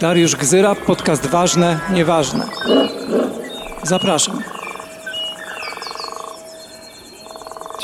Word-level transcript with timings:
Dariusz 0.00 0.36
Gzyra, 0.36 0.74
podcast 0.74 1.26
Ważne, 1.26 1.80
Nieważne. 1.92 2.46
Zapraszam. 3.82 4.42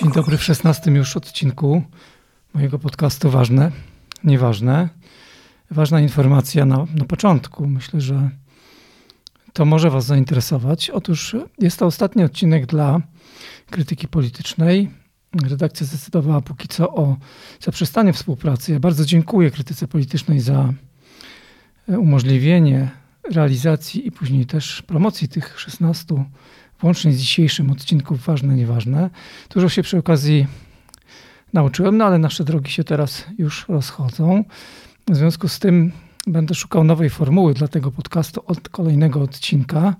Dzień 0.00 0.12
dobry 0.12 0.36
w 0.36 0.42
16 0.42 0.90
już 0.90 1.16
odcinku 1.16 1.82
mojego 2.54 2.78
podcastu 2.78 3.30
Ważne, 3.30 3.70
Nieważne. 4.24 4.88
Ważna 5.70 6.00
informacja 6.00 6.66
na, 6.66 6.86
na 6.94 7.04
początku. 7.04 7.66
Myślę, 7.66 8.00
że 8.00 8.30
to 9.52 9.64
może 9.64 9.90
Was 9.90 10.04
zainteresować. 10.04 10.90
Otóż 10.90 11.36
jest 11.58 11.78
to 11.78 11.86
ostatni 11.86 12.24
odcinek 12.24 12.66
dla 12.66 13.00
krytyki 13.70 14.08
politycznej. 14.08 15.01
Redakcja 15.40 15.86
zdecydowała 15.86 16.40
póki 16.40 16.68
co 16.68 16.94
o 16.94 17.16
zaprzestaniu 17.60 18.12
współpracy. 18.12 18.72
Ja 18.72 18.80
bardzo 18.80 19.04
dziękuję 19.04 19.50
krytyce 19.50 19.88
politycznej 19.88 20.40
za 20.40 20.72
umożliwienie 21.88 22.90
realizacji 23.30 24.06
i 24.06 24.12
później 24.12 24.46
też 24.46 24.82
promocji 24.82 25.28
tych 25.28 25.60
16, 25.60 26.24
włącznie 26.80 27.12
z 27.12 27.18
dzisiejszym 27.18 27.70
odcinków 27.70 28.24
Ważne, 28.24 28.56
Nieważne. 28.56 29.10
Dużo 29.50 29.68
się 29.68 29.82
przy 29.82 29.98
okazji 29.98 30.46
nauczyłem, 31.52 31.96
no 31.96 32.04
ale 32.04 32.18
nasze 32.18 32.44
drogi 32.44 32.70
się 32.70 32.84
teraz 32.84 33.24
już 33.38 33.68
rozchodzą. 33.68 34.44
W 35.08 35.16
związku 35.16 35.48
z 35.48 35.58
tym 35.58 35.92
będę 36.26 36.54
szukał 36.54 36.84
nowej 36.84 37.10
formuły 37.10 37.54
dla 37.54 37.68
tego 37.68 37.90
podcastu 37.90 38.42
od 38.46 38.68
kolejnego 38.68 39.20
odcinka. 39.20 39.96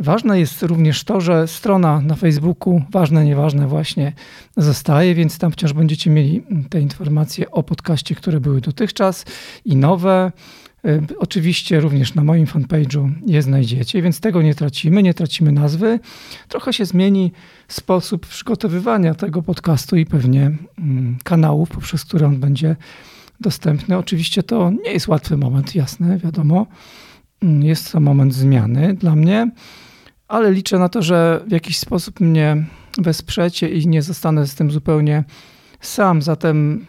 Ważne 0.00 0.40
jest 0.40 0.62
również 0.62 1.04
to, 1.04 1.20
że 1.20 1.48
strona 1.48 2.00
na 2.00 2.14
Facebooku, 2.14 2.82
ważne, 2.90 3.24
nieważne, 3.24 3.66
właśnie 3.66 4.12
zostaje, 4.56 5.14
więc 5.14 5.38
tam 5.38 5.52
wciąż 5.52 5.72
będziecie 5.72 6.10
mieli 6.10 6.42
te 6.70 6.80
informacje 6.80 7.50
o 7.50 7.62
podcaście, 7.62 8.14
które 8.14 8.40
były 8.40 8.60
dotychczas 8.60 9.24
i 9.64 9.76
nowe. 9.76 10.32
Y, 10.84 11.02
oczywiście 11.18 11.80
również 11.80 12.14
na 12.14 12.24
moim 12.24 12.46
fanpage'u 12.46 13.10
je 13.26 13.42
znajdziecie, 13.42 14.02
więc 14.02 14.20
tego 14.20 14.42
nie 14.42 14.54
tracimy, 14.54 15.02
nie 15.02 15.14
tracimy 15.14 15.52
nazwy. 15.52 16.00
Trochę 16.48 16.72
się 16.72 16.84
zmieni 16.84 17.32
sposób 17.68 18.26
przygotowywania 18.26 19.14
tego 19.14 19.42
podcastu 19.42 19.96
i 19.96 20.06
pewnie 20.06 20.50
mm, 20.78 21.18
kanałów, 21.24 21.70
poprzez 21.70 22.04
które 22.04 22.26
on 22.26 22.40
będzie 22.40 22.76
dostępny. 23.40 23.98
Oczywiście 23.98 24.42
to 24.42 24.70
nie 24.70 24.92
jest 24.92 25.08
łatwy 25.08 25.36
moment, 25.36 25.74
jasne, 25.74 26.18
wiadomo. 26.18 26.66
Mm, 27.42 27.62
jest 27.62 27.92
to 27.92 28.00
moment 28.00 28.34
zmiany 28.34 28.94
dla 28.94 29.16
mnie, 29.16 29.50
ale 30.30 30.52
liczę 30.52 30.78
na 30.78 30.88
to, 30.88 31.02
że 31.02 31.40
w 31.46 31.52
jakiś 31.52 31.78
sposób 31.78 32.20
mnie 32.20 32.66
wesprzecie 32.98 33.68
i 33.68 33.86
nie 33.86 34.02
zostanę 34.02 34.46
z 34.46 34.54
tym 34.54 34.70
zupełnie 34.70 35.24
sam. 35.80 36.22
Zatem 36.22 36.86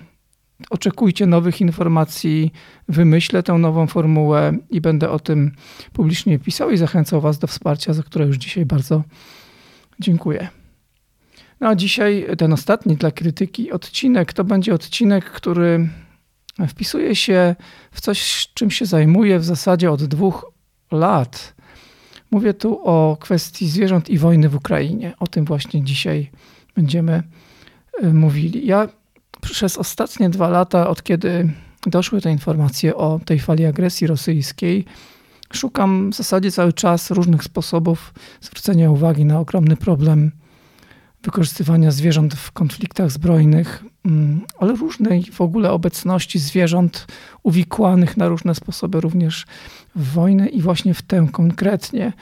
oczekujcie 0.70 1.26
nowych 1.26 1.62
informacji, 1.62 2.52
wymyślę 2.88 3.44
tę 3.44 3.54
nową 3.54 3.88
formułę 3.88 4.54
i 4.70 4.82
będę 4.82 5.10
o 5.10 5.20
tym 5.20 5.52
publicznie 5.94 6.40
pisał 6.40 6.72
i 6.72 6.78
zachęcał 6.78 7.22
Was 7.22 7.40
do 7.40 7.48
wsparcia, 7.48 7.94
za 7.94 8.04
które 8.04 8.26
już 8.26 8.38
dzisiaj 8.38 8.66
bardzo 8.66 9.04
dziękuję. 10.00 10.48
No 11.60 11.68
a 11.68 11.76
dzisiaj 11.76 12.26
ten 12.38 12.54
ostatni 12.54 12.96
dla 12.96 13.12
krytyki 13.12 13.72
odcinek 13.72 14.34
to 14.34 14.44
będzie 14.44 14.74
odcinek, 14.74 15.26
który 15.26 15.90
wpisuje 16.68 17.16
się 17.16 17.56
w 17.92 18.02
coś, 18.02 18.48
czym 18.54 18.72
się 18.72 18.86
zajmuję 18.86 19.40
w 19.40 19.46
zasadzie 19.46 19.92
od 19.92 20.04
dwóch 20.04 20.52
lat. 20.92 21.61
Mówię 22.32 22.54
tu 22.54 22.80
o 22.84 23.18
kwestii 23.20 23.70
zwierząt 23.70 24.10
i 24.10 24.18
wojny 24.18 24.50
w 24.50 24.56
Ukrainie. 24.56 25.14
O 25.20 25.28
tym 25.28 25.46
właśnie 25.46 25.84
dzisiaj 25.84 26.32
będziemy 26.76 27.24
y, 28.04 28.14
mówili. 28.14 28.68
Ja 28.68 28.88
przez 29.42 29.78
ostatnie 29.78 30.30
dwa 30.30 30.50
lata, 30.50 30.90
od 30.90 31.04
kiedy 31.04 31.54
doszły 31.86 32.22
te 32.22 32.32
informacje 32.32 32.96
o 32.96 33.20
tej 33.26 33.40
fali 33.40 33.66
agresji 33.66 34.08
rosyjskiej, 34.08 34.86
szukam 35.54 36.12
w 36.12 36.16
zasadzie 36.16 36.52
cały 36.52 36.74
czas 36.74 37.12
różnych 37.12 37.44
sposobów 37.44 38.14
zwrócenia 38.42 38.92
uwagi 38.92 39.26
na 39.26 39.40
ogromny 39.40 39.78
problem 39.78 40.32
wykorzystywania 41.24 41.92
zwierząt 41.92 42.36
w 42.36 42.52
konfliktach 42.52 43.12
zbrojnych, 43.12 43.84
ale 44.60 44.76
różnej 44.76 45.24
w 45.32 45.42
ogóle 45.42 45.72
obecności 45.72 46.40
zwierząt 46.40 47.08
uwikłanych 47.44 48.18
na 48.18 48.28
różne 48.28 48.56
sposoby 48.56 49.02
również 49.02 49.46
w 49.96 50.14
wojnę 50.14 50.48
i 50.48 50.62
właśnie 50.62 50.94
w 50.94 51.02
tę 51.02 51.28
konkretnie. 51.32 52.14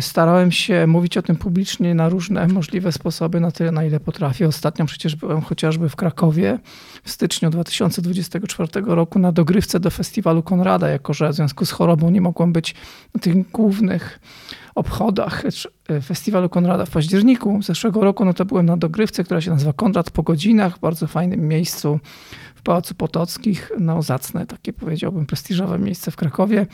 Starałem 0.00 0.52
się 0.52 0.86
mówić 0.86 1.16
o 1.16 1.22
tym 1.22 1.36
publicznie 1.36 1.94
na 1.94 2.08
różne 2.08 2.48
możliwe 2.48 2.92
sposoby, 2.92 3.40
na 3.40 3.50
tyle, 3.50 3.72
na 3.72 3.84
ile 3.84 4.00
potrafię. 4.00 4.48
Ostatnio 4.48 4.86
przecież 4.86 5.16
byłem 5.16 5.40
chociażby 5.40 5.88
w 5.88 5.96
Krakowie 5.96 6.58
w 7.02 7.10
styczniu 7.10 7.50
2024 7.50 8.68
roku 8.86 9.18
na 9.18 9.32
dogrywce 9.32 9.80
do 9.80 9.90
festiwalu 9.90 10.42
Konrada, 10.42 10.88
jako 10.88 11.14
że 11.14 11.30
w 11.30 11.34
związku 11.34 11.66
z 11.66 11.70
chorobą 11.70 12.10
nie 12.10 12.20
mogłem 12.20 12.52
być 12.52 12.74
na 13.14 13.20
tych 13.20 13.50
głównych 13.50 14.20
obchodach 14.78 15.42
festiwalu 16.02 16.48
Konrada 16.48 16.84
w 16.84 16.90
październiku 16.90 17.62
zeszłego 17.62 18.00
roku. 18.00 18.24
No 18.24 18.34
to 18.34 18.44
byłem 18.44 18.66
na 18.66 18.76
dogrywce, 18.76 19.24
która 19.24 19.40
się 19.40 19.50
nazywa 19.50 19.72
Konrad 19.72 20.10
po 20.10 20.22
godzinach, 20.22 20.78
bardzo 20.78 21.06
fajnym 21.06 21.48
miejscu 21.48 22.00
w 22.54 22.62
Pałacu 22.62 22.94
Potockich. 22.94 23.72
No 23.78 24.02
zacne, 24.02 24.46
takie 24.46 24.72
powiedziałbym 24.72 25.26
prestiżowe 25.26 25.78
miejsce 25.78 26.10
w 26.10 26.16
Krakowie. 26.16 26.66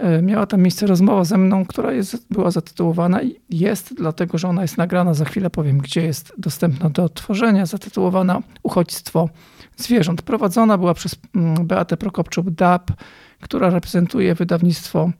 E, 0.00 0.22
miała 0.22 0.46
tam 0.46 0.62
miejsce 0.62 0.86
rozmowa 0.86 1.24
ze 1.24 1.38
mną, 1.38 1.66
która 1.66 1.92
jest, 1.92 2.26
była 2.30 2.50
zatytułowana 2.50 3.22
i 3.22 3.40
jest, 3.50 3.94
dlatego 3.94 4.38
że 4.38 4.48
ona 4.48 4.62
jest 4.62 4.78
nagrana, 4.78 5.14
za 5.14 5.24
chwilę 5.24 5.50
powiem, 5.50 5.78
gdzie 5.78 6.02
jest 6.02 6.32
dostępna 6.38 6.90
do 6.90 7.04
odtworzenia, 7.04 7.66
zatytułowana 7.66 8.42
Uchodźstwo 8.62 9.28
zwierząt. 9.76 10.22
Prowadzona 10.22 10.78
była 10.78 10.94
przez 10.94 11.16
mm, 11.34 11.66
Beatę 11.66 11.96
Prokopczuk-Dab, 11.96 12.92
która 13.40 13.70
reprezentuje 13.70 14.34
wydawnictwo 14.34 15.10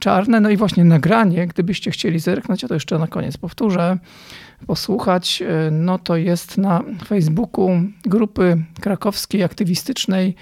Czarne. 0.00 0.40
No 0.40 0.50
i 0.50 0.56
właśnie 0.56 0.84
nagranie, 0.84 1.46
gdybyście 1.46 1.90
chcieli 1.90 2.18
zerknąć, 2.18 2.64
a 2.64 2.68
to 2.68 2.74
jeszcze 2.74 2.98
na 2.98 3.06
koniec 3.06 3.36
powtórzę, 3.36 3.98
posłuchać, 4.66 5.42
e, 5.42 5.70
no 5.70 5.98
to 5.98 6.16
jest 6.16 6.58
na 6.58 6.82
Facebooku 7.06 7.70
grupy 8.04 8.64
krakowskiej 8.80 9.42
aktywistycznej 9.42 10.34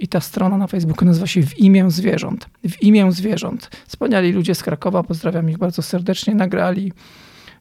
i 0.00 0.08
ta 0.08 0.20
strona 0.20 0.58
na 0.58 0.66
Facebooku 0.66 1.06
nazywa 1.06 1.26
się 1.26 1.42
W 1.42 1.58
imię 1.58 1.90
zwierząt. 1.90 2.46
W 2.68 2.82
imię 2.82 3.12
zwierząt. 3.12 3.70
Wspaniali 3.86 4.32
ludzie 4.32 4.54
z 4.54 4.62
Krakowa, 4.62 5.02
pozdrawiam 5.02 5.50
ich 5.50 5.58
bardzo 5.58 5.82
serdecznie, 5.82 6.34
nagrali 6.34 6.92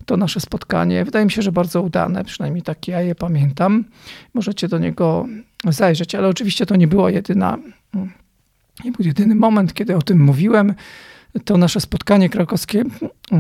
to 0.06 0.18
nasze 0.18 0.40
spotkanie. 0.40 1.06
Wydaje 1.06 1.26
mi 1.26 1.32
się, 1.32 1.42
że 1.42 1.52
bardzo 1.52 1.82
udane, 1.82 2.24
przynajmniej 2.24 2.64
tak 2.64 2.88
ja 2.88 3.02
je 3.02 3.16
pamiętam. 3.16 3.86
Możecie 4.34 4.68
do 4.68 4.78
niego 4.78 5.28
zajrzeć, 5.68 6.16
ale 6.16 6.28
oczywiście 6.28 6.66
to 6.66 6.76
nie 6.76 6.88
było 6.88 7.10
jedyna, 7.10 7.58
nie 8.86 8.92
był 8.92 9.06
jedyny 9.06 9.36
moment, 9.36 9.74
kiedy 9.74 9.96
o 9.96 10.02
tym 10.02 10.24
mówiłem. 10.24 10.74
To 11.46 11.58
nasze 11.58 11.82
spotkanie 11.82 12.30
krakowskie 12.30 12.84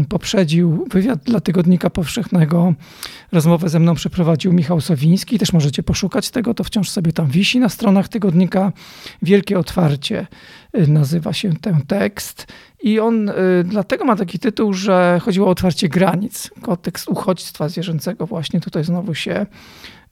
poprzedził 0.09 0.85
wywiad 0.91 1.23
dla 1.23 1.39
Tygodnika 1.39 1.89
Powszechnego. 1.89 2.73
Rozmowę 3.31 3.69
ze 3.69 3.79
mną 3.79 3.95
przeprowadził 3.95 4.53
Michał 4.53 4.81
Sowiński. 4.81 5.39
Też 5.39 5.53
możecie 5.53 5.83
poszukać 5.83 6.29
tego, 6.29 6.53
to 6.53 6.63
wciąż 6.63 6.89
sobie 6.89 7.13
tam 7.13 7.27
wisi 7.27 7.59
na 7.59 7.69
stronach 7.69 8.07
Tygodnika. 8.07 8.71
Wielkie 9.21 9.59
Otwarcie 9.59 10.27
y, 10.77 10.87
nazywa 10.87 11.33
się 11.33 11.53
ten 11.53 11.81
tekst. 11.81 12.47
I 12.83 12.99
on 12.99 13.29
y, 13.29 13.33
dlatego 13.63 14.05
ma 14.05 14.15
taki 14.15 14.39
tytuł, 14.39 14.73
że 14.73 15.19
chodziło 15.23 15.47
o 15.47 15.49
otwarcie 15.49 15.89
granic. 15.89 16.51
Kontekst 16.61 17.07
uchodźstwa 17.07 17.69
zwierzęcego 17.69 18.27
właśnie 18.27 18.59
tutaj 18.59 18.83
znowu 18.83 19.15
się 19.15 19.45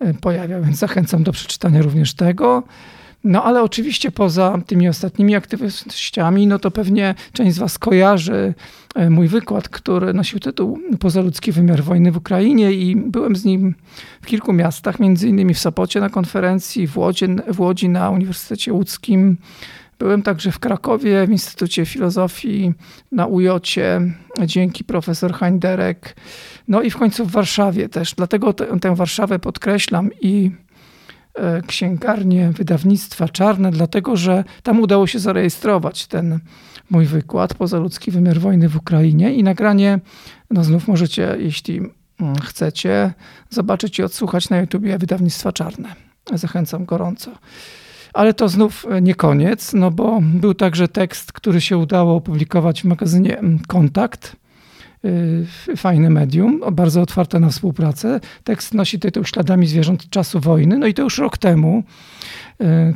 y, 0.06 0.14
pojawia, 0.14 0.62
więc 0.62 0.78
zachęcam 0.78 1.24
do 1.24 1.31
przeczytania 1.31 1.81
również 1.81 2.14
tego. 2.14 2.64
No 3.24 3.44
ale 3.44 3.64
oczywiście 3.64 4.12
poza 4.12 4.58
tymi 4.68 4.88
ostatnimi 4.88 5.36
aktywnościami, 5.36 6.48
no 6.48 6.59
to 6.59 6.72
pewnie 6.72 7.16
część 7.34 7.56
z 7.56 7.59
Was 7.59 7.80
kojarzy 7.80 8.54
e, 8.96 9.09
mój 9.09 9.28
wykład, 9.28 9.70
który 9.70 10.14
nosił 10.14 10.40
tytuł 10.40 10.80
Pozaludzki 11.00 11.52
wymiar 11.52 11.84
wojny 11.84 12.12
w 12.12 12.18
Ukrainie 12.18 12.72
i 12.72 12.96
byłem 12.96 13.36
z 13.36 13.46
nim 13.46 13.76
w 14.22 14.26
kilku 14.26 14.54
miastach, 14.54 15.00
między 15.00 15.28
innymi 15.28 15.54
w 15.54 15.59
Sopocie 15.59 16.00
na 16.00 16.09
konferencji, 16.09 16.88
w 16.88 16.98
Łodzi, 16.98 17.26
w 17.48 17.59
Łodzi 17.59 17.90
na 17.90 18.09
Uniwersytecie 18.09 18.74
Łódzkim. 18.74 19.38
Byłem 20.00 20.22
także 20.22 20.52
w 20.52 20.59
Krakowie 20.59 21.28
w 21.28 21.32
Instytucie 21.32 21.85
Filozofii 21.85 22.74
na 23.12 23.26
UJOcie, 23.26 24.02
dzięki 24.46 24.84
profesor 24.84 25.34
Heinderek. 25.34 26.16
No 26.67 26.82
i 26.82 26.90
w 26.90 26.97
końcu 26.97 27.26
w 27.26 27.32
Warszawie 27.32 27.90
też. 27.90 28.14
Dlatego 28.14 28.53
tę, 28.53 28.79
tę 28.79 28.96
Warszawę 28.96 29.40
podkreślam 29.40 30.09
i 30.22 30.52
E, 31.35 31.61
księgarnię 31.61 32.51
wydawnictwa 32.51 33.29
Czarne, 33.29 33.72
dlatego 33.72 34.16
że 34.16 34.43
tam 34.63 34.79
udało 34.79 35.07
się 35.07 35.19
zarejestrować 35.19 36.07
ten 36.07 36.39
mój 36.89 37.05
wykład, 37.05 37.53
Pozaludzki 37.53 38.11
wymiar 38.11 38.39
wojny 38.39 38.69
w 38.69 38.75
Ukrainie 38.75 39.33
i 39.33 39.43
nagranie, 39.43 39.99
no 40.49 40.63
znów 40.63 40.87
możecie, 40.87 41.35
jeśli 41.39 41.78
mm, 41.78 42.35
chcecie, 42.35 43.13
zobaczyć 43.49 43.99
i 43.99 44.03
odsłuchać 44.03 44.49
na 44.49 44.57
YouTubie 44.57 44.97
wydawnictwa 44.97 45.51
Czarne. 45.51 45.95
Zachęcam 46.33 46.85
gorąco. 46.85 47.31
Ale 48.13 48.33
to 48.33 48.49
znów 48.49 48.85
nie 49.01 49.16
koniec, 49.16 49.73
no 49.73 49.91
bo 49.91 50.19
był 50.22 50.53
także 50.53 50.87
tekst, 50.87 51.31
który 51.31 51.61
się 51.61 51.78
udało 51.78 52.16
opublikować 52.16 52.81
w 52.81 52.85
magazynie 52.85 53.41
Kontakt 53.67 54.35
fajne 55.78 56.09
medium, 56.09 56.62
bardzo 56.72 57.02
otwarte 57.02 57.40
na 57.40 57.50
współpracę. 57.50 58.20
Tekst 58.44 58.74
nosi 58.74 59.00
tytuł 59.00 59.26
Śladami 59.26 59.68
zwierząt 59.68 60.09
czasu 60.09 60.40
wojny. 60.40 60.78
No 60.78 60.88
i 60.88 60.94
to 60.94 61.02
już 61.02 61.18
rok 61.18 61.38
temu 61.38 61.84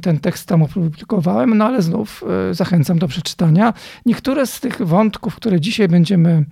ten 0.01 0.19
tekst 0.19 0.47
tam 0.47 0.63
opublikowałem, 0.63 1.57
no 1.57 1.65
ale 1.65 1.81
znów 1.81 2.23
zachęcam 2.51 2.99
do 2.99 3.07
przeczytania. 3.07 3.73
Niektóre 4.05 4.47
z 4.47 4.59
tych 4.59 4.81
wątków, 4.81 5.35
które 5.35 5.61
dzisiaj 5.61 5.87
będziemy 5.87 6.45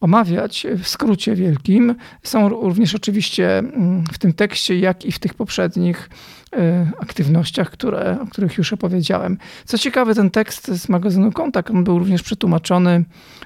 omawiać 0.00 0.66
w 0.78 0.88
skrócie 0.88 1.34
wielkim. 1.34 1.94
Są 2.22 2.48
również 2.48 2.94
oczywiście 2.94 3.58
mm, 3.58 4.04
w 4.12 4.18
tym 4.18 4.32
tekście, 4.32 4.78
jak 4.78 5.04
i 5.04 5.12
w 5.12 5.18
tych 5.18 5.34
poprzednich 5.34 6.10
aktywnościach, 6.98 7.70
które, 7.70 8.18
o 8.22 8.26
których 8.26 8.58
już 8.58 8.72
opowiedziałem. 8.72 9.38
Co 9.64 9.78
ciekawe, 9.78 10.14
ten 10.14 10.30
tekst 10.30 10.66
z 10.66 10.88
magazynu 10.88 11.32
Kontakt, 11.32 11.70
on 11.70 11.84
był 11.84 11.98
również 11.98 12.22
przetłumaczony 12.22 13.04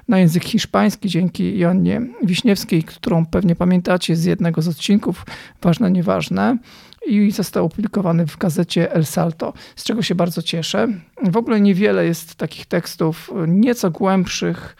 na 0.08 0.18
język 0.18 0.44
hiszpański 0.44 1.08
dzięki 1.08 1.58
Joannie 1.58 2.02
Wiśniewskiej, 2.22 2.82
którą 2.82 3.26
pewnie 3.26 3.56
pamiętacie 3.56 4.16
z 4.16 4.24
jednego 4.24 4.62
z 4.62 4.68
odcinków 4.68 5.26
Ważne, 5.62 5.90
Nieważne 5.90 6.58
i 7.06 7.30
został 7.30 7.64
opublikowany 7.64 8.26
w 8.26 8.38
gazecie 8.38 8.92
El 8.92 9.04
Salto, 9.04 9.52
z 9.76 9.84
czego 9.84 10.02
się 10.02 10.14
bardzo 10.14 10.42
cieszę. 10.42 10.88
W 11.24 11.36
ogóle 11.36 11.60
niewiele 11.60 12.06
jest 12.06 12.34
takich 12.34 12.66
tekstów 12.66 13.30
nieco 13.46 13.90
głębszych, 13.90 14.76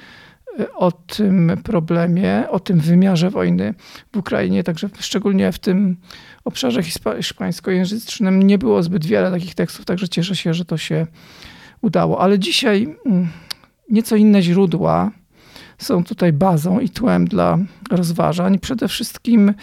o 0.75 0.93
tym 0.93 1.53
problemie, 1.65 2.45
o 2.51 2.61
tym 2.61 2.81
wymiarze 2.81 3.31
wojny 3.31 3.75
w 4.13 4.17
Ukrainie, 4.17 4.65
także 4.65 4.89
szczególnie 5.01 5.53
w 5.53 5.59
tym 5.59 5.97
obszarze 6.47 6.83
hiszpańskojęzycznym 6.83 8.43
nie 8.43 8.59
było 8.59 8.83
zbyt 8.83 9.07
wiele 9.07 9.31
takich 9.31 9.55
tekstów, 9.55 9.85
także 9.85 10.09
cieszę 10.09 10.37
się, 10.37 10.55
że 10.55 10.65
to 10.65 10.79
się 10.79 11.07
udało. 11.83 12.21
Ale 12.21 12.39
dzisiaj 12.39 12.97
mm, 13.07 13.29
nieco 13.91 14.17
inne 14.17 14.43
źródła 14.43 15.11
są 15.79 16.05
tutaj 16.05 16.33
bazą 16.33 16.81
i 16.81 16.89
tłem 16.89 17.25
dla 17.25 17.59
rozważań. 17.91 18.59
Przede 18.59 18.89
wszystkim 18.89 19.55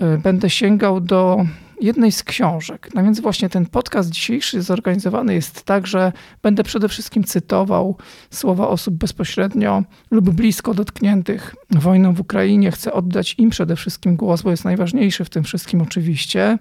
e, 0.00 0.18
będę 0.18 0.50
sięgał 0.50 1.00
do 1.00 1.46
jednej 1.82 2.12
z 2.12 2.22
książek. 2.22 2.88
No 2.94 3.02
więc 3.02 3.20
właśnie 3.20 3.48
ten 3.48 3.66
podcast 3.66 4.10
dzisiejszy 4.10 4.62
zorganizowany 4.62 5.34
jest 5.34 5.62
tak, 5.62 5.86
że 5.86 6.12
będę 6.42 6.64
przede 6.64 6.88
wszystkim 6.88 7.24
cytował 7.24 7.96
słowa 8.30 8.68
osób 8.68 8.94
bezpośrednio 8.94 9.82
lub 10.10 10.30
blisko 10.30 10.74
dotkniętych 10.74 11.54
wojną 11.70 12.14
w 12.14 12.20
Ukrainie. 12.20 12.70
Chcę 12.70 12.92
oddać 12.92 13.34
im 13.38 13.50
przede 13.50 13.76
wszystkim 13.76 14.16
głos, 14.16 14.42
bo 14.42 14.50
jest 14.50 14.64
najważniejszy 14.64 15.24
w 15.24 15.30
tym 15.30 15.44
wszystkim 15.44 15.82
oczywiście. 15.82 16.58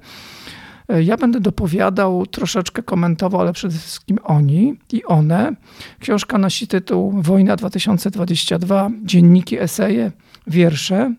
Ja 1.03 1.17
będę 1.17 1.39
dopowiadał, 1.39 2.25
troszeczkę 2.25 2.83
komentował, 2.83 3.41
ale 3.41 3.53
przede 3.53 3.77
wszystkim 3.77 4.19
oni 4.23 4.79
i 4.91 5.03
one. 5.03 5.55
Książka 5.99 6.37
nosi 6.37 6.67
tytuł 6.67 7.21
Wojna 7.21 7.55
2022, 7.55 8.89
dzienniki, 9.03 9.59
eseje, 9.59 10.11
wiersze. 10.47 11.13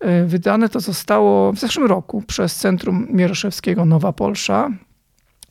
E, 0.00 0.24
wydane 0.24 0.68
to 0.68 0.80
zostało 0.80 1.52
w 1.52 1.58
zeszłym 1.58 1.86
roku 1.86 2.22
przez 2.26 2.56
Centrum 2.56 3.06
Mieroszewskiego 3.10 3.84
Nowa 3.84 4.12
Polsza. 4.12 4.70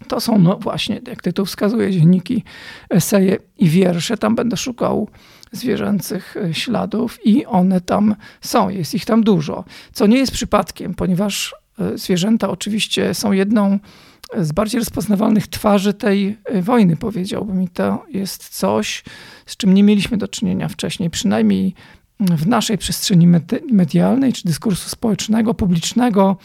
To 0.07 0.19
są 0.19 0.39
no 0.39 0.57
właśnie, 0.57 1.01
jak 1.07 1.21
tytuł 1.21 1.45
wskazuje, 1.45 1.92
dzienniki, 1.92 2.44
eseje 2.89 3.38
i 3.57 3.69
wiersze. 3.69 4.18
Tam 4.18 4.36
będę 4.36 4.57
szukał 4.57 5.09
zwierzęcych 5.51 6.38
e, 6.38 6.53
śladów 6.53 7.25
i 7.25 7.45
one 7.45 7.81
tam 7.81 8.15
są, 8.42 8.69
jest 8.69 8.94
ich 8.94 9.06
tam 9.06 9.24
dużo. 9.24 9.63
Co 9.94 10.07
nie 10.07 10.18
jest 10.18 10.31
przypadkiem, 10.31 10.94
ponieważ 10.94 11.56
e, 11.80 11.98
zwierzęta 11.98 12.50
oczywiście 12.50 13.13
są 13.13 13.31
jedną 13.31 13.80
z 14.38 14.51
bardziej 14.51 14.80
rozpoznawalnych 14.80 15.48
twarzy 15.48 15.94
tej 15.94 16.38
wojny, 16.62 16.98
powiedziałbym. 16.98 17.63
I 17.63 17.68
to 17.68 18.06
jest 18.09 18.50
coś, 18.50 19.03
z 19.45 19.57
czym 19.57 19.74
nie 19.74 19.83
mieliśmy 19.83 20.18
do 20.18 20.27
czynienia 20.27 20.68
wcześniej, 20.68 21.09
przynajmniej 21.09 21.74
w 22.19 22.47
naszej 22.47 22.77
przestrzeni 22.77 23.27
medialnej 23.71 24.33
czy 24.33 24.44
dyskursu 24.47 24.89
społecznego, 24.89 25.53
publicznego 25.53 26.38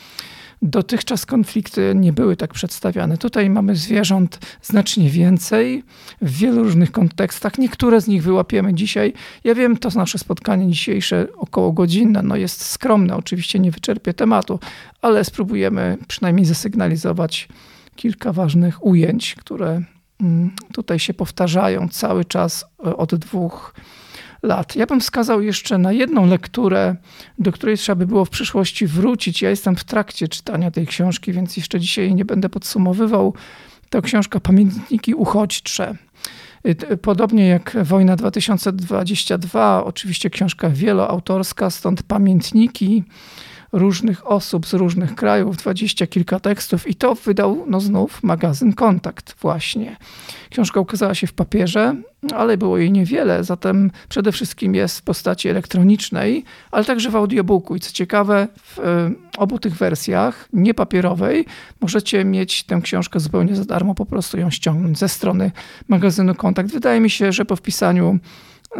dotychczas 0.63 1.27
konflikty 1.27 1.93
nie 1.97 2.13
były 2.13 2.37
tak 2.37 2.55
przedstawiane. 2.55 3.19
Tutaj 3.19 3.51
mamy 3.51 3.77
zwierząt 3.77 4.39
znacznie 4.63 5.11
więcej 5.11 5.85
w 6.23 6.39
wielu 6.39 6.63
różnych 6.63 6.93
kontekstach. 6.93 7.59
Niektóre 7.59 8.01
z 8.01 8.07
nich 8.07 8.23
wyłapiemy 8.23 8.75
dzisiaj. 8.75 9.13
Ja 9.45 9.55
wiem, 9.55 9.77
to 9.77 9.89
nasze 9.95 10.19
spotkanie 10.19 10.69
dzisiejsze 10.69 11.27
około 11.37 11.73
godzinne 11.73 12.23
no 12.23 12.37
jest 12.37 12.65
skromne, 12.65 13.17
oczywiście 13.17 13.59
nie 13.59 13.71
wyczerpie 13.71 14.15
tematu, 14.15 14.61
ale 15.03 15.25
spróbujemy 15.25 15.99
przynajmniej 16.09 16.47
zasygnalizować 16.47 17.49
kilka 17.97 18.33
ważnych 18.33 18.87
ujęć, 18.87 19.35
które 19.35 19.83
mm, 20.21 20.51
tutaj 20.73 20.99
się 20.99 21.15
powtarzają 21.15 21.89
cały 21.89 22.25
czas 22.25 22.65
e, 22.87 22.97
od 22.97 23.15
dwóch. 23.15 23.75
Ja 24.77 24.87
bym 24.87 25.01
wskazał 25.01 25.43
jeszcze 25.43 25.79
na 25.79 25.93
jedną 25.93 26.27
lekturę, 26.27 26.97
do 27.39 27.53
której 27.53 27.77
trzeba 27.77 27.97
by 27.97 28.07
było 28.07 28.25
w 28.25 28.31
przyszłości 28.31 28.87
wrócić. 28.87 29.43
Ja 29.43 29.51
jestem 29.51 29.77
w 29.77 29.85
trakcie 29.85 30.29
czytania 30.29 30.71
tej 30.71 30.87
książki, 30.87 31.33
więc 31.33 31.57
jeszcze 31.57 31.81
dzisiaj 31.81 32.15
nie 32.15 32.25
będę 32.25 32.49
podsumowywał. 32.49 33.35
To 33.91 34.03
książka 34.03 34.41
Pamiętniki 34.41 35.15
Uchodźcze. 35.15 35.97
Y, 36.67 36.97
podobnie 36.97 37.49
jak 37.49 37.77
Wojna 37.83 38.17
2022, 38.17 39.85
oczywiście 39.85 40.31
książka 40.31 40.71
wieloautorska, 40.71 41.71
stąd 41.71 42.03
pamiętniki 42.03 43.05
różnych 43.73 44.31
osób 44.31 44.67
z 44.67 44.75
różnych 44.75 45.15
krajów, 45.15 45.57
dwadzieścia 45.57 46.07
kilka 46.07 46.41
tekstów 46.41 46.89
i 46.89 46.95
to 46.95 47.15
wydał 47.15 47.65
no 47.67 47.81
znów 47.81 48.23
magazyn 48.23 48.73
Kontakt 48.73 49.37
właśnie. 49.41 49.97
Książka 50.51 50.81
ukazała 50.81 51.15
się 51.15 51.27
w 51.27 51.33
papierze, 51.33 51.97
ale 52.35 52.57
było 52.57 52.79
jej 52.79 52.93
niewiele, 52.93 53.45
zatem 53.45 53.91
przede 54.09 54.33
wszystkim 54.33 54.75
jest 54.75 54.99
w 54.99 55.03
postaci 55.03 55.49
elektronicznej, 55.49 56.45
ale 56.71 56.85
także 56.85 57.11
w 57.11 57.17
audiobooku. 57.17 57.77
I 57.77 57.81
co 57.81 57.93
ciekawe, 57.93 58.49
w 58.63 58.79
e, 58.79 59.11
obu 59.39 59.59
tych 59.59 59.77
wersjach, 59.77 60.49
nie 60.53 60.75
papierowej, 60.75 61.45
możecie 61.81 62.25
mieć 62.25 62.65
tę 62.65 62.81
książkę 62.83 63.21
zupełnie 63.21 63.57
za 63.57 63.65
darmo, 63.65 63.95
po 63.95 64.07
prostu 64.07 64.39
ją 64.39 64.51
ściągnąć 64.51 64.99
ze 64.99 65.09
strony 65.09 65.51
magazynu 65.89 66.35
Kontakt. 66.35 66.71
Wydaje 66.71 67.01
mi 67.01 67.11
się, 67.11 67.33
że 67.33 67.45
po 67.45 67.57
wpisaniu 67.57 68.19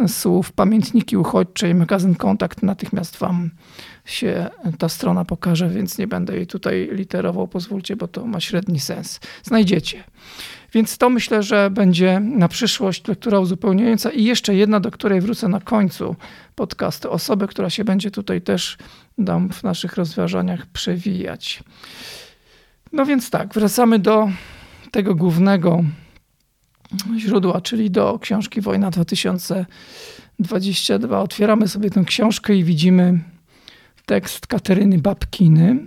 słów 0.07 0.51
pamiętniki 0.51 1.17
uchodźcze 1.17 1.69
i 1.69 1.73
magazyn 1.73 2.15
Kontakt 2.15 2.63
natychmiast 2.63 3.17
wam 3.17 3.49
się 4.05 4.49
ta 4.77 4.89
strona 4.89 5.25
pokaże, 5.25 5.69
więc 5.69 5.97
nie 5.97 6.07
będę 6.07 6.35
jej 6.35 6.47
tutaj 6.47 6.89
literował, 6.91 7.47
pozwólcie, 7.47 7.95
bo 7.95 8.07
to 8.07 8.25
ma 8.25 8.39
średni 8.39 8.79
sens. 8.79 9.19
Znajdziecie. 9.43 10.03
Więc 10.73 10.97
to 10.97 11.09
myślę, 11.09 11.43
że 11.43 11.69
będzie 11.69 12.19
na 12.19 12.47
przyszłość 12.47 13.07
lektura 13.07 13.39
uzupełniająca 13.39 14.09
i 14.09 14.23
jeszcze 14.23 14.55
jedna, 14.55 14.79
do 14.79 14.91
której 14.91 15.21
wrócę 15.21 15.47
na 15.47 15.59
końcu 15.59 16.15
podcastu. 16.55 17.11
Osobę, 17.11 17.47
która 17.47 17.69
się 17.69 17.83
będzie 17.83 18.11
tutaj 18.11 18.41
też 18.41 18.77
dam 19.17 19.49
w 19.49 19.63
naszych 19.63 19.95
rozważaniach 19.95 20.65
przewijać. 20.65 21.63
No 22.93 23.05
więc 23.05 23.29
tak, 23.29 23.53
wracamy 23.53 23.99
do 23.99 24.29
tego 24.91 25.15
głównego 25.15 25.83
źródła, 27.17 27.61
czyli 27.61 27.91
do 27.91 28.19
książki 28.19 28.61
Wojna 28.61 28.91
2022. 28.91 31.19
Otwieramy 31.19 31.67
sobie 31.67 31.89
tę 31.89 32.03
książkę 32.03 32.55
i 32.55 32.63
widzimy 32.63 33.19
tekst 34.05 34.47
Kateryny 34.47 34.99
Babkiny, 34.99 35.79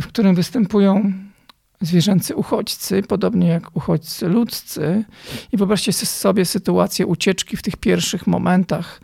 w 0.00 0.06
którym 0.06 0.34
występują 0.34 1.12
zwierzęcy 1.80 2.36
uchodźcy, 2.36 3.02
podobnie 3.02 3.48
jak 3.48 3.76
uchodźcy 3.76 4.28
ludzcy. 4.28 5.04
I 5.52 5.56
wyobraźcie 5.56 5.92
sobie 5.92 6.44
sytuację 6.44 7.06
ucieczki 7.06 7.56
w 7.56 7.62
tych 7.62 7.76
pierwszych 7.76 8.26
momentach 8.26 9.00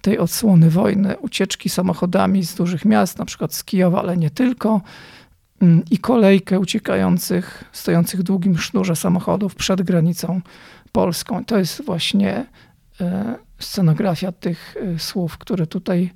tej 0.00 0.18
odsłony 0.18 0.70
wojny, 0.70 1.18
ucieczki 1.18 1.68
samochodami 1.68 2.44
z 2.44 2.54
dużych 2.54 2.84
miast, 2.84 3.18
na 3.18 3.24
przykład 3.24 3.54
z 3.54 3.64
Kijowa, 3.64 4.00
ale 4.00 4.16
nie 4.16 4.30
tylko, 4.30 4.80
i 5.90 5.98
kolejkę 5.98 6.60
uciekających, 6.60 7.64
stojących 7.72 8.20
w 8.20 8.22
długim 8.22 8.58
sznurze 8.58 8.96
samochodów 8.96 9.54
przed 9.54 9.82
granicą 9.82 10.40
polską. 10.92 11.44
To 11.44 11.58
jest 11.58 11.84
właśnie 11.84 12.46
e, 13.00 13.34
scenografia 13.58 14.32
tych 14.32 14.76
e, 14.76 14.98
słów, 14.98 15.38
które 15.38 15.66
tutaj 15.66 16.10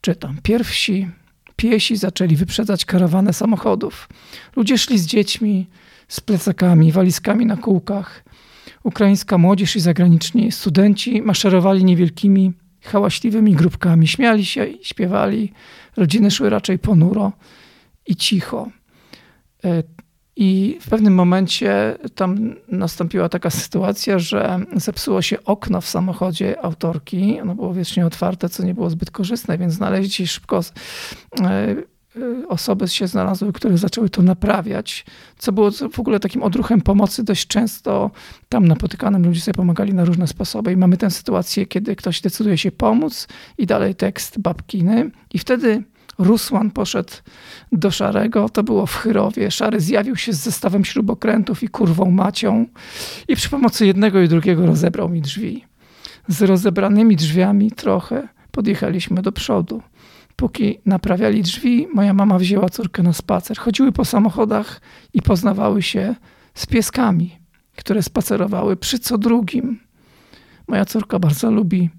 czytam. 0.00 0.38
Pierwsi 0.42 1.08
piesi 1.56 1.96
zaczęli 1.96 2.36
wyprzedzać 2.36 2.84
karawanę 2.84 3.32
samochodów. 3.32 4.08
Ludzie 4.56 4.78
szli 4.78 4.98
z 4.98 5.06
dziećmi, 5.06 5.66
z 6.08 6.20
plecakami, 6.20 6.92
walizkami 6.92 7.46
na 7.46 7.56
kółkach. 7.56 8.24
Ukraińska 8.82 9.38
młodzież 9.38 9.76
i 9.76 9.80
zagraniczni 9.80 10.52
studenci 10.52 11.22
maszerowali 11.22 11.84
niewielkimi, 11.84 12.52
hałaśliwymi 12.82 13.54
grupkami. 13.54 14.08
Śmiali 14.08 14.44
się 14.44 14.64
i 14.64 14.84
śpiewali. 14.84 15.52
Rodziny 15.96 16.30
szły 16.30 16.50
raczej 16.50 16.78
ponuro 16.78 17.32
i 18.06 18.16
cicho. 18.16 18.68
E, 19.64 19.82
i 20.36 20.78
w 20.80 20.90
pewnym 20.90 21.14
momencie 21.14 21.98
tam 22.14 22.54
nastąpiła 22.68 23.28
taka 23.28 23.50
sytuacja, 23.50 24.18
że 24.18 24.60
zepsuło 24.76 25.22
się 25.22 25.44
okno 25.44 25.80
w 25.80 25.88
samochodzie 25.88 26.64
autorki. 26.64 27.40
Ono 27.40 27.54
było 27.54 27.74
wiecznie 27.74 28.06
otwarte, 28.06 28.48
co 28.48 28.64
nie 28.64 28.74
było 28.74 28.90
zbyt 28.90 29.10
korzystne, 29.10 29.58
więc 29.58 29.74
znaleźli 29.74 30.26
szybko 30.26 30.60
e, 31.40 31.76
y, 32.16 32.48
osoby 32.48 32.88
się 32.88 33.06
znalazły, 33.06 33.52
które 33.52 33.78
zaczęły 33.78 34.10
to 34.10 34.22
naprawiać, 34.22 35.06
co 35.38 35.52
było 35.52 35.70
w 35.92 35.98
ogóle 35.98 36.20
takim 36.20 36.42
odruchem 36.42 36.80
pomocy. 36.80 37.24
Dość 37.24 37.46
często 37.46 38.10
tam 38.48 38.68
napotykanym 38.68 39.24
ludzie 39.26 39.40
sobie 39.40 39.54
pomagali 39.54 39.94
na 39.94 40.04
różne 40.04 40.26
sposoby 40.26 40.72
i 40.72 40.76
mamy 40.76 40.96
tę 40.96 41.10
sytuację, 41.10 41.66
kiedy 41.66 41.96
ktoś 41.96 42.20
decyduje 42.20 42.58
się 42.58 42.72
pomóc 42.72 43.28
i 43.58 43.66
dalej 43.66 43.94
tekst 43.94 44.38
babkiny 44.38 45.10
i 45.34 45.38
wtedy 45.38 45.84
Rusłan 46.18 46.70
poszedł 46.70 47.12
do 47.72 47.90
Szarego, 47.90 48.48
to 48.48 48.62
było 48.62 48.86
w 48.86 48.96
Chyrowie. 48.96 49.50
Szary 49.50 49.80
zjawił 49.80 50.16
się 50.16 50.32
z 50.32 50.38
zestawem 50.38 50.84
śrubokrętów 50.84 51.62
i 51.62 51.68
kurwą 51.68 52.10
macią 52.10 52.66
i 53.28 53.36
przy 53.36 53.48
pomocy 53.50 53.86
jednego 53.86 54.20
i 54.20 54.28
drugiego 54.28 54.66
rozebrał 54.66 55.08
mi 55.08 55.20
drzwi. 55.20 55.64
Z 56.28 56.42
rozebranymi 56.42 57.16
drzwiami 57.16 57.70
trochę 57.70 58.28
podjechaliśmy 58.50 59.22
do 59.22 59.32
przodu. 59.32 59.82
Póki 60.36 60.78
naprawiali 60.86 61.42
drzwi, 61.42 61.88
moja 61.94 62.14
mama 62.14 62.38
wzięła 62.38 62.68
córkę 62.68 63.02
na 63.02 63.12
spacer. 63.12 63.58
Chodziły 63.58 63.92
po 63.92 64.04
samochodach 64.04 64.80
i 65.14 65.22
poznawały 65.22 65.82
się 65.82 66.14
z 66.54 66.66
pieskami, 66.66 67.38
które 67.76 68.02
spacerowały 68.02 68.76
przy 68.76 68.98
co 68.98 69.18
drugim. 69.18 69.80
Moja 70.68 70.84
córka 70.84 71.18
bardzo 71.18 71.50
lubi 71.50 71.90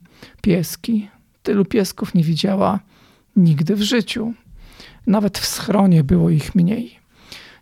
pieski. 0.42 1.10
Tylu 1.44 1.66
piesków 1.66 2.14
nie 2.14 2.24
widziała 2.24 2.80
nigdy 3.36 3.76
w 3.76 3.82
życiu. 3.82 4.34
Nawet 5.08 5.38
w 5.38 5.46
schronie 5.46 6.04
było 6.04 6.30
ich 6.30 6.56
mniej. 6.56 7.04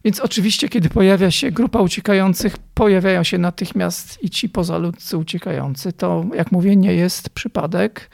Więc 0.03 0.19
oczywiście, 0.19 0.69
kiedy 0.69 0.89
pojawia 0.89 1.31
się 1.31 1.51
grupa 1.51 1.81
uciekających, 1.81 2.57
pojawiają 2.57 3.23
się 3.23 3.37
natychmiast 3.37 4.23
i 4.23 4.29
ci 4.29 4.49
pozaludcy 4.49 5.17
uciekający. 5.17 5.93
To, 5.93 6.25
jak 6.35 6.51
mówię, 6.51 6.75
nie 6.75 6.93
jest 6.93 7.29
przypadek. 7.29 8.09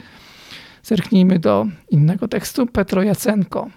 Zerknijmy 0.82 1.38
do 1.38 1.66
innego 1.90 2.28
tekstu. 2.28 2.66
Petro 2.66 3.02
Jacenko. 3.02 3.68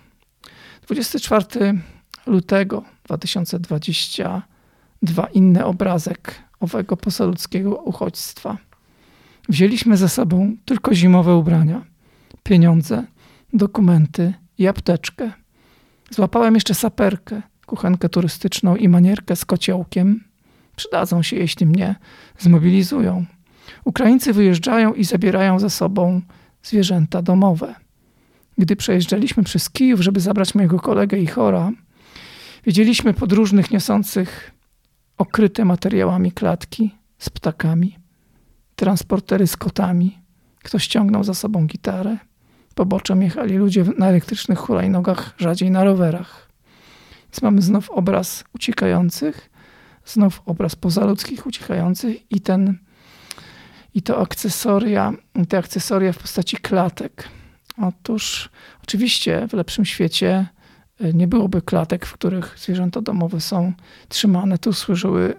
24 0.88 1.80
lutego 2.26 2.84
2022. 3.04 5.28
Inny 5.34 5.66
obrazek 5.66 6.36
owego 6.60 6.98
pozaludzkiego 6.98 7.76
uchodźstwa. 7.76 8.58
Wzięliśmy 9.50 9.98
ze 9.98 10.10
sobą 10.10 10.56
tylko 10.66 10.96
zimowe 10.96 11.36
ubrania, 11.36 11.86
pieniądze, 12.44 13.04
dokumenty 13.54 14.34
i 14.58 14.68
apteczkę. 14.68 15.32
Złapałem 16.10 16.54
jeszcze 16.56 16.74
saperkę, 16.74 17.42
kuchenkę 17.66 18.10
turystyczną 18.10 18.76
i 18.76 18.90
manierkę 18.90 19.36
z 19.36 19.46
kociołkiem. 19.46 20.24
Przydadzą 20.76 21.24
się, 21.24 21.36
jeśli 21.36 21.66
mnie 21.66 21.96
zmobilizują. 22.38 23.26
Ukraińcy 23.86 24.34
wyjeżdżają 24.34 24.94
i 24.94 25.04
zabierają 25.04 25.60
ze 25.60 25.70
sobą 25.70 26.22
zwierzęta 26.64 27.22
domowe. 27.22 27.76
Gdy 28.58 28.76
przejeżdżaliśmy 28.76 29.44
przez 29.44 29.70
Kijów, 29.70 30.02
żeby 30.02 30.20
zabrać 30.20 30.56
mojego 30.56 30.80
kolegę 30.80 31.18
i 31.20 31.28
chora, 31.28 31.72
widzieliśmy 32.66 33.14
podróżnych 33.14 33.72
niosących 33.72 34.52
okryte 35.18 35.66
materiałami 35.66 36.32
klatki 36.32 36.96
z 37.18 37.30
ptakami, 37.30 37.98
transportery 38.76 39.48
z 39.48 39.58
kotami. 39.58 40.18
Ktoś 40.64 40.88
ciągnął 40.88 41.24
za 41.24 41.34
sobą 41.34 41.68
gitarę. 41.68 42.18
Poboczem 42.76 43.22
jechali 43.22 43.58
ludzie 43.58 43.86
na 43.98 44.08
elektrycznych 44.08 44.60
hulajnogach, 44.60 45.34
rzadziej 45.38 45.72
na 45.72 45.84
rowerach. 45.84 46.50
Więc 47.24 47.42
mamy 47.42 47.62
znów 47.62 47.90
obraz 47.90 48.44
uciekających, 48.56 49.50
znów 50.06 50.42
obraz 50.46 50.76
pozaludzkich 50.76 51.46
uciekających 51.46 52.32
i 52.32 52.42
ten 52.42 52.78
i 53.94 54.02
to 54.02 54.22
akcesoria, 54.22 55.14
te 55.50 55.58
akcesoria 55.58 56.14
w 56.14 56.18
postaci 56.18 56.58
klatek. 56.58 57.28
Otóż 57.78 58.50
oczywiście 58.84 59.48
w 59.48 59.54
lepszym 59.54 59.86
świecie 59.86 60.48
e, 61.00 61.14
nie 61.14 61.28
byłoby 61.28 61.62
klatek, 61.62 62.06
w 62.06 62.14
których 62.14 62.56
zwierzęta 62.58 63.02
domowe 63.02 63.42
są 63.42 63.74
trzymane. 64.10 64.58
Tu 64.58 64.74
służyły 64.74 65.36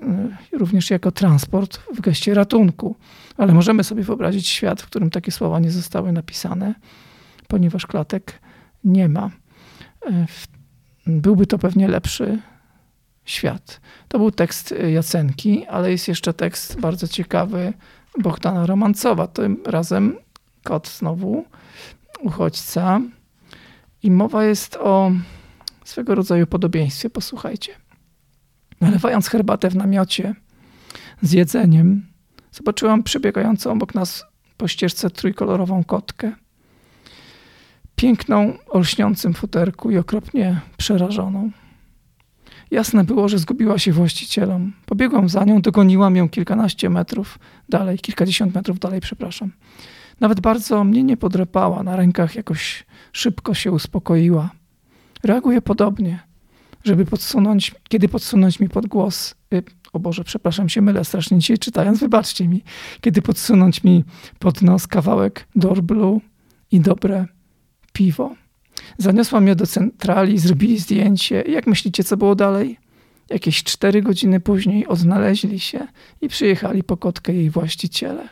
e, 0.53 0.59
również 0.59 0.91
jako 0.91 1.11
transport 1.11 1.81
w 1.95 2.01
geście 2.01 2.35
ratunku. 2.35 2.97
Ale 3.37 3.53
możemy 3.53 3.85
sobie 3.85 4.03
wyobrazić 4.03 4.49
świat, 4.49 4.83
w 4.83 4.87
którym 4.87 5.11
takie 5.11 5.33
słowa 5.33 5.59
nie 5.59 5.71
zostały 5.71 6.13
napisane 6.13 6.75
ponieważ 7.53 7.87
klatek 7.87 8.41
nie 8.85 9.09
ma. 9.09 9.31
E, 10.07 10.27
byłby 11.07 11.47
to 11.47 11.59
pewnie 11.59 11.89
lepszy 11.89 12.39
świat. 13.25 13.81
To 14.09 14.19
był 14.19 14.31
tekst 14.31 14.75
Jacenki, 14.93 15.67
ale 15.67 15.91
jest 15.91 16.09
jeszcze 16.09 16.35
tekst 16.35 16.81
bardzo 16.81 17.09
ciekawy 17.09 17.73
Bohdana 18.19 18.67
Romancowa. 18.67 19.27
Tym 19.27 19.63
razem 19.67 20.17
kot 20.65 20.89
znowu, 20.89 21.45
uchodźca. 22.21 23.01
I 24.03 24.11
mowa 24.11 24.45
jest 24.45 24.77
o 24.77 25.13
swego 25.85 26.15
rodzaju 26.15 26.47
podobieństwie. 26.47 27.11
Posłuchajcie. 27.11 27.73
Nalewając 28.81 29.29
herbatę 29.29 29.71
w 29.71 29.77
namiocie 29.77 30.35
z 31.23 31.33
jedzeniem, 31.33 32.07
zobaczyłam 32.53 33.03
przebiegającą 33.03 33.73
obok 33.73 33.95
nas 33.95 34.25
po 34.57 34.69
ścieżce 34.69 35.11
trójkolorową 35.11 35.85
kotkę 35.85 36.42
piękną, 38.03 38.59
olśniącym 38.69 39.35
futerku 39.35 39.91
i 39.91 39.99
okropnie 39.99 40.61
przerażoną. 40.77 41.51
Jasne 42.71 43.05
było, 43.05 43.29
że 43.29 43.39
zgubiła 43.39 43.79
się 43.79 43.93
właścicielom. 43.93 44.73
Pobiegłam 44.87 45.29
za 45.29 45.45
nią, 45.45 45.61
dogoniłam 45.61 46.17
ją 46.17 46.29
kilkanaście 46.29 46.91
metrów 46.91 47.39
dalej, 47.69 47.99
kilkadziesiąt 47.99 48.55
metrów 48.55 48.79
dalej, 48.79 49.01
przepraszam. 49.01 49.53
Nawet 50.21 50.41
bardzo 50.41 50.85
mnie 50.85 51.03
nie 51.03 51.17
podrapała, 51.17 51.83
na 51.83 51.97
rękach 51.97 52.35
jakoś 52.35 52.85
szybko 53.13 53.55
się 53.55 53.73
uspokoiła. 53.73 54.51
Reaguje 55.25 55.63
podobnie, 55.63 56.21
żeby 56.85 57.05
podsunąć, 57.05 57.75
kiedy 57.89 58.09
podsunąć 58.09 58.61
mi 58.61 58.69
pod 58.69 58.87
głos, 58.87 59.35
y, 59.55 59.63
o 59.93 59.99
Boże, 59.99 60.25
przepraszam, 60.25 60.69
się 60.69 60.83
mylę 60.83 61.05
strasznie 61.05 61.39
dzisiaj 61.39 61.59
czytając, 61.59 62.01
wybaczcie 62.01 62.49
mi, 62.49 62.63
kiedy 63.01 63.23
podsunąć 63.23 63.85
mi 63.85 64.05
pod 64.39 64.63
nos 64.63 64.87
kawałek 64.87 65.49
Dorblu 65.55 66.21
i 66.71 66.81
dobre 66.81 67.27
piwo. 67.93 68.35
Zaniosła 68.99 69.41
mnie 69.41 69.57
do 69.57 69.67
centrali, 69.67 70.39
zrobili 70.39 70.79
zdjęcie. 70.79 71.45
Jak 71.49 71.67
myślicie, 71.67 72.05
co 72.05 72.17
było 72.17 72.35
dalej? 72.35 72.79
Jakieś 73.31 73.65
cztery 73.65 74.03
godziny 74.03 74.41
później 74.41 74.87
odnaleźli 74.87 75.61
się 75.61 75.87
i 76.21 76.29
przyjechali 76.29 76.83
po 76.83 76.97
kotkę 76.97 77.33
jej 77.33 77.51
właściciele. 77.51 78.29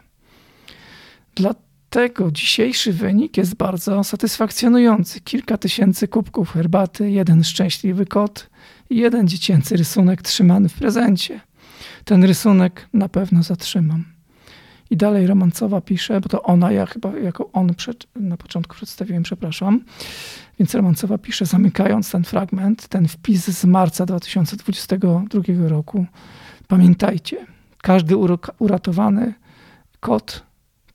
Dlatego 1.35 2.31
dzisiejszy 2.31 2.93
wynik 2.93 3.37
jest 3.37 3.55
bardzo 3.55 4.05
satysfakcjonujący. 4.05 5.21
Kilka 5.21 5.59
tysięcy 5.59 6.09
kubków 6.09 6.51
herbaty, 6.51 7.11
jeden 7.11 7.45
szczęśliwy 7.45 8.07
kot 8.07 8.51
i 8.91 8.97
jeden 8.97 9.29
dziecięcy 9.29 9.77
rysunek 9.77 10.23
trzymany 10.23 10.69
w 10.69 10.75
prezencie. 10.75 11.41
Ten 12.05 12.25
rysunek 12.25 12.89
na 12.93 13.09
pewno 13.09 13.43
zatrzymam. 13.43 14.20
I 14.91 14.97
dalej 14.97 15.27
Romancowa 15.27 15.81
pisze, 15.81 16.21
bo 16.21 16.29
to 16.29 16.43
ona, 16.43 16.73
ja 16.73 16.87
chyba 16.87 17.19
jako 17.19 17.51
on 17.53 17.75
przed, 17.75 18.07
na 18.17 18.37
początku 18.37 18.75
przedstawiłem, 18.75 19.23
przepraszam. 19.23 19.85
Więc 20.59 20.75
Romancowa 20.75 21.19
pisze, 21.19 21.47
zamykając 21.47 22.11
ten 22.11 22.25
fragment, 22.25 22.89
ten 22.89 23.09
wpis 23.09 23.47
z 23.47 23.65
marca 23.65 24.07
2022 24.07 25.69
roku. 25.69 26.07
Pamiętajcie, 26.69 27.47
każdy 27.83 28.17
uratowany 28.59 29.35
kot 30.01 30.43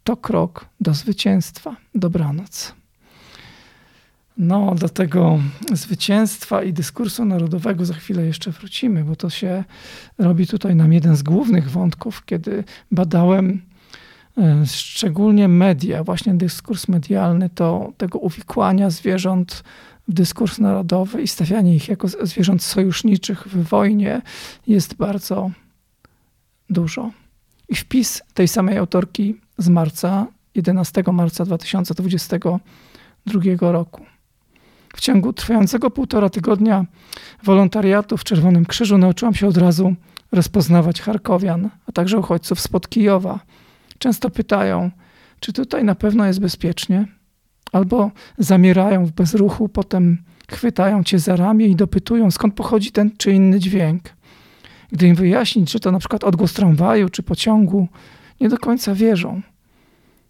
to 0.04 0.18
krok 0.18 0.66
do 0.82 0.94
zwycięstwa. 0.94 1.76
Dobranoc. 1.96 2.76
No, 4.38 4.76
do 4.76 4.90
tego 4.90 5.40
zwycięstwa 5.74 6.64
i 6.64 6.74
dyskursu 6.74 7.26
narodowego 7.26 7.86
za 7.86 7.94
chwilę 7.94 8.26
jeszcze 8.26 8.52
wrócimy, 8.52 9.04
bo 9.04 9.16
to 9.16 9.30
się 9.30 9.64
robi 10.18 10.48
tutaj 10.48 10.76
nam 10.76 10.94
jeden 10.94 11.16
z 11.16 11.24
głównych 11.24 11.70
wątków, 11.72 12.26
kiedy 12.26 12.64
badałem 12.92 13.62
szczególnie 14.66 15.48
media, 15.48 16.04
właśnie 16.04 16.34
dyskurs 16.34 16.88
medialny, 16.88 17.50
to 17.50 17.94
tego 17.98 18.20
uwikłania 18.20 18.90
zwierząt 18.90 19.64
w 20.08 20.14
dyskurs 20.14 20.60
narodowy 20.60 21.22
i 21.22 21.28
stawianie 21.28 21.76
ich 21.76 21.88
jako 21.88 22.08
zwierząt 22.08 22.64
sojuszniczych 22.64 23.48
w 23.48 23.70
wojnie 23.70 24.22
jest 24.68 24.96
bardzo 24.96 25.52
dużo. 26.70 27.12
I 27.70 27.76
wpis 27.76 28.22
tej 28.34 28.48
samej 28.48 28.78
autorki 28.78 29.36
z 29.58 29.70
marca, 29.70 30.28
11 30.56 31.04
marca 31.12 31.46
2022 31.46 33.72
roku. 33.72 34.06
W 34.96 35.02
ciągu 35.02 35.34
trwającego 35.34 35.92
półtora 35.92 36.30
tygodnia 36.30 36.86
wolontariatu 37.44 38.18
w 38.18 38.24
Czerwonym 38.24 38.66
Krzyżu 38.66 38.98
nauczyłam 38.98 39.34
się 39.34 39.48
od 39.48 39.58
razu 39.58 39.96
rozpoznawać 40.32 41.02
Charkowian, 41.02 41.70
a 41.88 41.92
także 41.92 42.18
uchodźców 42.18 42.60
spod 42.60 42.90
Kijowa, 42.90 43.40
Często 43.98 44.30
pytają, 44.30 44.92
czy 45.40 45.54
tutaj 45.54 45.84
na 45.84 45.96
pewno 45.96 46.26
jest 46.26 46.40
bezpiecznie, 46.40 47.08
albo 47.72 48.12
zamierają 48.38 49.06
w 49.06 49.12
bezruchu, 49.12 49.70
potem 49.70 50.18
chwytają 50.52 51.04
cię 51.04 51.20
za 51.20 51.36
ramię 51.36 51.68
i 51.68 51.76
dopytują, 51.76 52.32
skąd 52.32 52.54
pochodzi 52.54 52.92
ten 52.92 53.12
czy 53.18 53.32
inny 53.32 53.60
dźwięk. 53.60 54.04
Gdy 54.92 55.08
im 55.08 55.16
wyjaśnić, 55.16 55.72
że 55.72 55.80
to 55.80 55.92
na 55.92 56.00
przykład 56.00 56.24
odgłos 56.24 56.54
tramwaju 56.54 57.10
czy 57.10 57.24
pociągu, 57.24 57.88
nie 58.42 58.50
do 58.50 58.58
końca 58.58 58.96
wierzą. 58.96 59.42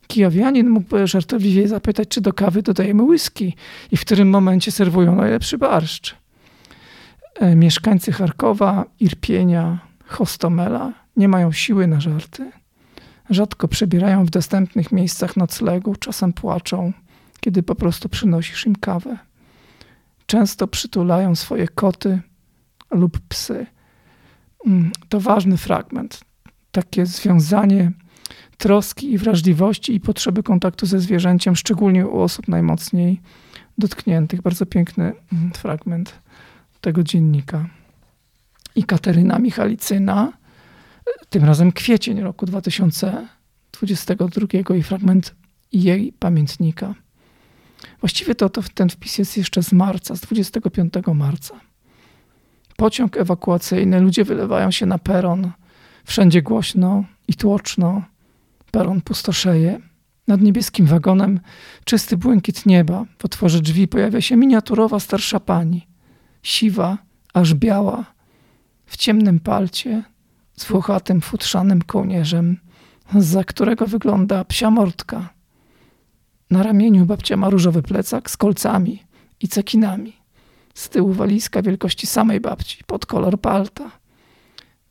Kijowianin 0.08 0.70
mógłby 0.70 1.08
żartobliwie 1.08 1.68
zapytać, 1.68 2.08
czy 2.08 2.22
do 2.22 2.34
kawy 2.34 2.62
dodajemy 2.62 3.04
whisky 3.04 3.56
i 3.92 3.98
w 3.98 4.02
którym 4.02 4.30
momencie 4.30 4.72
serwują 4.72 5.16
najlepszy 5.16 5.58
barszcz. 5.58 6.16
E, 7.40 7.56
mieszkańcy 7.56 8.12
Charkowa, 8.12 8.86
Irpienia, 9.00 9.80
Hostomela 10.06 10.94
nie 11.18 11.28
mają 11.28 11.52
siły 11.52 11.88
na 11.88 12.00
żarty. 12.00 12.52
Rzadko 13.30 13.68
przebierają 13.68 14.26
w 14.26 14.30
dostępnych 14.30 14.92
miejscach 14.92 15.38
noclegu, 15.38 15.96
czasem 15.96 16.34
płaczą, 16.34 16.94
kiedy 17.40 17.64
po 17.64 17.76
prostu 17.76 18.10
przynosisz 18.10 18.66
im 18.66 18.76
kawę. 18.76 19.18
Często 20.26 20.68
przytulają 20.68 21.36
swoje 21.36 21.68
koty 21.68 22.22
lub 22.92 23.20
psy. 23.20 23.66
Mm, 24.66 24.92
to 25.10 25.20
ważny 25.20 25.58
fragment. 25.58 26.20
Takie 26.72 27.06
związanie 27.06 27.92
troski 28.58 29.14
i 29.14 29.18
wrażliwości 29.18 29.96
i 29.96 30.00
potrzeby 30.00 30.44
kontaktu 30.44 30.86
ze 30.86 31.00
zwierzęciem, 31.00 31.56
szczególnie 31.56 32.08
u 32.08 32.20
osób 32.20 32.48
najmocniej 32.48 33.22
dotkniętych. 33.78 34.42
Bardzo 34.42 34.66
piękny 34.66 35.14
mm, 35.34 35.52
fragment 35.52 36.20
tego 36.82 37.04
dziennika. 37.04 37.66
I 38.76 38.84
Kateryna 38.84 39.40
Michalicyna, 39.40 40.34
tym 41.30 41.44
razem 41.44 41.72
kwiecień 41.72 42.22
roku 42.22 42.46
2022 42.46 44.76
i 44.76 44.84
fragment 44.84 45.36
jej 45.72 46.14
pamiętnika. 46.20 46.96
Właściwie 48.00 48.36
to, 48.36 48.50
to 48.50 48.62
ten 48.74 48.90
wpis 48.90 49.18
jest 49.18 49.38
jeszcze 49.38 49.64
z 49.64 49.72
marca, 49.72 50.16
z 50.16 50.20
25 50.20 50.94
marca. 51.14 51.60
Pociąg 52.76 53.18
ewakuacyjny, 53.18 54.00
ludzie 54.00 54.24
wylewają 54.24 54.72
się 54.72 54.86
na 54.86 54.98
peron, 54.98 55.52
wszędzie 56.06 56.42
głośno 56.42 57.04
i 57.28 57.34
tłoczno. 57.34 58.04
Peron 58.72 59.02
pustoszeje. 59.02 59.80
Nad 60.28 60.42
niebieskim 60.42 60.86
wagonem 60.86 61.40
czysty 61.84 62.18
błękit 62.18 62.66
nieba. 62.66 63.06
W 63.20 63.26
otworze 63.26 63.62
drzwi 63.62 63.88
pojawia 63.88 64.22
się 64.22 64.38
miniaturowa 64.38 65.00
starsza 65.00 65.40
pani. 65.40 65.88
Siwa, 66.44 66.98
aż 67.34 67.54
biała. 67.54 68.06
W 68.86 68.98
ciemnym 68.98 69.40
palcie, 69.40 70.04
z 70.56 70.66
włochatym 70.66 71.22
futrzanym 71.22 71.82
kołnierzem, 71.82 72.58
za 73.16 73.44
którego 73.44 73.88
wygląda 73.88 74.46
psia 74.46 74.72
mordka. 74.72 75.30
Na 76.52 76.64
ramieniu 76.64 77.06
babcia 77.06 77.38
ma 77.38 77.50
różowy 77.50 77.82
plecak 77.82 78.30
z 78.30 78.38
kolcami 78.38 79.04
i 79.40 79.48
cekinami. 79.48 80.14
Z 80.74 80.90
tyłu 80.90 81.14
walizka 81.14 81.62
wielkości 81.62 82.08
samej 82.08 82.40
babci, 82.40 82.84
pod 82.88 83.06
kolor 83.06 83.42
palta. 83.42 83.92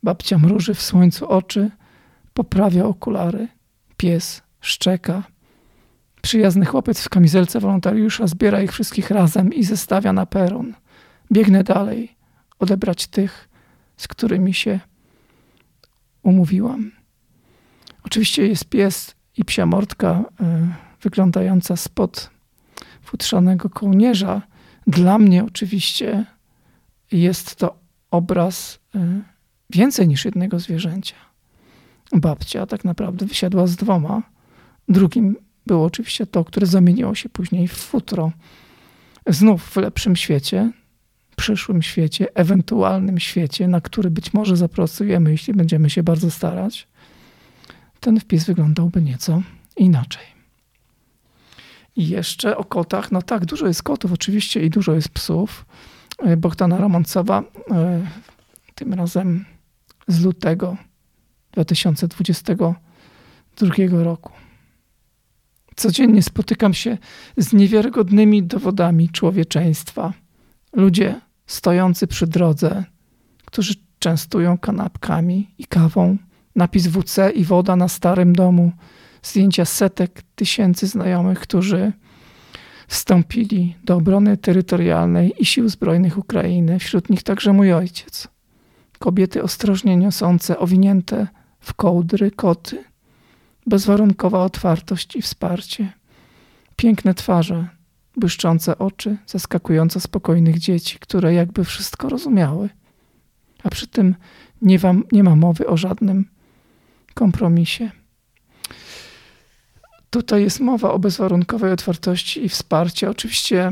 Babcia 0.03 0.37
mruży 0.37 0.73
w 0.73 0.81
słońcu 0.81 1.27
oczy, 1.27 1.71
poprawia 2.33 2.85
okulary. 2.85 3.47
Pies 3.97 4.41
szczeka. 4.61 5.23
Przyjazny 6.21 6.65
chłopiec 6.65 7.01
w 7.01 7.09
kamizelce 7.09 7.59
wolontariusza 7.59 8.27
zbiera 8.27 8.61
ich 8.61 8.71
wszystkich 8.71 9.11
razem 9.11 9.53
i 9.53 9.63
zestawia 9.63 10.13
na 10.13 10.25
peron. 10.25 10.73
Biegnę 11.31 11.63
dalej, 11.63 12.15
odebrać 12.59 13.07
tych, 13.07 13.49
z 13.97 14.07
którymi 14.07 14.53
się 14.53 14.79
umówiłam. 16.25 16.91
Oczywiście 18.03 18.47
jest 18.47 18.65
pies 18.65 19.15
i 19.37 19.45
psia 19.45 19.65
mordka 19.65 20.23
y, 20.41 20.43
wyglądająca 21.01 21.75
spod 21.75 22.29
futrzanego 23.01 23.69
kołnierza. 23.69 24.41
Dla 24.87 25.17
mnie 25.17 25.43
oczywiście 25.43 26.25
jest 27.11 27.55
to 27.55 27.79
obraz 28.11 28.79
y, 28.95 28.99
więcej 29.69 30.07
niż 30.07 30.25
jednego 30.25 30.59
zwierzęcia 30.59 31.15
babcia 32.13 32.65
tak 32.65 32.85
naprawdę 32.85 33.25
wysiadła 33.25 33.67
z 33.67 33.75
dwoma. 33.75 34.23
Drugim 34.89 35.35
było 35.65 35.85
oczywiście 35.85 36.25
to, 36.25 36.45
które 36.45 36.67
zamieniło 36.67 37.15
się 37.15 37.29
później 37.29 37.67
w 37.67 37.73
futro. 37.73 38.31
Znów 39.27 39.63
w 39.63 39.77
lepszym 39.77 40.15
świecie, 40.15 40.71
przyszłym 41.35 41.81
świecie, 41.81 42.35
ewentualnym 42.35 43.19
świecie, 43.19 43.67
na 43.67 43.81
który 43.81 44.11
być 44.11 44.33
może 44.33 44.57
zapracujemy, 44.57 45.31
jeśli 45.31 45.53
będziemy 45.53 45.89
się 45.89 46.03
bardzo 46.03 46.31
starać, 46.31 46.87
ten 47.99 48.19
wpis 48.19 48.45
wyglądałby 48.45 49.01
nieco 49.01 49.41
inaczej. 49.77 50.35
I 51.95 52.07
jeszcze 52.07 52.57
o 52.57 52.63
kotach. 52.63 53.11
No 53.11 53.21
tak, 53.21 53.45
dużo 53.45 53.67
jest 53.67 53.83
kotów 53.83 54.11
oczywiście 54.11 54.61
i 54.61 54.69
dużo 54.69 54.93
jest 54.93 55.09
psów. 55.09 55.65
Bogdana 56.37 56.77
Romancowa 56.77 57.43
e, 57.71 58.07
tym 58.75 58.93
razem 58.93 59.45
z 60.07 60.23
lutego 60.23 60.77
2022 61.51 64.03
roku. 64.03 64.31
Codziennie 65.75 66.23
spotykam 66.23 66.73
się 66.73 66.97
z 67.37 67.53
niewiarygodnymi 67.53 68.43
dowodami 68.43 69.09
człowieczeństwa. 69.09 70.13
Ludzie 70.75 71.21
stojący 71.47 72.07
przy 72.07 72.27
drodze, 72.27 72.83
którzy 73.45 73.73
częstują 73.99 74.57
kanapkami 74.57 75.49
i 75.57 75.65
kawą, 75.65 76.17
napis 76.55 76.87
WC 76.87 77.31
i 77.31 77.43
woda 77.43 77.75
na 77.75 77.87
starym 77.87 78.35
domu, 78.35 78.71
zdjęcia 79.23 79.65
setek 79.65 80.21
tysięcy 80.35 80.87
znajomych, 80.87 81.39
którzy 81.39 81.91
wstąpili 82.87 83.75
do 83.83 83.95
obrony 83.95 84.37
terytorialnej 84.37 85.33
i 85.39 85.45
sił 85.45 85.69
zbrojnych 85.69 86.17
Ukrainy, 86.17 86.79
wśród 86.79 87.09
nich 87.09 87.23
także 87.23 87.53
mój 87.53 87.73
ojciec. 87.73 88.27
Kobiety 88.99 89.43
ostrożnie 89.43 89.97
niosące 89.97 90.59
owinięte 90.59 91.27
w 91.59 91.73
kołdry 91.73 92.31
koty, 92.31 92.83
bezwarunkowa 93.65 94.43
otwartość 94.43 95.15
i 95.15 95.21
wsparcie, 95.21 95.93
piękne 96.75 97.13
twarze, 97.13 97.67
błyszczące 98.17 98.77
oczy, 98.77 99.17
zaskakująco 99.27 99.99
spokojnych 99.99 100.59
dzieci, 100.59 100.97
które 100.99 101.33
jakby 101.33 101.63
wszystko 101.63 102.09
rozumiały, 102.09 102.69
a 103.63 103.69
przy 103.69 103.87
tym 103.87 104.15
nie, 104.61 104.79
wam, 104.79 105.03
nie 105.11 105.23
ma 105.23 105.35
mowy 105.35 105.67
o 105.67 105.77
żadnym 105.77 106.25
kompromisie. 107.13 107.91
Tutaj 110.09 110.43
jest 110.43 110.59
mowa 110.59 110.91
o 110.91 110.99
bezwarunkowej 110.99 111.71
otwartości 111.71 112.45
i 112.45 112.49
wsparciu. 112.49 113.09
Oczywiście 113.09 113.71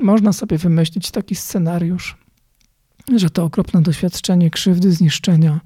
można 0.00 0.32
sobie 0.32 0.58
wymyślić 0.58 1.10
taki 1.10 1.34
scenariusz, 1.34 2.16
że 3.16 3.30
to 3.30 3.44
okropne 3.44 3.82
doświadczenie 3.82 4.50
krzywdy, 4.50 4.92
zniszczenia, 4.92 5.60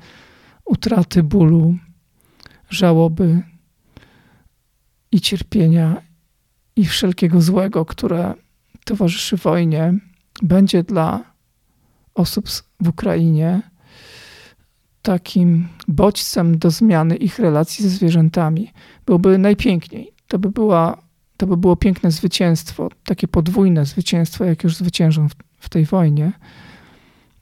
utraty 0.64 1.22
bólu, 1.22 1.76
żałoby 2.70 3.42
i 5.12 5.20
cierpienia 5.20 6.07
i 6.78 6.84
wszelkiego 6.84 7.40
złego, 7.40 7.84
które 7.84 8.34
towarzyszy 8.84 9.36
wojnie, 9.36 9.94
będzie 10.42 10.82
dla 10.82 11.24
osób 12.14 12.48
w 12.80 12.88
Ukrainie 12.88 13.62
takim 15.02 15.68
bodźcem 15.88 16.58
do 16.58 16.70
zmiany 16.70 17.16
ich 17.16 17.38
relacji 17.38 17.84
ze 17.84 17.90
zwierzętami. 17.90 18.72
Byłoby 19.06 19.38
najpiękniej. 19.38 20.12
To 20.28 20.38
by, 20.38 20.50
była, 20.50 21.02
to 21.36 21.46
by 21.46 21.56
było 21.56 21.76
piękne 21.76 22.10
zwycięstwo, 22.10 22.88
takie 23.04 23.28
podwójne 23.28 23.86
zwycięstwo, 23.86 24.44
jak 24.44 24.64
już 24.64 24.76
zwyciężą 24.76 25.28
w, 25.28 25.32
w 25.58 25.68
tej 25.68 25.84
wojnie, 25.84 26.32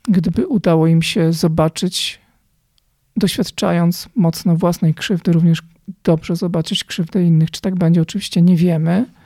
gdyby 0.09 0.47
udało 0.47 0.87
im 0.87 1.03
się 1.03 1.33
zobaczyć 1.33 2.21
doświadczając 3.17 4.09
mocno 4.15 4.57
własnej 4.57 4.95
krzywdy, 4.95 5.33
również 5.33 5.63
dobrze 6.05 6.37
zobaczyć 6.37 6.85
krzywdę 6.85 7.23
innych. 7.25 7.51
Czy 7.51 7.61
tak 7.61 7.75
będzie? 7.75 8.03
Oczywiście 8.03 8.43
nie 8.43 8.57
wiemy. 8.57 9.17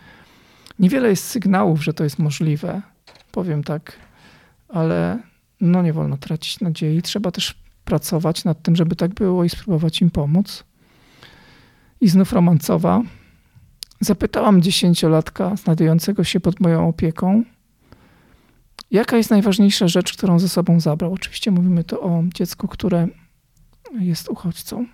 Niewiele 0.81 1.09
jest 1.09 1.25
sygnałów, 1.25 1.85
że 1.85 1.95
to 1.95 2.05
jest 2.05 2.19
możliwe, 2.19 2.83
powiem 3.33 3.65
tak, 3.65 3.93
ale 4.69 5.19
no 5.61 5.83
nie 5.83 5.93
wolno 5.93 6.17
tracić 6.17 6.61
nadziei. 6.61 7.03
Trzeba 7.03 7.31
też 7.31 7.55
pracować 7.85 8.45
nad 8.45 8.63
tym, 8.63 8.77
żeby 8.77 8.97
tak 8.97 9.15
było 9.15 9.45
i 9.45 9.49
spróbować 9.49 10.01
im 10.01 10.11
pomóc. 10.11 10.65
I 12.01 12.09
znów 12.09 12.33
romancowa. 12.33 13.03
Zapytałam 14.01 14.63
dziesięciolatka 14.63 15.57
znajdującego 15.57 16.25
się 16.25 16.41
pod 16.41 16.61
moją 16.61 16.89
opieką, 16.89 17.45
jaka 18.91 19.17
jest 19.17 19.31
najważniejsza 19.31 19.89
rzecz, 19.89 20.13
którą 20.13 20.39
ze 20.39 20.49
sobą 20.49 20.81
zabrał. 20.81 21.13
Oczywiście 21.13 21.51
mówimy 21.51 21.85
tu 21.85 22.05
o 22.05 22.23
dziecku, 22.35 22.69
które 22.69 23.09
jest 23.99 24.29
uchodźcą. 24.29 24.87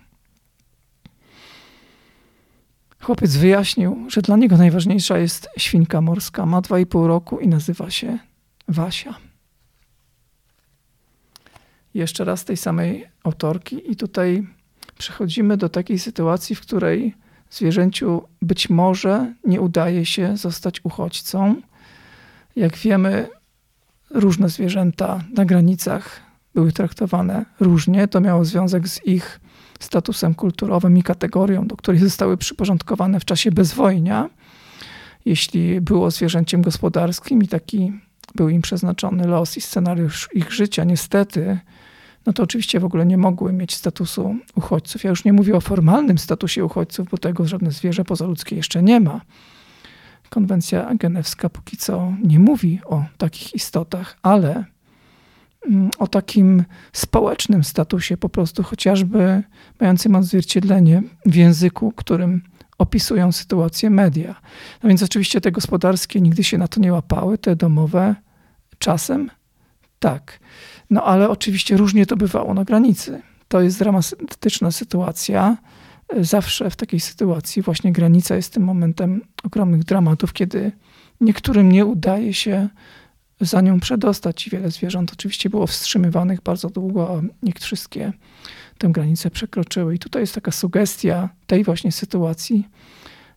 Chłopiec 3.01 3.35
wyjaśnił, 3.35 4.05
że 4.09 4.21
dla 4.21 4.37
niego 4.37 4.57
najważniejsza 4.57 5.17
jest 5.17 5.49
świnka 5.57 6.01
morska. 6.01 6.45
Ma 6.45 6.61
2,5 6.61 7.07
roku 7.07 7.39
i 7.39 7.47
nazywa 7.47 7.89
się 7.89 8.19
Wasia. 8.67 9.15
Jeszcze 11.93 12.25
raz 12.25 12.45
tej 12.45 12.57
samej 12.57 13.05
autorki, 13.23 13.91
i 13.91 13.95
tutaj 13.95 14.47
przechodzimy 14.97 15.57
do 15.57 15.69
takiej 15.69 15.99
sytuacji, 15.99 16.55
w 16.55 16.61
której 16.61 17.15
zwierzęciu 17.49 18.23
być 18.41 18.69
może 18.69 19.33
nie 19.45 19.61
udaje 19.61 20.05
się 20.05 20.37
zostać 20.37 20.85
uchodźcą. 20.85 21.55
Jak 22.55 22.77
wiemy, 22.77 23.29
różne 24.09 24.49
zwierzęta 24.49 25.23
na 25.33 25.45
granicach 25.45 26.21
były 26.55 26.71
traktowane 26.71 27.45
różnie. 27.59 28.07
To 28.07 28.21
miało 28.21 28.45
związek 28.45 28.87
z 28.87 29.05
ich 29.05 29.39
statusem 29.79 30.35
kulturowym 30.35 30.97
i 30.97 31.03
kategorią, 31.03 31.67
do 31.67 31.77
której 31.77 31.99
zostały 32.01 32.37
przyporządkowane 32.37 33.19
w 33.19 33.25
czasie 33.25 33.51
bezwojnia, 33.51 34.29
jeśli 35.25 35.81
było 35.81 36.11
zwierzęciem 36.11 36.61
gospodarskim 36.61 37.43
i 37.43 37.47
taki 37.47 37.93
był 38.35 38.49
im 38.49 38.61
przeznaczony 38.61 39.27
los 39.27 39.57
i 39.57 39.61
scenariusz 39.61 40.29
ich 40.33 40.51
życia, 40.51 40.83
niestety, 40.83 41.59
no 42.25 42.33
to 42.33 42.43
oczywiście 42.43 42.79
w 42.79 42.85
ogóle 42.85 43.05
nie 43.05 43.17
mogły 43.17 43.53
mieć 43.53 43.75
statusu 43.75 44.35
uchodźców. 44.55 45.03
Ja 45.03 45.09
już 45.09 45.25
nie 45.25 45.33
mówię 45.33 45.55
o 45.55 45.61
formalnym 45.61 46.17
statusie 46.17 46.65
uchodźców, 46.65 47.09
bo 47.09 47.17
tego 47.17 47.47
żadne 47.47 47.71
zwierzę 47.71 48.03
pozaludzkie 48.03 48.55
jeszcze 48.55 48.83
nie 48.83 48.99
ma. 48.99 49.21
Konwencja 50.29 50.95
genewska 50.95 51.49
póki 51.49 51.77
co 51.77 52.13
nie 52.23 52.39
mówi 52.39 52.79
o 52.85 53.05
takich 53.17 53.55
istotach, 53.55 54.17
ale 54.21 54.65
o 55.97 56.07
takim 56.07 56.63
społecznym 56.93 57.63
statusie, 57.63 58.17
po 58.17 58.29
prostu 58.29 58.63
chociażby 58.63 59.43
mającym 59.79 60.15
odzwierciedlenie 60.15 61.03
w 61.25 61.35
języku, 61.35 61.93
którym 61.95 62.41
opisują 62.77 63.31
sytuację 63.31 63.89
media. 63.89 64.35
No 64.83 64.89
więc 64.89 65.03
oczywiście 65.03 65.41
te 65.41 65.51
gospodarskie 65.51 66.21
nigdy 66.21 66.43
się 66.43 66.57
na 66.57 66.67
to 66.67 66.79
nie 66.79 66.93
łapały, 66.93 67.37
te 67.37 67.55
domowe 67.55 68.15
czasem 68.77 69.29
tak. 69.99 70.39
No 70.89 71.03
ale 71.03 71.29
oczywiście 71.29 71.77
różnie 71.77 72.05
to 72.05 72.17
bywało 72.17 72.53
na 72.53 72.63
granicy. 72.63 73.21
To 73.47 73.61
jest 73.61 73.79
dramatyczna 73.79 74.71
sytuacja. 74.71 75.57
Zawsze 76.21 76.69
w 76.69 76.75
takiej 76.75 76.99
sytuacji 76.99 77.61
właśnie 77.61 77.91
granica 77.91 78.35
jest 78.35 78.53
tym 78.53 78.63
momentem 78.63 79.21
ogromnych 79.43 79.83
dramatów, 79.83 80.33
kiedy 80.33 80.71
niektórym 81.21 81.71
nie 81.71 81.85
udaje 81.85 82.33
się 82.33 82.69
za 83.41 83.61
nią 83.61 83.79
przedostać. 83.79 84.49
Wiele 84.49 84.71
zwierząt 84.71 85.13
oczywiście 85.13 85.49
było 85.49 85.67
wstrzymywanych 85.67 86.41
bardzo 86.41 86.69
długo, 86.69 87.17
a 87.17 87.21
nie 87.43 87.53
wszystkie 87.59 88.13
tę 88.77 88.89
granicę 88.89 89.31
przekroczyły. 89.31 89.95
I 89.95 89.99
tutaj 89.99 90.21
jest 90.21 90.35
taka 90.35 90.51
sugestia 90.51 91.29
tej 91.47 91.63
właśnie 91.63 91.91
sytuacji 91.91 92.67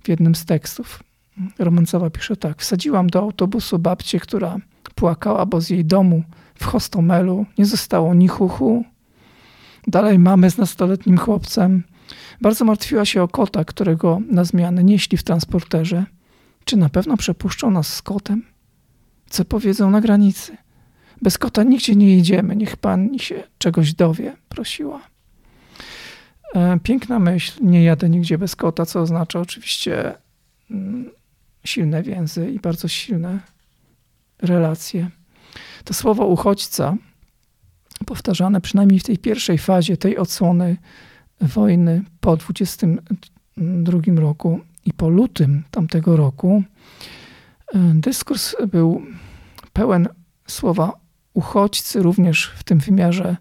w 0.02 0.08
jednym 0.08 0.34
z 0.34 0.44
tekstów. 0.44 1.02
Romancowa 1.58 2.10
pisze 2.10 2.36
tak. 2.36 2.62
Wsadziłam 2.62 3.06
do 3.06 3.18
autobusu 3.18 3.78
babcię, 3.78 4.20
która 4.20 4.56
płakała, 4.94 5.46
bo 5.46 5.60
z 5.60 5.70
jej 5.70 5.84
domu 5.84 6.22
w 6.54 6.64
Hostomelu 6.64 7.46
nie 7.58 7.66
zostało 7.66 8.14
ni 8.14 8.28
chuchu. 8.28 8.84
Dalej 9.86 10.18
mamy 10.18 10.50
z 10.50 10.58
nastoletnim 10.58 11.18
chłopcem. 11.18 11.82
Bardzo 12.40 12.64
martwiła 12.64 13.04
się 13.04 13.22
o 13.22 13.28
kota, 13.28 13.64
którego 13.64 14.20
na 14.30 14.44
zmianę 14.44 14.84
nieśli 14.84 15.18
w 15.18 15.22
transporterze. 15.22 16.04
Czy 16.64 16.76
na 16.76 16.88
pewno 16.88 17.16
przepuszczą 17.16 17.70
nas 17.70 17.94
z 17.94 18.02
kotem? 18.02 18.42
Co 19.30 19.44
powiedzą 19.44 19.90
na 19.90 20.00
granicy? 20.00 20.56
Bez 21.22 21.38
kota 21.38 21.62
nigdzie 21.62 21.94
nie 21.94 22.16
jedziemy, 22.16 22.56
niech 22.56 22.76
pani 22.76 23.18
się 23.18 23.42
czegoś 23.58 23.94
dowie, 23.94 24.36
prosiła. 24.48 25.00
E, 26.54 26.78
piękna 26.82 27.18
myśl, 27.18 27.64
nie 27.64 27.84
jadę 27.84 28.08
nigdzie 28.08 28.38
bez 28.38 28.56
kota, 28.56 28.86
co 28.86 29.00
oznacza 29.00 29.40
oczywiście 29.40 30.14
mm, 30.70 31.10
silne 31.64 32.02
więzy 32.02 32.50
i 32.50 32.60
bardzo 32.60 32.88
silne 32.88 33.40
relacje. 34.42 35.10
To 35.84 35.94
słowo 35.94 36.26
uchodźca, 36.26 36.96
powtarzane 38.06 38.60
przynajmniej 38.60 39.00
w 39.00 39.04
tej 39.04 39.18
pierwszej 39.18 39.58
fazie 39.58 39.96
tej 39.96 40.18
odsłony 40.18 40.76
wojny 41.40 42.02
po 42.20 42.36
22 42.36 43.98
roku 44.16 44.60
i 44.84 44.92
po 44.92 45.08
lutym 45.08 45.62
tamtego 45.70 46.16
roku, 46.16 46.62
dyskurs 47.94 48.56
był 48.66 49.02
pełen 49.72 50.08
słowa 50.46 50.92
uchodźcy, 51.34 52.02
również 52.02 52.52
w 52.56 52.64
tym 52.64 52.78
wymiarze 52.78 53.36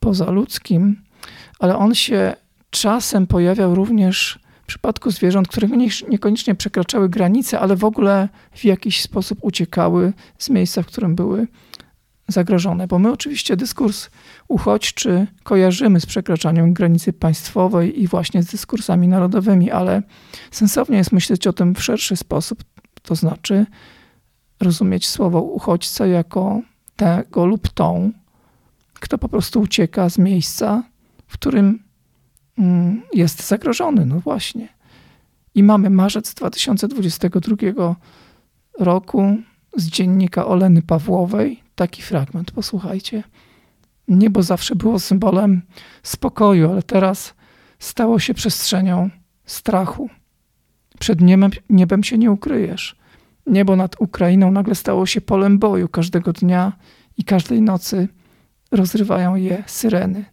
pozaludzkim, 0.00 1.02
ale 1.58 1.76
on 1.76 1.94
się 1.94 2.34
czasem 2.70 3.26
pojawiał 3.26 3.74
również 3.74 4.38
w 4.62 4.66
przypadku 4.66 5.10
zwierząt, 5.10 5.48
które 5.48 5.68
niekoniecznie 6.08 6.54
przekraczały 6.54 7.08
granice, 7.08 7.60
ale 7.60 7.76
w 7.76 7.84
ogóle 7.84 8.28
w 8.52 8.64
jakiś 8.64 9.02
sposób 9.02 9.38
uciekały 9.42 10.12
z 10.38 10.50
miejsca, 10.50 10.82
w 10.82 10.86
którym 10.86 11.14
były 11.14 11.46
zagrożone. 12.28 12.86
Bo 12.86 12.98
my 12.98 13.12
oczywiście 13.12 13.56
dyskurs 13.56 14.10
uchodźczy 14.48 15.26
kojarzymy 15.42 16.00
z 16.00 16.06
przekraczaniem 16.06 16.72
granicy 16.72 17.12
państwowej 17.12 18.02
i 18.02 18.06
właśnie 18.06 18.42
z 18.42 18.46
dyskursami 18.46 19.08
narodowymi, 19.08 19.70
ale 19.70 20.02
sensownie 20.50 20.98
jest 20.98 21.12
myśleć 21.12 21.46
o 21.46 21.52
tym 21.52 21.74
w 21.74 21.82
szerszy 21.82 22.16
sposób, 22.16 22.64
to 23.10 23.14
znaczy 23.14 23.66
rozumieć 24.60 25.08
słowo 25.08 25.42
uchodźca 25.42 26.06
jako 26.06 26.60
tego 26.96 27.46
lub 27.46 27.68
tą, 27.68 28.12
kto 28.94 29.18
po 29.18 29.28
prostu 29.28 29.60
ucieka 29.60 30.08
z 30.08 30.18
miejsca, 30.18 30.82
w 31.26 31.32
którym 31.32 31.82
mm, 32.58 33.02
jest 33.14 33.48
zagrożony. 33.48 34.06
No 34.06 34.20
właśnie. 34.20 34.68
I 35.54 35.62
mamy 35.62 35.90
marzec 35.90 36.34
2022 36.34 37.56
roku 38.78 39.36
z 39.76 39.86
dziennika 39.86 40.46
Oleny 40.46 40.82
Pawłowej 40.82 41.62
taki 41.74 42.02
fragment. 42.02 42.50
Posłuchajcie. 42.50 43.22
Niebo 44.08 44.42
zawsze 44.42 44.76
było 44.76 44.98
symbolem 44.98 45.62
spokoju, 46.02 46.70
ale 46.70 46.82
teraz 46.82 47.34
stało 47.78 48.18
się 48.18 48.34
przestrzenią 48.34 49.10
strachu. 49.44 50.10
Przed 50.98 51.20
niebem, 51.20 51.50
niebem 51.70 52.04
się 52.04 52.18
nie 52.18 52.30
ukryjesz. 52.30 52.99
Niebo 53.50 53.76
nad 53.76 54.00
Ukrainą 54.00 54.50
nagle 54.50 54.74
stało 54.74 55.06
się 55.06 55.20
polem 55.20 55.58
boju. 55.58 55.88
Każdego 55.88 56.32
dnia 56.32 56.72
i 57.16 57.24
każdej 57.24 57.62
nocy 57.62 58.08
rozrywają 58.70 59.34
je 59.34 59.64
syreny. 59.66 60.24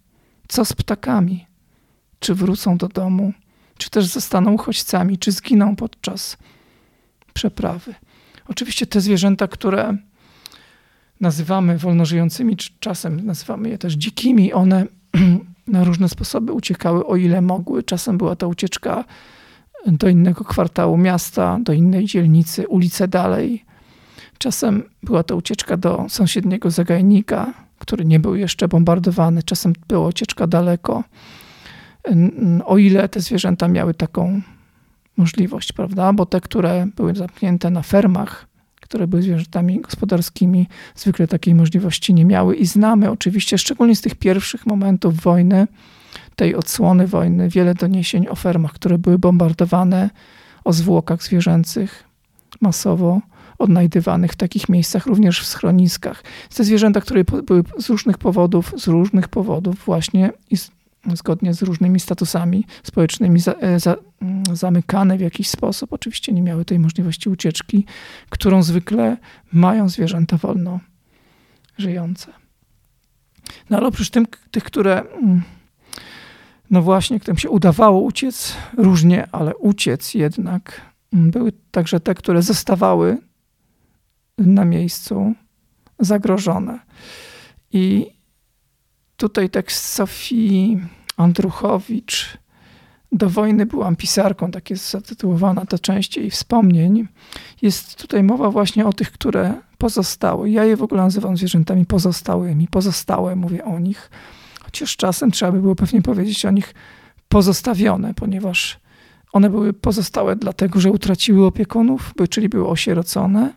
Co 0.47 0.65
z 0.65 0.73
ptakami? 0.73 1.47
Czy 2.19 2.35
wrócą 2.35 2.77
do 2.77 2.87
domu? 2.87 3.33
Czy 3.77 3.89
też 3.89 4.05
zostaną 4.05 4.53
uchodźcami? 4.53 5.17
Czy 5.17 5.31
zginą 5.31 5.75
podczas 5.75 6.37
przeprawy? 7.33 7.95
Oczywiście 8.47 8.87
te 8.87 9.01
zwierzęta, 9.01 9.47
które 9.47 9.97
nazywamy 11.19 11.77
wolnożyjącymi, 11.77 12.57
czy 12.57 12.69
czasem 12.79 13.25
nazywamy 13.25 13.69
je 13.69 13.77
też 13.77 13.93
dzikimi, 13.93 14.53
one 14.53 14.85
na 15.67 15.83
różne 15.83 16.09
sposoby 16.09 16.53
uciekały, 16.53 17.05
o 17.05 17.15
ile 17.15 17.41
mogły. 17.41 17.83
Czasem 17.83 18.17
była 18.17 18.35
to 18.35 18.47
ucieczka 18.47 19.03
do 19.85 20.09
innego 20.09 20.43
kwartału 20.43 20.97
miasta, 20.97 21.59
do 21.61 21.73
innej 21.73 22.05
dzielnicy, 22.05 22.67
ulicę 22.67 23.07
dalej. 23.07 23.65
Czasem 24.37 24.83
była 25.03 25.23
to 25.23 25.35
ucieczka 25.35 25.77
do 25.77 26.05
sąsiedniego 26.09 26.71
zagajnika, 26.71 27.53
który 27.79 28.05
nie 28.05 28.19
był 28.19 28.35
jeszcze 28.35 28.67
bombardowany. 28.67 29.43
Czasem 29.43 29.73
była 29.87 30.07
ucieczka 30.07 30.47
daleko. 30.47 31.03
O 32.65 32.77
ile 32.77 33.09
te 33.09 33.19
zwierzęta 33.19 33.67
miały 33.67 33.93
taką 33.93 34.41
możliwość, 35.17 35.71
prawda? 35.71 36.13
Bo 36.13 36.25
te, 36.25 36.41
które 36.41 36.87
były 36.95 37.15
zamknięte 37.15 37.69
na 37.69 37.81
fermach, 37.81 38.47
które 38.81 39.07
były 39.07 39.21
zwierzętami 39.21 39.81
gospodarskimi, 39.81 40.67
zwykle 40.95 41.27
takiej 41.27 41.55
możliwości 41.55 42.13
nie 42.13 42.25
miały. 42.25 42.55
I 42.55 42.65
znamy 42.65 43.11
oczywiście, 43.11 43.57
szczególnie 43.57 43.95
z 43.95 44.01
tych 44.01 44.15
pierwszych 44.15 44.65
momentów 44.65 45.15
wojny, 45.21 45.67
tej 46.37 46.55
odsłony 46.55 47.07
wojny, 47.07 47.49
wiele 47.49 47.73
doniesień 47.73 48.27
o 48.27 48.35
fermach, 48.35 48.73
które 48.73 48.97
były 48.97 49.19
bombardowane, 49.19 50.09
o 50.63 50.73
zwłokach 50.73 51.23
zwierzęcych 51.23 52.03
masowo 52.61 53.21
odnajdywanych 53.57 54.31
w 54.31 54.35
takich 54.35 54.69
miejscach, 54.69 55.05
również 55.05 55.41
w 55.41 55.45
schroniskach. 55.45 56.23
Te 56.55 56.63
zwierzęta, 56.63 57.01
które 57.01 57.23
były 57.23 57.63
z 57.79 57.89
różnych 57.89 58.17
powodów, 58.17 58.73
z 58.77 58.87
różnych 58.87 59.27
powodów 59.27 59.75
właśnie 59.85 60.31
zgodnie 61.13 61.53
z 61.53 61.61
różnymi 61.61 61.99
statusami 61.99 62.65
społecznymi 62.83 63.39
za, 63.39 63.53
e, 63.53 63.79
za, 63.79 63.95
mm, 64.21 64.43
zamykane 64.53 65.17
w 65.17 65.21
jakiś 65.21 65.49
sposób. 65.49 65.93
Oczywiście 65.93 66.33
nie 66.33 66.41
miały 66.41 66.65
tej 66.65 66.79
możliwości 66.79 67.29
ucieczki, 67.29 67.85
którą 68.29 68.63
zwykle 68.63 69.17
mają 69.53 69.89
zwierzęta 69.89 70.37
wolno 70.37 70.79
żyjące. 71.77 72.33
No 73.69 73.77
ale 73.77 73.87
oprócz 73.87 74.09
tym, 74.09 74.27
tych, 74.51 74.63
które 74.63 75.01
mm, 75.01 75.41
no 76.69 76.81
właśnie, 76.81 77.19
którym 77.19 77.37
się 77.37 77.49
udawało 77.49 78.01
uciec 78.01 78.53
różnie, 78.77 79.27
ale 79.31 79.55
uciec 79.55 80.13
jednak, 80.13 80.81
były 81.13 81.51
także 81.71 81.99
te, 81.99 82.15
które 82.15 82.41
zostawały 82.41 83.17
na 84.37 84.65
miejscu 84.65 85.33
zagrożone. 85.99 86.79
I 87.71 88.07
tutaj 89.17 89.49
tekst 89.49 89.85
Sofii 89.85 90.79
Andruchowicz. 91.17 92.37
Do 93.11 93.29
wojny 93.29 93.65
byłam 93.65 93.95
pisarką, 93.95 94.51
tak 94.51 94.69
jest 94.69 94.89
zatytułowana 94.89 95.65
ta 95.65 95.79
część 95.79 96.17
jej 96.17 96.31
wspomnień. 96.31 97.07
Jest 97.61 97.95
tutaj 97.95 98.23
mowa 98.23 98.51
właśnie 98.51 98.85
o 98.85 98.93
tych, 98.93 99.11
które 99.11 99.53
pozostały. 99.77 100.49
Ja 100.49 100.63
je 100.63 100.77
w 100.77 100.83
ogóle 100.83 101.01
nazywam 101.01 101.37
zwierzętami 101.37 101.85
pozostałymi. 101.85 102.67
Pozostałe 102.67 103.35
mówię 103.35 103.65
o 103.65 103.79
nich. 103.79 104.09
Chociaż 104.67 104.95
czasem 104.95 105.31
trzeba 105.31 105.51
by 105.51 105.61
było 105.61 105.75
pewnie 105.75 106.01
powiedzieć 106.01 106.45
o 106.45 106.51
nich 106.51 106.73
pozostawione, 107.29 108.13
ponieważ 108.13 108.79
one 109.33 109.49
były 109.49 109.73
pozostałe 109.73 110.35
dlatego, 110.35 110.79
że 110.79 110.91
utraciły 110.91 111.45
opiekunów, 111.45 112.13
czyli 112.29 112.49
były 112.49 112.67
osierocone. 112.67 113.53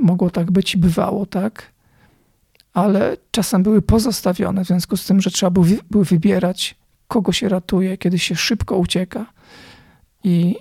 Mogło 0.00 0.30
tak 0.30 0.50
być 0.52 0.74
i 0.74 0.78
bywało 0.78 1.26
tak 1.26 1.74
ale 2.74 3.16
czasem 3.30 3.62
były 3.62 3.82
pozostawione 3.82 4.64
w 4.64 4.66
związku 4.66 4.96
z 4.96 5.06
tym, 5.06 5.20
że 5.20 5.30
trzeba 5.30 5.50
było 5.90 6.04
wybierać, 6.04 6.74
kogo 7.08 7.32
się 7.32 7.48
ratuje, 7.48 7.98
kiedy 7.98 8.18
się 8.18 8.36
szybko 8.36 8.76
ucieka. 8.76 9.26
I 10.24 10.56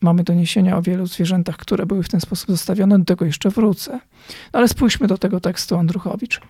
mamy 0.00 0.24
doniesienia 0.24 0.76
o 0.76 0.82
wielu 0.82 1.06
zwierzętach, 1.06 1.56
które 1.56 1.86
były 1.86 2.02
w 2.02 2.08
ten 2.08 2.20
sposób 2.20 2.50
zostawione. 2.50 2.98
Do 2.98 3.04
tego 3.04 3.24
jeszcze 3.24 3.50
wrócę. 3.50 3.92
No 4.52 4.58
ale 4.58 4.68
spójrzmy 4.68 5.06
do 5.06 5.18
tego 5.18 5.40
tekstu 5.40 5.76
Andruchowicz. 5.76 6.40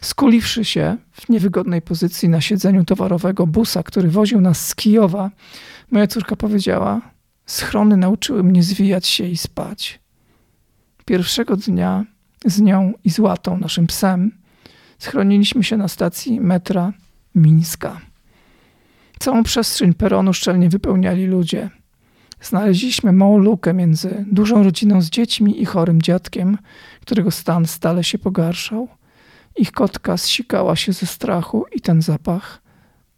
Skuliwszy 0.00 0.64
się 0.64 0.96
w 1.12 1.28
niewygodnej 1.28 1.82
pozycji 1.82 2.28
na 2.28 2.40
siedzeniu 2.40 2.84
towarowego 2.84 3.46
busa, 3.46 3.82
który 3.82 4.08
woził 4.08 4.40
nas 4.40 4.66
z 4.66 4.74
Kijowa, 4.74 5.30
moja 5.90 6.06
córka 6.06 6.36
powiedziała: 6.36 7.00
Schrony 7.46 7.96
nauczyły 7.96 8.42
mnie 8.42 8.62
zwijać 8.62 9.06
się 9.06 9.24
i 9.24 9.36
spać. 9.36 10.00
Pierwszego 11.04 11.56
dnia 11.56 12.04
z 12.44 12.60
nią 12.60 12.92
i 13.04 13.10
z 13.10 13.18
łatą, 13.18 13.58
naszym 13.58 13.86
psem, 13.86 14.30
schroniliśmy 14.98 15.64
się 15.64 15.76
na 15.76 15.88
stacji 15.88 16.40
metra 16.40 16.92
Mińska. 17.34 18.00
Całą 19.18 19.42
przestrzeń 19.42 19.94
peronu 19.94 20.32
szczelnie 20.32 20.68
wypełniali 20.68 21.26
ludzie. 21.26 21.70
Znaleźliśmy 22.48 23.12
małą 23.12 23.38
lukę 23.38 23.74
między 23.74 24.24
dużą 24.32 24.62
rodziną 24.62 25.02
z 25.02 25.10
dziećmi 25.10 25.62
i 25.62 25.64
chorym 25.64 26.02
dziadkiem, 26.02 26.58
którego 27.00 27.30
stan 27.30 27.66
stale 27.66 28.04
się 28.04 28.18
pogarszał. 28.18 28.88
Ich 29.56 29.72
kotka 29.72 30.16
zsikała 30.16 30.76
się 30.76 30.92
ze 30.92 31.06
strachu 31.06 31.64
i 31.72 31.80
ten 31.80 32.02
zapach 32.02 32.62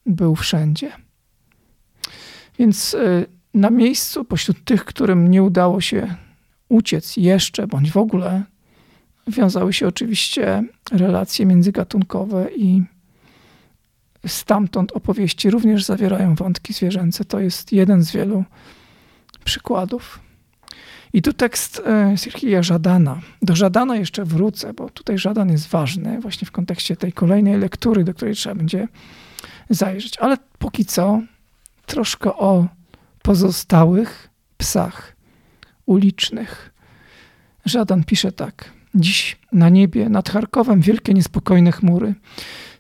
był 0.06 0.36
wszędzie. 0.36 0.92
Więc 2.58 2.94
y, 2.94 3.26
na 3.54 3.70
miejscu, 3.70 4.24
pośród 4.24 4.64
tych, 4.64 4.84
którym 4.84 5.30
nie 5.30 5.42
udało 5.42 5.80
się 5.80 6.14
uciec 6.68 7.16
jeszcze, 7.16 7.66
bądź 7.66 7.90
w 7.90 7.96
ogóle, 7.96 8.42
wiązały 9.26 9.72
się 9.72 9.88
oczywiście 9.88 10.62
relacje 10.92 11.46
międzygatunkowe 11.46 12.46
i 12.56 12.82
stamtąd 14.26 14.92
opowieści 14.92 15.50
również 15.50 15.84
zawierają 15.84 16.34
wątki 16.34 16.72
zwierzęce. 16.72 17.24
To 17.24 17.40
jest 17.40 17.72
jeden 17.72 18.02
z 18.02 18.12
wielu 18.12 18.44
przykładów. 19.48 20.20
I 21.12 21.22
tu 21.22 21.32
tekst 21.32 21.82
Sirkija 22.16 22.62
Żadana. 22.62 23.20
Do 23.42 23.56
Żadana 23.56 23.96
jeszcze 23.96 24.24
wrócę, 24.24 24.74
bo 24.74 24.90
tutaj 24.90 25.18
Żadan 25.18 25.50
jest 25.50 25.68
ważny 25.68 26.20
właśnie 26.20 26.46
w 26.46 26.50
kontekście 26.50 26.96
tej 26.96 27.12
kolejnej 27.12 27.58
lektury, 27.58 28.04
do 28.04 28.14
której 28.14 28.34
trzeba 28.34 28.54
będzie 28.54 28.88
zajrzeć. 29.70 30.18
Ale 30.18 30.36
póki 30.58 30.84
co 30.84 31.20
troszkę 31.86 32.34
o 32.34 32.66
pozostałych 33.22 34.30
psach 34.58 35.16
ulicznych. 35.86 36.74
Żadan 37.64 38.04
pisze 38.04 38.32
tak. 38.32 38.72
Dziś 38.94 39.36
na 39.52 39.68
niebie 39.68 40.08
nad 40.08 40.28
Charkowem 40.28 40.80
wielkie 40.80 41.14
niespokojne 41.14 41.72
chmury. 41.72 42.14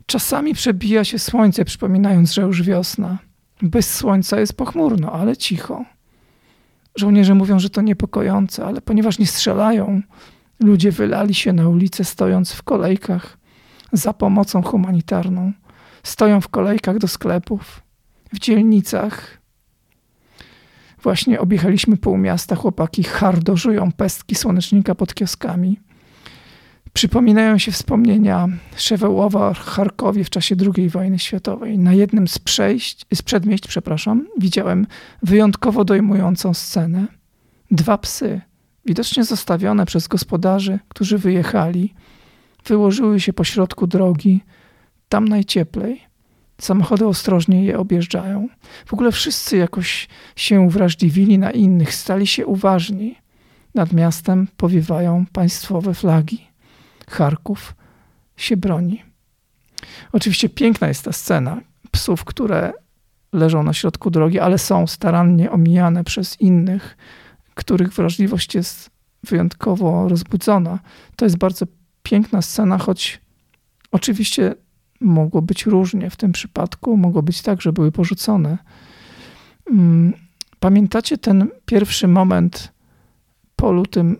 Czasami 0.06 0.54
przebija 0.54 1.04
się 1.04 1.18
słońce, 1.18 1.64
przypominając, 1.64 2.32
że 2.32 2.42
już 2.42 2.62
wiosna. 2.62 3.18
Bez 3.62 3.94
słońca 3.94 4.40
jest 4.40 4.56
pochmurno, 4.56 5.12
ale 5.12 5.36
cicho. 5.36 5.84
Żołnierze 6.98 7.34
mówią, 7.34 7.58
że 7.58 7.70
to 7.70 7.82
niepokojące, 7.82 8.66
ale 8.66 8.80
ponieważ 8.80 9.18
nie 9.18 9.26
strzelają, 9.26 10.02
ludzie 10.60 10.92
wylali 10.92 11.34
się 11.34 11.52
na 11.52 11.68
ulicę, 11.68 12.04
stojąc 12.04 12.52
w 12.52 12.62
kolejkach 12.62 13.38
za 13.92 14.12
pomocą 14.12 14.62
humanitarną. 14.62 15.52
Stoją 16.02 16.40
w 16.40 16.48
kolejkach 16.48 16.98
do 16.98 17.08
sklepów, 17.08 17.82
w 18.32 18.38
dzielnicach. 18.38 19.38
Właśnie 21.02 21.40
objechaliśmy 21.40 21.96
pół 21.96 22.16
miasta, 22.16 22.56
chłopaki 22.56 23.02
hardo 23.02 23.56
pestki 23.96 24.34
słonecznika 24.34 24.94
pod 24.94 25.14
kioskami. 25.14 25.80
Przypominają 26.98 27.58
się 27.58 27.72
wspomnienia 27.72 28.48
Szewełowa 28.76 29.54
w 29.54 29.58
Charkowie 29.58 30.24
w 30.24 30.30
czasie 30.30 30.56
II 30.76 30.88
wojny 30.88 31.18
światowej. 31.18 31.78
Na 31.78 31.92
jednym 31.92 32.28
z, 32.28 32.38
przejść, 32.38 33.06
z 33.14 33.22
przedmieść 33.22 33.66
przepraszam, 33.66 34.26
widziałem 34.38 34.86
wyjątkowo 35.22 35.84
dojmującą 35.84 36.54
scenę. 36.54 37.06
Dwa 37.70 37.98
psy, 37.98 38.40
widocznie 38.86 39.24
zostawione 39.24 39.86
przez 39.86 40.08
gospodarzy, 40.08 40.78
którzy 40.88 41.18
wyjechali, 41.18 41.94
wyłożyły 42.66 43.20
się 43.20 43.32
pośrodku 43.32 43.86
drogi, 43.86 44.40
tam 45.08 45.28
najcieplej. 45.28 46.00
Samochody 46.60 47.06
ostrożnie 47.06 47.64
je 47.64 47.78
objeżdżają. 47.78 48.48
W 48.86 48.94
ogóle 48.94 49.12
wszyscy 49.12 49.56
jakoś 49.56 50.08
się 50.36 50.60
uwrażliwili 50.60 51.38
na 51.38 51.50
innych, 51.50 51.94
stali 51.94 52.26
się 52.26 52.46
uważni. 52.46 53.14
Nad 53.74 53.92
miastem 53.92 54.48
powiewają 54.56 55.24
państwowe 55.32 55.94
flagi. 55.94 56.47
Charków 57.08 57.74
się 58.36 58.56
broni. 58.56 59.02
Oczywiście 60.12 60.48
piękna 60.48 60.88
jest 60.88 61.04
ta 61.04 61.12
scena 61.12 61.60
psów, 61.90 62.24
które 62.24 62.72
leżą 63.32 63.62
na 63.62 63.72
środku 63.72 64.10
drogi, 64.10 64.40
ale 64.40 64.58
są 64.58 64.86
starannie 64.86 65.50
omijane 65.50 66.04
przez 66.04 66.40
innych, 66.40 66.96
których 67.54 67.92
wrażliwość 67.92 68.54
jest 68.54 68.90
wyjątkowo 69.24 70.08
rozbudzona. 70.08 70.78
To 71.16 71.24
jest 71.24 71.38
bardzo 71.38 71.66
piękna 72.02 72.42
scena, 72.42 72.78
choć 72.78 73.20
oczywiście 73.92 74.54
mogło 75.00 75.42
być 75.42 75.66
różnie 75.66 76.10
w 76.10 76.16
tym 76.16 76.32
przypadku. 76.32 76.96
Mogło 76.96 77.22
być 77.22 77.42
tak, 77.42 77.62
że 77.62 77.72
były 77.72 77.92
porzucone. 77.92 78.58
Mm, 79.70 80.12
pamiętacie 80.60 81.18
ten 81.18 81.48
pierwszy 81.66 82.08
moment 82.08 82.72
po 83.56 83.72
lutym 83.72 84.16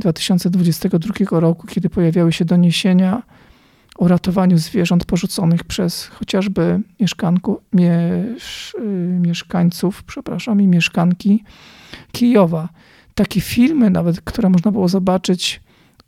2022 0.00 1.40
roku, 1.40 1.66
kiedy 1.66 1.90
pojawiały 1.90 2.32
się 2.32 2.44
doniesienia 2.44 3.22
o 3.98 4.08
ratowaniu 4.08 4.58
zwierząt 4.58 5.04
porzuconych 5.04 5.64
przez 5.64 6.06
chociażby 6.06 6.80
mieszkanku, 7.00 7.60
miesz, 7.72 8.74
y, 8.74 8.80
mieszkańców, 9.20 10.02
przepraszam, 10.02 10.60
i 10.60 10.66
mieszkanki 10.66 11.44
Kijowa. 12.12 12.68
Takie 13.14 13.40
filmy 13.40 13.90
nawet, 13.90 14.20
które 14.20 14.48
można 14.48 14.72
było 14.72 14.88
zobaczyć 14.88 15.60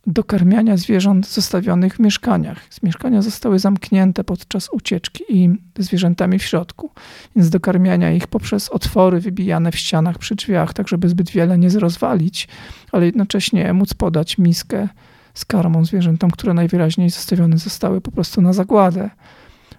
dokarmiania 0.07 0.77
zwierząt 0.77 1.29
zostawionych 1.29 1.97
w 1.97 1.99
mieszkaniach. 1.99 2.59
Mieszkania 2.83 3.23
zostały 3.23 3.59
zamknięte 3.59 4.25
podczas 4.25 4.69
ucieczki 4.73 5.25
i 5.29 5.51
zwierzętami 5.79 6.39
w 6.39 6.43
środku, 6.43 6.91
więc 7.37 7.51
dokarmiania 7.51 8.13
ich 8.13 8.27
poprzez 8.27 8.69
otwory 8.69 9.21
wybijane 9.21 9.73
w 9.73 9.77
ścianach 9.77 10.19
przy 10.19 10.35
drzwiach, 10.35 10.75
tak 10.75 10.89
żeby 10.89 11.09
zbyt 11.09 11.31
wiele 11.31 11.59
nie 11.59 11.71
zrozwalić, 11.71 12.49
ale 12.93 13.07
jednocześnie 13.07 13.73
móc 13.73 13.95
podać 13.95 14.39
miskę 14.39 14.89
z 15.35 15.45
karmą 15.45 15.85
zwierzętom, 15.85 16.31
które 16.31 16.55
najwyraźniej 16.55 17.11
zostawione 17.11 17.59
zostały 17.59 18.01
po 18.01 18.13
prostu 18.13 18.43
na 18.43 18.53
zagładę, 18.53 19.11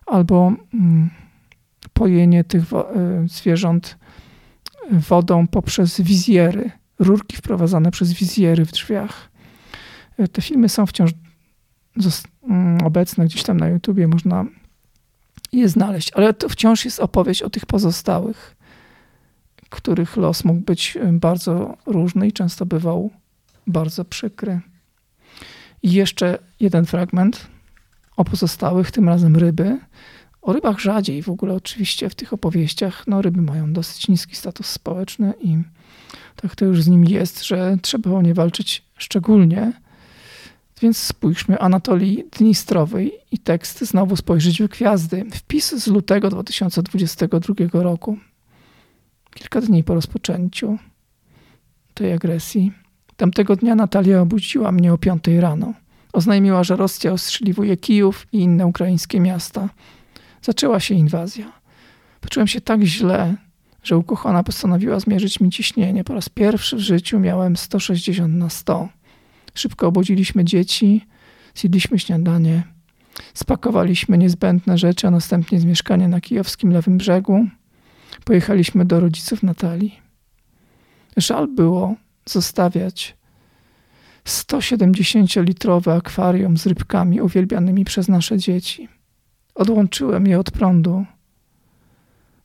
albo 0.06 0.54
mm, 0.74 1.10
pojenie 1.94 2.44
tych 2.44 2.64
y, 2.64 3.28
zwierząt 3.28 3.98
wodą 4.92 5.48
poprzez 5.48 6.02
wizjery, 6.02 6.72
rurki 7.00 7.38
wprowadzane 7.38 7.92
przez 7.92 8.14
wizjery 8.14 8.66
w 8.66 8.72
drzwiach 8.72 9.33
te 10.32 10.42
filmy 10.42 10.70
są 10.70 10.86
wciąż 10.86 11.12
mm, 12.50 12.82
obecne 12.86 13.26
gdzieś 13.26 13.44
tam 13.44 13.58
na 13.58 13.68
YouTubie, 13.68 14.08
można 14.08 14.46
je 15.52 15.70
znaleźć, 15.70 16.12
ale 16.14 16.34
to 16.34 16.50
wciąż 16.50 16.86
jest 16.86 17.00
opowieść 17.00 17.42
o 17.42 17.50
tych 17.50 17.66
pozostałych, 17.66 18.56
których 19.70 20.18
los 20.18 20.46
mógł 20.46 20.62
być 20.62 20.98
bardzo 21.12 21.78
różny 21.86 22.28
i 22.28 22.32
często 22.32 22.66
bywał 22.66 23.12
bardzo 23.68 24.06
przykry. 24.06 24.62
I 25.84 25.92
jeszcze 25.92 26.40
jeden 26.60 26.86
fragment 26.86 27.48
o 28.18 28.26
pozostałych, 28.26 28.92
tym 28.92 29.10
razem 29.10 29.36
ryby. 29.36 29.80
O 30.42 30.54
rybach 30.54 30.80
rzadziej 30.80 31.24
w 31.24 31.30
ogóle 31.30 31.54
oczywiście 31.54 32.10
w 32.10 32.16
tych 32.16 32.34
opowieściach. 32.34 33.08
No, 33.08 33.22
ryby 33.22 33.42
mają 33.42 33.74
dosyć 33.74 34.08
niski 34.08 34.36
status 34.36 34.68
społeczny 34.68 35.34
i 35.42 35.58
tak 36.36 36.56
to 36.56 36.66
już 36.66 36.84
z 36.84 36.88
nimi 36.88 37.10
jest, 37.10 37.44
że 37.44 37.78
trzeba 37.82 38.12
o 38.12 38.22
nie 38.22 38.34
walczyć 38.34 38.86
szczególnie. 38.98 39.83
Więc 40.82 40.98
spójrzmy 40.98 41.60
Anatolii 41.60 42.24
Dnistrowej 42.38 43.12
i 43.32 43.38
tekst 43.38 43.82
znowu 43.82 44.16
spojrzeć 44.16 44.62
w 44.62 44.68
gwiazdy. 44.68 45.26
Wpis 45.34 45.76
z 45.76 45.88
lutego 45.88 46.30
2022 46.30 47.56
roku. 47.74 48.18
Kilka 49.36 49.62
dni 49.62 49.84
po 49.84 49.94
rozpoczęciu 49.94 50.78
tej 51.94 52.14
agresji. 52.14 52.72
Tamtego 53.18 53.56
dnia 53.56 53.76
Natalia 53.76 54.22
obudziła 54.22 54.72
mnie 54.72 54.94
o 54.94 54.98
5 54.98 55.24
rano. 55.40 55.74
Oznajmiła, 56.14 56.64
że 56.64 56.76
Rosja 56.76 57.12
ostrzeliwuje 57.12 57.78
Kijów 57.78 58.28
i 58.32 58.40
inne 58.40 58.66
ukraińskie 58.66 59.20
miasta. 59.20 59.70
Zaczęła 60.42 60.80
się 60.80 60.96
inwazja. 60.96 61.52
Poczułem 62.22 62.48
się 62.48 62.62
tak 62.62 62.82
źle, 62.82 63.36
że 63.84 63.98
ukochana 63.98 64.44
postanowiła 64.44 65.00
zmierzyć 65.00 65.40
mi 65.40 65.50
ciśnienie. 65.50 66.04
Po 66.04 66.14
raz 66.14 66.30
pierwszy 66.30 66.76
w 66.76 66.80
życiu 66.80 67.20
miałem 67.20 67.58
160 67.58 68.34
na 68.34 68.50
100. 68.50 68.90
Szybko 69.54 69.88
obudziliśmy 69.88 70.46
dzieci, 70.46 71.06
zjedliśmy 71.56 72.00
śniadanie, 72.00 72.64
spakowaliśmy 73.34 74.18
niezbędne 74.18 74.78
rzeczy, 74.78 75.08
a 75.08 75.12
następnie 75.12 75.60
z 75.60 75.66
mieszkania 75.66 76.08
na 76.08 76.22
kijowskim 76.22 76.72
lewym 76.72 76.98
brzegu 76.98 77.48
pojechaliśmy 78.26 78.86
do 78.86 79.00
rodziców 79.00 79.44
Natalii. 79.44 80.00
Żal 81.18 81.48
było 81.48 81.96
zostawiać 82.26 83.18
170-litrowe 84.26 85.98
akwarium 85.98 86.58
z 86.58 86.66
rybkami 86.66 87.22
uwielbianymi 87.22 87.86
przez 87.86 88.08
nasze 88.08 88.38
dzieci. 88.38 88.88
Odłączyłem 89.56 90.28
je 90.28 90.40
od 90.40 90.52
prądu 90.52 91.06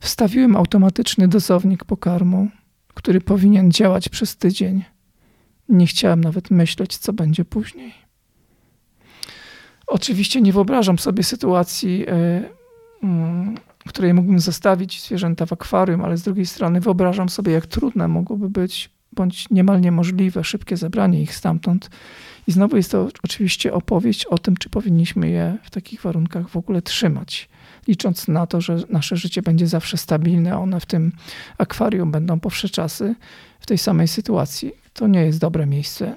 Wstawiłem 0.00 0.56
automatyczny 0.56 1.28
dozownik 1.28 1.84
pokarmu, 1.84 2.48
który 2.94 3.20
powinien 3.20 3.70
działać 3.70 4.08
przez 4.08 4.36
tydzień. 4.36 4.84
Nie 5.68 5.86
chciałem 5.86 6.20
nawet 6.20 6.50
myśleć, 6.50 6.96
co 6.96 7.12
będzie 7.12 7.44
później. 7.44 7.94
Oczywiście 9.86 10.40
nie 10.40 10.52
wyobrażam 10.52 10.98
sobie 10.98 11.22
sytuacji, 11.22 12.04
e, 12.08 12.42
mm, 13.02 13.54
w 13.86 13.88
której 13.88 14.14
mógłbym 14.14 14.40
zostawić 14.40 15.02
zwierzęta 15.02 15.46
w 15.46 15.52
akwarium, 15.52 16.04
ale 16.04 16.16
z 16.16 16.22
drugiej 16.22 16.46
strony 16.46 16.80
wyobrażam 16.80 17.28
sobie, 17.28 17.52
jak 17.52 17.66
trudne 17.66 18.08
mogłoby 18.08 18.50
być, 18.50 18.90
bądź 19.12 19.50
niemal 19.50 19.80
niemożliwe 19.80 20.44
szybkie 20.44 20.76
zebranie 20.76 21.22
ich 21.22 21.34
stamtąd. 21.34 21.90
I 22.46 22.52
znowu 22.52 22.76
jest 22.76 22.90
to 22.90 23.08
oczywiście 23.22 23.72
opowieść 23.72 24.24
o 24.24 24.38
tym, 24.38 24.56
czy 24.56 24.70
powinniśmy 24.70 25.30
je 25.30 25.58
w 25.62 25.70
takich 25.70 26.02
warunkach 26.02 26.48
w 26.48 26.56
ogóle 26.56 26.82
trzymać, 26.82 27.48
licząc 27.88 28.28
na 28.28 28.46
to, 28.46 28.60
że 28.60 28.76
nasze 28.90 29.16
życie 29.16 29.42
będzie 29.42 29.66
zawsze 29.66 29.96
stabilne, 29.96 30.58
one 30.58 30.80
w 30.80 30.86
tym 30.86 31.12
akwarium 31.58 32.10
będą 32.10 32.40
po 32.40 32.50
czasy 32.50 33.14
w 33.60 33.66
tej 33.66 33.78
samej 33.78 34.08
sytuacji. 34.08 34.72
To 34.98 35.06
nie 35.06 35.20
jest 35.20 35.38
dobre 35.38 35.66
miejsce 35.66 36.16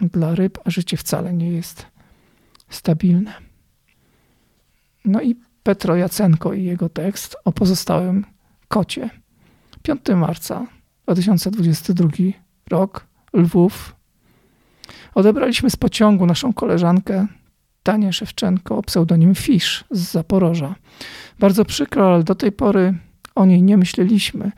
dla 0.00 0.34
ryb, 0.34 0.58
a 0.64 0.70
życie 0.70 0.96
wcale 0.96 1.32
nie 1.32 1.50
jest 1.50 1.86
stabilne. 2.68 3.32
No 5.04 5.22
i 5.22 5.36
Petro 5.62 5.96
Jacenko 5.96 6.52
i 6.52 6.64
jego 6.64 6.88
tekst 6.88 7.36
o 7.44 7.52
pozostałym 7.52 8.24
kocie. 8.68 9.10
5 9.82 10.00
marca 10.16 10.66
2022 11.04 12.08
rok, 12.70 13.06
Lwów. 13.32 13.96
Odebraliśmy 15.14 15.70
z 15.70 15.76
pociągu 15.76 16.26
naszą 16.26 16.52
koleżankę 16.52 17.26
Tanię 17.82 18.12
Szewczenko 18.12 18.76
o 18.76 18.82
pseudonim 18.82 19.34
Fish 19.34 19.84
z 19.90 19.98
Zaporoża. 20.12 20.74
Bardzo 21.38 21.64
przykro, 21.64 22.14
ale 22.14 22.24
do 22.24 22.34
tej 22.34 22.52
pory 22.52 22.94
o 23.36 23.46
niej 23.46 23.62
nie 23.62 23.76
myśleliśmy. 23.76 24.52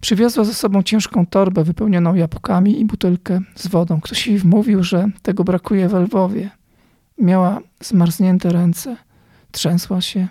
Przywiozła 0.00 0.44
ze 0.44 0.54
sobą 0.54 0.82
ciężką 0.82 1.26
torbę 1.26 1.64
wypełnioną 1.64 2.14
jabłkami 2.14 2.80
i 2.80 2.84
butelkę 2.84 3.40
z 3.54 3.66
wodą. 3.66 4.00
Ktoś 4.00 4.26
jej 4.26 4.38
wmówił, 4.38 4.82
że 4.82 5.06
tego 5.22 5.44
brakuje 5.44 5.88
w 5.88 5.94
Lwowie. 5.94 6.50
Miała 7.18 7.60
zmarznięte 7.80 8.52
ręce, 8.52 8.96
trzęsła 9.50 10.00
się, 10.00 10.28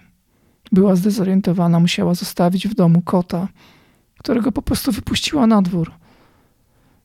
była 0.72 0.96
zdezorientowana, 0.96 1.80
musiała 1.80 2.14
zostawić 2.14 2.68
w 2.68 2.76
domu 2.76 3.02
kota, 3.02 3.48
którego 4.18 4.52
po 4.52 4.62
prostu 4.62 4.92
wypuściła 4.92 5.48
na 5.48 5.62
dwór. 5.62 5.92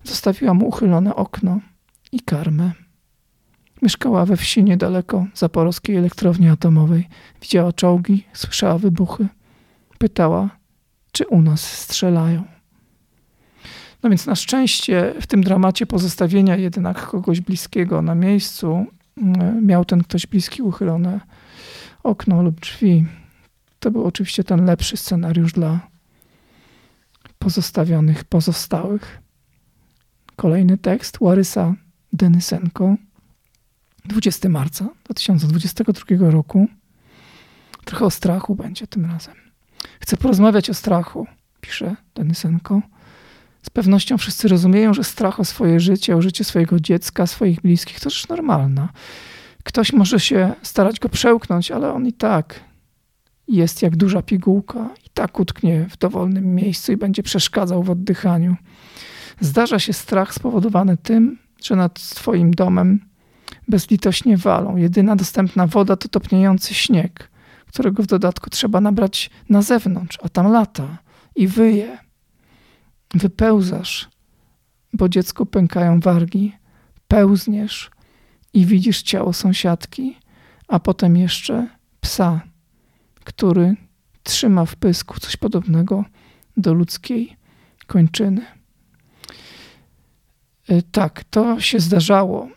Zostawiła 0.04 0.54
mu 0.54 0.68
uchylone 0.68 1.14
okno 1.14 1.60
i 2.12 2.20
karmę. 2.20 2.72
Mieszkała 3.82 4.26
we 4.26 4.36
wsi 4.36 4.64
niedaleko 4.64 5.26
zaporowskiej 5.34 5.96
elektrowni 5.96 6.48
atomowej. 6.48 7.08
Widziała 7.42 7.72
czołgi, 7.72 8.24
słyszała 8.32 8.78
wybuchy. 8.78 9.28
Pytała, 9.98 10.55
czy 11.16 11.26
u 11.26 11.42
nas 11.42 11.72
strzelają. 11.72 12.44
No 14.02 14.10
więc 14.10 14.26
na 14.26 14.34
szczęście 14.34 15.14
w 15.20 15.26
tym 15.26 15.42
dramacie 15.42 15.86
pozostawienia 15.86 16.56
jednak 16.56 17.06
kogoś 17.06 17.40
bliskiego 17.40 18.02
na 18.02 18.14
miejscu 18.14 18.86
mm, 19.16 19.66
miał 19.66 19.84
ten 19.84 20.02
ktoś 20.02 20.26
bliski 20.26 20.62
uchylone 20.62 21.20
okno 22.02 22.42
lub 22.42 22.60
drzwi. 22.60 23.06
To 23.80 23.90
był 23.90 24.04
oczywiście 24.04 24.44
ten 24.44 24.64
lepszy 24.64 24.96
scenariusz 24.96 25.52
dla 25.52 25.80
pozostawionych 27.38 28.24
pozostałych. 28.24 29.22
Kolejny 30.36 30.78
tekst 30.78 31.20
Łarysa 31.20 31.74
Denysenko, 32.12 32.96
20 34.04 34.48
marca 34.48 34.88
2022 35.04 36.30
roku. 36.30 36.68
Trochę 37.84 38.04
o 38.04 38.10
strachu 38.10 38.54
będzie 38.54 38.86
tym 38.86 39.06
razem. 39.06 39.45
Chcę 40.00 40.16
porozmawiać 40.16 40.70
o 40.70 40.74
strachu, 40.74 41.26
pisze 41.60 41.96
Denysenko. 42.14 42.82
Z 43.62 43.70
pewnością 43.70 44.18
wszyscy 44.18 44.48
rozumieją, 44.48 44.94
że 44.94 45.04
strach 45.04 45.40
o 45.40 45.44
swoje 45.44 45.80
życie, 45.80 46.16
o 46.16 46.22
życie 46.22 46.44
swojego 46.44 46.80
dziecka, 46.80 47.26
swoich 47.26 47.60
bliskich 47.60 48.00
to 48.00 48.10
rzecz 48.10 48.28
normalna. 48.28 48.88
Ktoś 49.64 49.92
może 49.92 50.20
się 50.20 50.54
starać 50.62 51.00
go 51.00 51.08
przełknąć, 51.08 51.70
ale 51.70 51.92
on 51.92 52.06
i 52.06 52.12
tak 52.12 52.60
jest 53.48 53.82
jak 53.82 53.96
duża 53.96 54.22
pigułka 54.22 54.90
i 55.06 55.10
tak 55.14 55.40
utknie 55.40 55.86
w 55.90 55.96
dowolnym 55.96 56.54
miejscu 56.54 56.92
i 56.92 56.96
będzie 56.96 57.22
przeszkadzał 57.22 57.82
w 57.82 57.90
oddychaniu. 57.90 58.56
Zdarza 59.40 59.78
się 59.78 59.92
strach 59.92 60.34
spowodowany 60.34 60.96
tym, 60.96 61.38
że 61.62 61.76
nad 61.76 61.94
Twoim 61.94 62.50
domem 62.50 63.00
bezlitośnie 63.68 64.36
walą. 64.36 64.76
Jedyna 64.76 65.16
dostępna 65.16 65.66
woda 65.66 65.96
to 65.96 66.08
topniejący 66.08 66.74
śnieg, 66.74 67.30
którego 67.76 68.02
w 68.02 68.06
dodatku 68.06 68.50
trzeba 68.50 68.80
nabrać 68.80 69.30
na 69.48 69.62
zewnątrz, 69.62 70.18
a 70.22 70.28
tam 70.28 70.52
lata 70.52 70.98
i 71.34 71.48
wyje. 71.48 71.98
Wypełzasz, 73.14 74.08
bo 74.92 75.08
dziecku 75.08 75.46
pękają 75.46 76.00
wargi, 76.00 76.52
pełzniesz 77.08 77.90
i 78.52 78.66
widzisz 78.66 79.02
ciało 79.02 79.32
sąsiadki, 79.32 80.16
a 80.68 80.80
potem 80.80 81.16
jeszcze 81.16 81.68
psa 82.00 82.40
który 83.26 83.76
trzyma 84.22 84.64
w 84.64 84.76
pysku 84.76 85.20
coś 85.20 85.36
podobnego 85.36 86.04
do 86.56 86.74
ludzkiej 86.74 87.36
kończyny. 87.86 88.46
E, 90.68 90.82
tak, 90.82 91.24
to 91.24 91.60
się 91.60 91.80
zdarzało. 91.80 92.48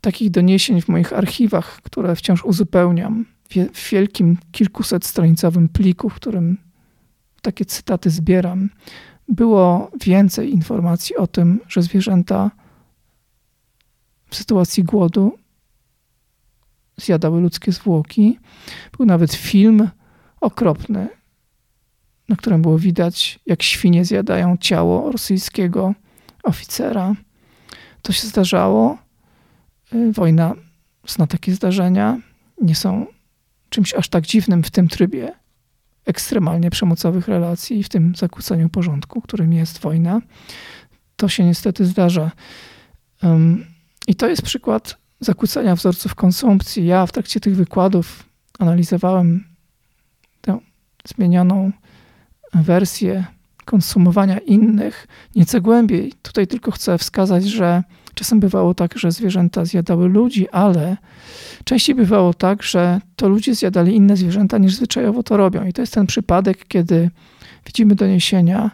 Takich 0.00 0.30
doniesień 0.30 0.80
w 0.82 0.88
moich 0.88 1.12
archiwach, 1.12 1.80
które 1.82 2.16
wciąż 2.16 2.44
uzupełniam, 2.44 3.26
w 3.48 3.90
wielkim 3.90 4.38
kilkusetstronicowym 4.52 5.68
pliku, 5.68 6.08
w 6.08 6.14
którym 6.14 6.58
takie 7.42 7.64
cytaty 7.64 8.10
zbieram, 8.10 8.70
było 9.28 9.90
więcej 10.00 10.52
informacji 10.52 11.16
o 11.16 11.26
tym, 11.26 11.60
że 11.68 11.82
zwierzęta 11.82 12.50
w 14.30 14.36
sytuacji 14.36 14.84
głodu 14.84 15.38
zjadały 16.96 17.40
ludzkie 17.40 17.72
zwłoki. 17.72 18.38
Był 18.96 19.06
nawet 19.06 19.32
film 19.32 19.88
okropny, 20.40 21.08
na 22.28 22.36
którym 22.36 22.62
było 22.62 22.78
widać, 22.78 23.40
jak 23.46 23.62
świnie 23.62 24.04
zjadają 24.04 24.56
ciało 24.56 25.12
rosyjskiego 25.12 25.94
oficera. 26.42 27.14
To 28.02 28.12
się 28.12 28.26
zdarzało. 28.26 28.98
Y, 29.94 30.12
wojna 30.12 30.54
zna 31.06 31.26
takie 31.26 31.54
zdarzenia. 31.54 32.18
Nie 32.62 32.74
są 32.74 33.06
czymś 33.74 33.94
aż 33.94 34.08
tak 34.08 34.26
dziwnym 34.26 34.62
w 34.62 34.70
tym 34.70 34.88
trybie 34.88 35.32
ekstremalnie 36.06 36.70
przemocowych 36.70 37.28
relacji 37.28 37.78
i 37.78 37.82
w 37.82 37.88
tym 37.88 38.14
zakłóceniu 38.16 38.68
porządku, 38.68 39.20
którym 39.20 39.52
jest 39.52 39.78
wojna. 39.78 40.20
To 41.16 41.28
się 41.28 41.44
niestety 41.44 41.86
zdarza. 41.86 42.30
I 44.06 44.14
to 44.14 44.28
jest 44.28 44.42
przykład 44.42 44.96
zakłócenia 45.20 45.76
wzorców 45.76 46.14
konsumpcji. 46.14 46.86
Ja 46.86 47.06
w 47.06 47.12
trakcie 47.12 47.40
tych 47.40 47.56
wykładów 47.56 48.24
analizowałem 48.58 49.44
tę 50.40 50.58
zmienioną 51.04 51.72
wersję 52.54 53.24
konsumowania 53.64 54.38
innych 54.38 55.06
nieco 55.36 55.60
głębiej. 55.60 56.12
Tutaj 56.22 56.46
tylko 56.46 56.70
chcę 56.70 56.98
wskazać, 56.98 57.44
że 57.44 57.82
czasem 58.14 58.40
bywało 58.40 58.74
tak, 58.74 58.98
że 58.98 59.12
zwierzęta 59.12 59.64
zjadały 59.64 60.08
ludzi, 60.08 60.50
ale 60.50 60.96
częściej 61.64 61.94
bywało 61.94 62.34
tak, 62.34 62.62
że 62.62 63.00
to 63.16 63.28
ludzie 63.28 63.54
zjadali 63.54 63.96
inne 63.96 64.16
zwierzęta 64.16 64.58
niż 64.58 64.74
zwyczajowo 64.74 65.22
to 65.22 65.36
robią. 65.36 65.66
I 65.66 65.72
to 65.72 65.82
jest 65.82 65.94
ten 65.94 66.06
przypadek, 66.06 66.64
kiedy 66.68 67.10
widzimy 67.66 67.94
doniesienia 67.94 68.70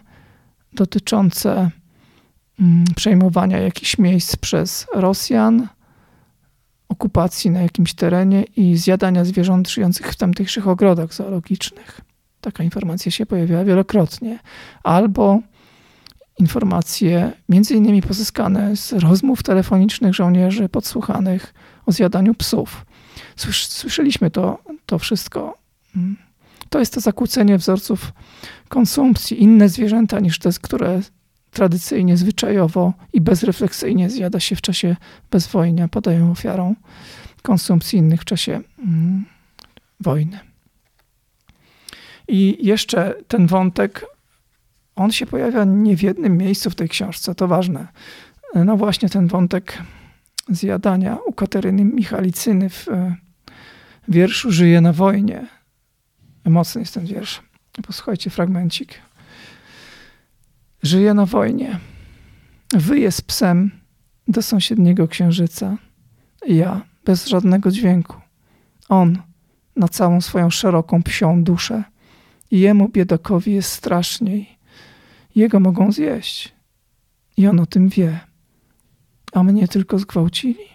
dotyczące 0.73 1.69
mm, 2.59 2.83
przejmowania 2.95 3.57
jakichś 3.57 3.97
miejsc 3.97 4.35
przez 4.35 4.87
Rosjan, 4.93 5.67
okupacji 6.89 7.51
na 7.51 7.61
jakimś 7.61 7.93
terenie 7.93 8.43
i 8.55 8.77
zjadania 8.77 9.25
zwierząt 9.25 9.69
żyjących 9.69 10.11
w 10.11 10.15
tamtejszych 10.15 10.67
ogrodach 10.67 11.13
zoologicznych. 11.13 12.01
Taka 12.41 12.63
informacja 12.63 13.11
się 13.11 13.25
pojawiała 13.25 13.63
wielokrotnie. 13.63 14.39
Albo 14.83 15.39
informacje, 16.39 17.31
między 17.49 17.73
innymi 17.73 18.01
pozyskane 18.01 18.75
z 18.75 18.93
rozmów 18.93 19.43
telefonicznych 19.43 20.15
żołnierzy 20.15 20.69
podsłuchanych 20.69 21.53
o 21.85 21.91
zjadaniu 21.91 22.33
psów. 22.33 22.85
Słyszeliśmy 23.67 24.31
to, 24.31 24.57
to 24.85 24.99
wszystko. 24.99 25.57
To 26.69 26.79
jest 26.79 26.93
to 26.93 27.01
zakłócenie 27.01 27.57
wzorców 27.57 28.13
konsumpcji. 28.69 29.43
Inne 29.43 29.69
zwierzęta 29.69 30.19
niż 30.19 30.39
te, 30.39 30.49
które 30.61 31.01
tradycyjnie, 31.51 32.17
zwyczajowo 32.17 32.93
i 33.13 33.21
bezrefleksyjnie 33.21 34.09
zjada 34.09 34.39
się 34.39 34.55
w 34.55 34.61
czasie 34.61 34.95
bezwojnia, 35.31 35.87
padają 35.87 36.31
ofiarą 36.31 36.75
konsumpcji 37.41 37.99
innych 37.99 38.21
w 38.21 38.25
czasie 38.25 38.61
mm, 38.79 39.25
wojny. 39.99 40.39
I 42.27 42.57
jeszcze 42.61 43.15
ten 43.27 43.47
wątek, 43.47 44.05
on 45.01 45.11
się 45.11 45.25
pojawia 45.25 45.63
nie 45.63 45.97
w 45.97 46.03
jednym 46.03 46.37
miejscu 46.37 46.69
w 46.69 46.75
tej 46.75 46.89
książce, 46.89 47.35
to 47.35 47.47
ważne. 47.47 47.87
No 48.55 48.77
właśnie 48.77 49.09
ten 49.09 49.27
wątek 49.27 49.77
zjadania 50.49 51.17
u 51.25 51.33
Kateryny 51.33 51.85
Michalicyny 51.85 52.69
w 52.69 52.87
wierszu 54.07 54.51
Żyje 54.51 54.81
na 54.81 54.93
wojnie. 54.93 55.47
Mocny 56.45 56.81
jest 56.81 56.93
ten 56.93 57.05
wiersz. 57.05 57.41
Posłuchajcie 57.87 58.29
fragmencik. 58.29 58.93
Żyje 60.83 61.13
na 61.13 61.25
wojnie. 61.25 61.79
Wyje 62.73 63.11
z 63.11 63.21
psem 63.21 63.71
do 64.27 64.41
sąsiedniego 64.41 65.07
księżyca. 65.07 65.77
Ja 66.47 66.81
bez 67.05 67.27
żadnego 67.27 67.71
dźwięku. 67.71 68.15
On 68.89 69.21
na 69.75 69.87
całą 69.87 70.21
swoją 70.21 70.49
szeroką 70.49 71.03
psią 71.03 71.43
duszę. 71.43 71.83
Jemu 72.51 72.89
biedakowi 72.89 73.53
jest 73.53 73.71
straszniej. 73.71 74.60
Jego 75.35 75.59
mogą 75.59 75.91
zjeść. 75.91 76.53
I 77.37 77.47
on 77.47 77.59
o 77.59 77.65
tym 77.65 77.89
wie. 77.89 78.19
A 79.33 79.43
mnie 79.43 79.67
tylko 79.67 79.99
zgwałcili. 79.99 80.71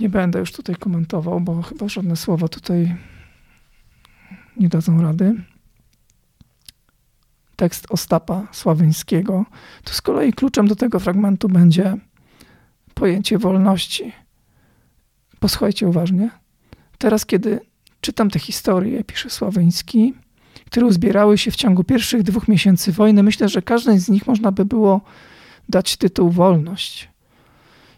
Nie 0.00 0.08
będę 0.08 0.38
już 0.38 0.52
tutaj 0.52 0.76
komentował, 0.76 1.40
bo 1.40 1.62
chyba 1.62 1.88
żadne 1.88 2.16
słowa 2.16 2.48
tutaj 2.48 2.96
nie 4.56 4.68
dadzą 4.68 5.02
rady. 5.02 5.34
Tekst 7.56 7.86
Ostapa 7.90 8.48
Sławyńskiego. 8.52 9.44
Tu 9.84 9.92
z 9.92 10.02
kolei 10.02 10.32
kluczem 10.32 10.68
do 10.68 10.76
tego 10.76 11.00
fragmentu 11.00 11.48
będzie 11.48 11.96
pojęcie 12.94 13.38
wolności. 13.38 14.12
Posłuchajcie 15.40 15.88
uważnie. 15.88 16.30
Teraz, 16.98 17.26
kiedy 17.26 17.60
czytam 18.00 18.30
te 18.30 18.38
historie, 18.38 19.04
pisze 19.04 19.30
Sławyński, 19.30 20.14
które 20.72 20.86
uzbierały 20.86 21.38
się 21.38 21.50
w 21.50 21.56
ciągu 21.56 21.84
pierwszych 21.84 22.22
dwóch 22.22 22.48
miesięcy 22.48 22.92
wojny, 22.92 23.22
myślę, 23.22 23.48
że 23.48 23.62
każdej 23.62 23.98
z 23.98 24.08
nich 24.08 24.26
można 24.26 24.52
by 24.52 24.64
było 24.64 25.00
dać 25.68 25.96
tytuł 25.96 26.30
Wolność 26.30 27.08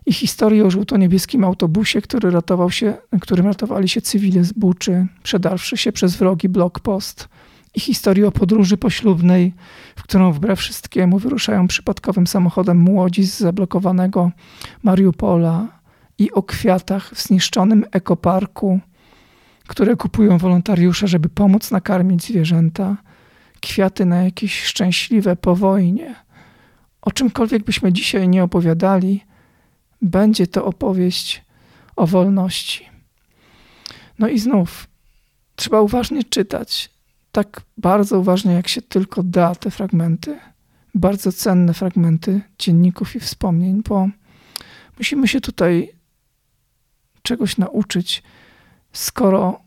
i 0.07 0.12
historię 0.12 0.64
o 0.66 0.70
żółto-niebieskim 0.70 1.45
autobusie, 1.45 2.03
który 2.03 2.31
ratował 2.31 2.70
się, 2.70 2.95
którym 3.20 3.47
ratowali 3.47 3.89
się 3.89 4.01
cywile 4.01 4.45
z 4.45 4.53
Buczy, 4.53 5.07
przedawszy 5.22 5.77
się 5.77 5.93
przez 5.93 6.16
wrogi 6.16 6.49
blokpost. 6.49 7.29
I 7.75 7.81
historię 7.81 8.29
o 8.29 8.33
podróży 8.33 8.77
poślubnej, 8.77 9.55
w 9.97 10.03
którą 10.03 10.33
wbrew 10.33 10.59
wszystkiemu 10.59 11.18
wyruszają 11.18 11.68
przypadkowym 11.68 12.27
samochodem 12.27 12.79
młodzi 12.79 13.25
z 13.25 13.39
zablokowanego 13.39 14.31
Mariupola 14.83 15.68
i 16.18 16.33
o 16.33 16.43
kwiatach 16.43 17.11
w 17.14 17.22
zniszczonym 17.22 17.85
ekoparku, 17.93 18.81
które 19.69 19.97
kupują 19.97 20.39
wolontariusze, 20.39 21.09
żeby 21.09 21.29
pomóc 21.29 21.71
nakarmić 21.71 22.25
zwierzęta. 22.25 22.97
Kwiaty 23.61 24.07
na 24.07 24.23
jakieś 24.23 24.62
szczęśliwe 24.62 25.37
po 25.37 25.57
wojnie. 25.57 26.15
O 27.03 27.12
czymkolwiek 27.12 27.65
byśmy 27.65 27.93
dzisiaj 27.93 28.29
nie 28.29 28.45
opowiadali– 28.45 29.21
będzie 30.05 30.47
to 30.47 30.65
opowieść 30.65 31.45
o 31.97 32.07
wolności. 32.07 32.89
No 34.19 34.29
i 34.29 34.39
znów 34.39 34.87
trzeba 35.57 35.81
uważnie 35.81 36.25
czytać, 36.25 36.91
tak 37.33 37.61
bardzo 37.77 38.19
uważnie, 38.19 38.53
jak 38.53 38.69
się 38.69 38.83
tylko 38.83 39.23
da, 39.23 39.55
te 39.55 39.71
fragmenty, 39.71 40.39
bardzo 40.95 41.33
cenne 41.33 41.75
fragmenty 41.75 42.41
dzienników 42.59 43.17
i 43.17 43.21
wspomnień, 43.21 43.83
bo 43.89 44.09
musimy 44.99 45.29
się 45.29 45.41
tutaj 45.41 45.93
czegoś 47.23 47.59
nauczyć, 47.59 48.23
skoro 48.95 49.61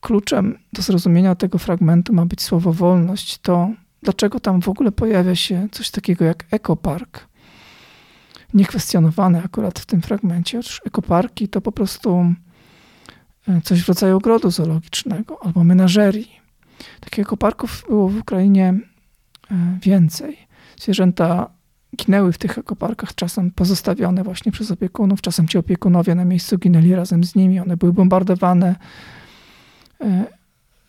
kluczem 0.00 0.58
do 0.72 0.82
zrozumienia 0.82 1.34
tego 1.34 1.58
fragmentu 1.58 2.12
ma 2.12 2.26
być 2.26 2.42
słowo 2.42 2.72
wolność, 2.72 3.38
to 3.38 3.70
dlaczego 4.02 4.40
tam 4.40 4.60
w 4.60 4.68
ogóle 4.68 4.92
pojawia 4.92 5.34
się 5.34 5.68
coś 5.72 5.90
takiego 5.90 6.24
jak 6.24 6.44
ekopark? 6.50 7.34
niekwestionowane 8.54 9.42
akurat 9.42 9.78
w 9.78 9.86
tym 9.86 10.02
fragmencie. 10.02 10.58
Otóż 10.58 10.80
ekoparki 10.86 11.48
to 11.48 11.60
po 11.60 11.72
prostu 11.72 12.34
e, 13.48 13.60
coś 13.60 13.82
w 13.82 13.88
rodzaju 13.88 14.16
ogrodu 14.16 14.50
zoologicznego 14.50 15.38
albo 15.44 15.64
menażerii. 15.64 16.40
Takich 17.00 17.18
ekoparków 17.18 17.84
było 17.88 18.08
w 18.08 18.18
Ukrainie 18.18 18.74
e, 19.50 19.78
więcej. 19.82 20.38
Zwierzęta 20.80 21.50
ginęły 21.96 22.32
w 22.32 22.38
tych 22.38 22.58
ekoparkach, 22.58 23.14
czasem 23.14 23.50
pozostawione 23.50 24.24
właśnie 24.24 24.52
przez 24.52 24.70
opiekunów, 24.70 25.20
czasem 25.20 25.48
ci 25.48 25.58
opiekunowie 25.58 26.14
na 26.14 26.24
miejscu 26.24 26.58
ginęli 26.58 26.94
razem 26.94 27.24
z 27.24 27.34
nimi, 27.34 27.60
one 27.60 27.76
były 27.76 27.92
bombardowane. 27.92 28.76
E, 30.00 30.24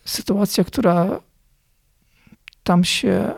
sytuacja, 0.04 0.64
która 0.64 1.20
tam 2.62 2.84
się 2.84 3.30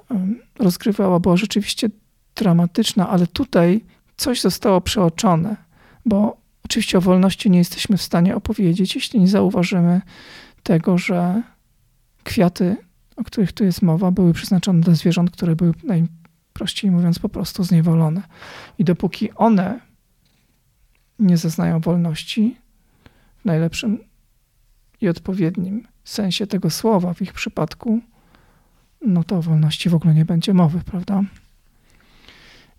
rozgrywała, 0.59 1.21
była 1.21 1.37
rzeczywiście 1.37 1.89
dramatyczna, 2.37 3.09
ale 3.09 3.27
tutaj 3.27 3.85
coś 4.17 4.41
zostało 4.41 4.81
przeoczone, 4.81 5.57
bo 6.07 6.37
oczywiście 6.65 6.99
o 6.99 7.01
wolności 7.01 7.51
nie 7.51 7.59
jesteśmy 7.59 7.97
w 7.97 8.03
stanie 8.03 8.37
opowiedzieć, 8.37 8.95
jeśli 8.95 9.21
nie 9.21 9.29
zauważymy 9.29 10.01
tego, 10.63 10.99
że 10.99 11.43
kwiaty, 12.25 12.77
o 13.17 13.25
których 13.25 13.53
tu 13.53 13.65
jest 13.65 13.83
mowa, 13.83 14.11
były 14.11 14.33
przeznaczone 14.33 14.81
dla 14.81 14.95
zwierząt, 14.95 15.31
które 15.31 15.57
były 15.57 15.73
najprościej 16.59 16.91
mówiąc 16.91 17.19
po 17.19 17.29
prostu 17.29 17.65
zniewolone. 17.65 18.23
I 18.79 18.85
dopóki 18.85 19.33
one 19.33 19.81
nie 21.19 21.37
zeznają 21.37 21.81
wolności 21.81 22.57
w 23.39 23.45
najlepszym 23.45 23.99
i 25.01 25.09
odpowiednim 25.09 25.87
sensie 26.05 26.47
tego 26.47 26.71
słowa 26.71 27.15
w 27.15 27.23
ich 27.23 27.33
przypadku, 27.33 28.01
no 29.07 29.25
to 29.25 29.37
o 29.37 29.43
wolności 29.43 29.89
w 29.89 29.95
ogóle 29.95 30.15
nie 30.15 30.25
będzie 30.25 30.55
mowy, 30.55 30.81
prawda? 30.81 31.23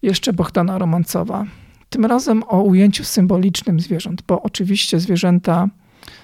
jeszcze 0.02 0.34
Bohdana 0.34 0.78
Romancowa. 0.78 1.46
Tym 1.90 2.06
razem 2.06 2.44
o 2.48 2.62
ujęciu 2.62 3.04
symbolicznym 3.04 3.80
zwierząt, 3.80 4.22
bo 4.28 4.42
oczywiście 4.42 5.00
zwierzęta 5.00 5.68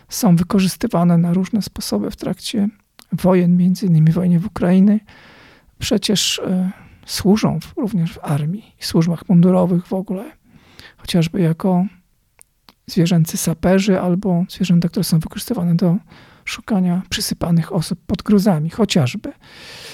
są 0.10 0.36
wykorzystywane 0.36 1.18
na 1.18 1.34
różne 1.34 1.62
sposoby 1.62 2.12
w 2.12 2.16
trakcie 2.16 2.70
wojen, 3.12 3.58
między 3.58 3.86
innymi 3.86 4.12
wojnie 4.12 4.40
w 4.40 4.46
Ukrainie. 4.46 5.00
Przecież 5.80 6.38
y, 6.38 6.85
służą 7.06 7.60
w, 7.60 7.78
również 7.78 8.14
w 8.14 8.20
armii 8.22 8.76
i 8.82 8.84
służbach 8.84 9.30
mundurowych 9.30 9.88
w 9.88 9.94
ogóle, 9.94 10.32
chociażby 10.98 11.42
jako 11.42 11.86
zwierzęcy 12.88 13.38
saperzy 13.38 14.02
albo 14.02 14.46
zwierzęta, 14.50 14.90
które 14.90 15.04
są 15.04 15.20
wykorzystywane 15.20 15.76
do 15.76 15.98
szukania 16.46 17.02
przysypanych 17.10 17.74
osób 17.74 18.00
pod 18.08 18.22
gruzami, 18.22 18.70
chociażby. 18.70 19.34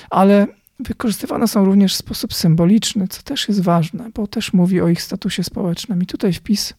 Ale 0.10 0.48
wykorzystywane 0.80 1.48
są 1.48 1.66
również 1.66 1.94
w 1.94 1.98
sposób 1.98 2.34
symboliczny, 2.34 3.08
co 3.08 3.24
też 3.24 3.48
jest 3.48 3.62
ważne, 3.62 4.10
bo 4.16 4.28
też 4.28 4.54
mówi 4.54 4.82
o 4.82 4.88
ich 4.88 5.02
statusie 5.02 5.44
społecznym. 5.44 6.02
I 6.02 6.06
tutaj 6.06 6.34
wpis 6.34 6.74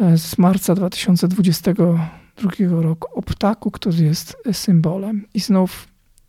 e, 0.00 0.18
z 0.18 0.38
marca 0.38 0.74
2022 0.74 2.50
roku 2.82 3.08
o 3.18 3.22
ptaku, 3.22 3.70
który 3.70 4.04
jest 4.04 4.36
symbolem. 4.52 5.26
I 5.34 5.40
znów 5.40 5.88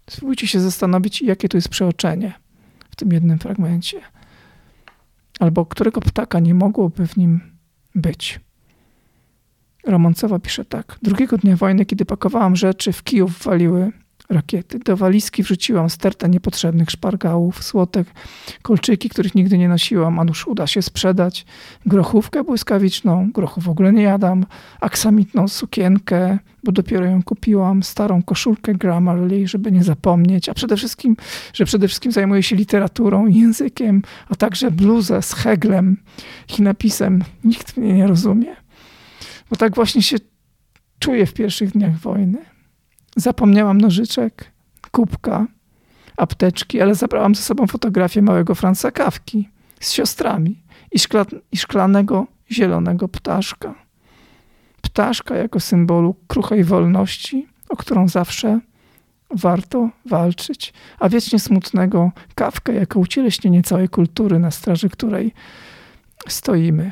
spróbujcie 0.10 0.48
się 0.48 0.60
zastanowić, 0.60 1.22
jakie 1.22 1.50
to 1.50 1.58
jest 1.58 1.70
przeoczenie 1.70 2.47
tym 2.98 3.12
jednym 3.12 3.40
fragmencie. 3.40 4.02
Albo 5.40 5.66
którego 5.66 6.02
ptaka 6.02 6.40
nie 6.40 6.54
mogłoby 6.54 7.08
w 7.08 7.18
nim 7.18 7.42
być. 7.96 8.40
Romancowa 9.86 10.40
pisze 10.40 10.66
tak. 10.66 10.98
Drugiego 11.02 11.38
dnia 11.38 11.56
wojny, 11.56 11.86
kiedy 11.86 12.06
pakowałam 12.06 12.56
rzeczy, 12.56 12.92
w 12.94 13.04
Kijów 13.04 13.44
waliły 13.44 13.92
rakiety. 14.30 14.80
Do 14.80 14.98
walizki 14.98 15.44
wrzuciłam 15.44 15.90
stertę 15.90 16.30
niepotrzebnych 16.30 16.92
szpargałów, 16.92 17.64
słotek, 17.64 18.08
kolczyki, 18.62 19.10
których 19.10 19.36
nigdy 19.36 19.58
nie 19.58 19.70
nosiłam, 19.70 20.20
a 20.20 20.24
nuż 20.24 20.48
uda 20.48 20.68
się 20.68 20.82
sprzedać, 20.82 21.46
grochówkę 21.86 22.44
błyskawiczną, 22.44 23.32
grochu 23.32 23.62
w 23.62 23.70
ogóle 23.70 23.94
nie 23.94 24.02
jadam, 24.04 24.46
aksamitną 24.82 25.48
sukienkę, 25.48 26.40
bo 26.64 26.72
dopiero 26.72 27.06
ją 27.06 27.24
kupiłam, 27.24 27.84
starą 27.84 28.24
koszulkę 28.24 28.76
Grammarly, 28.76 29.48
żeby 29.48 29.72
nie 29.72 29.84
zapomnieć, 29.84 30.50
a 30.50 30.54
przede 30.54 30.78
wszystkim, 30.78 31.18
że 31.54 31.66
przede 31.66 31.88
wszystkim 31.88 32.12
zajmuję 32.12 32.44
się 32.44 32.56
literaturą 32.56 33.28
językiem, 33.28 34.02
a 34.30 34.36
także 34.36 34.72
bluzę 34.72 35.22
z 35.22 35.34
heglem 35.34 35.98
i 36.60 36.62
napisem 36.62 37.24
Nikt 37.44 37.78
mnie 37.78 37.94
nie 37.94 38.08
rozumie. 38.08 38.56
Bo 39.50 39.56
tak 39.56 39.76
właśnie 39.76 40.02
się 40.02 40.18
czuję 41.00 41.26
w 41.26 41.34
pierwszych 41.34 41.72
dniach 41.72 42.00
wojny. 42.00 42.57
Zapomniałam 43.18 43.82
nożyczek, 43.82 44.52
kubka, 44.92 45.48
apteczki, 46.18 46.82
ale 46.82 46.96
zabrałam 46.96 47.36
ze 47.36 47.42
sobą 47.42 47.68
fotografię 47.68 48.22
małego 48.22 48.56
Franca 48.56 48.92
Kawki 48.92 49.50
z 49.80 49.92
siostrami 49.92 50.64
i, 50.92 51.00
szkla, 51.00 51.26
i 51.52 51.58
szklanego 51.58 52.28
zielonego 52.52 53.08
ptaszka. 53.08 53.76
Ptaszka 54.82 55.36
jako 55.36 55.60
symbolu 55.60 56.16
kruchej 56.28 56.64
wolności, 56.64 57.48
o 57.70 57.78
którą 57.78 58.08
zawsze 58.08 58.60
warto 59.30 59.90
walczyć, 60.06 60.74
a 61.00 61.10
wiecznie 61.10 61.40
smutnego 61.40 62.12
kawkę 62.36 62.74
jako 62.74 63.00
ucieleśnienie 63.00 63.64
całej 63.64 63.90
kultury, 63.90 64.40
na 64.40 64.52
straży 64.52 64.90
której 64.90 65.34
stoimy. 66.28 66.92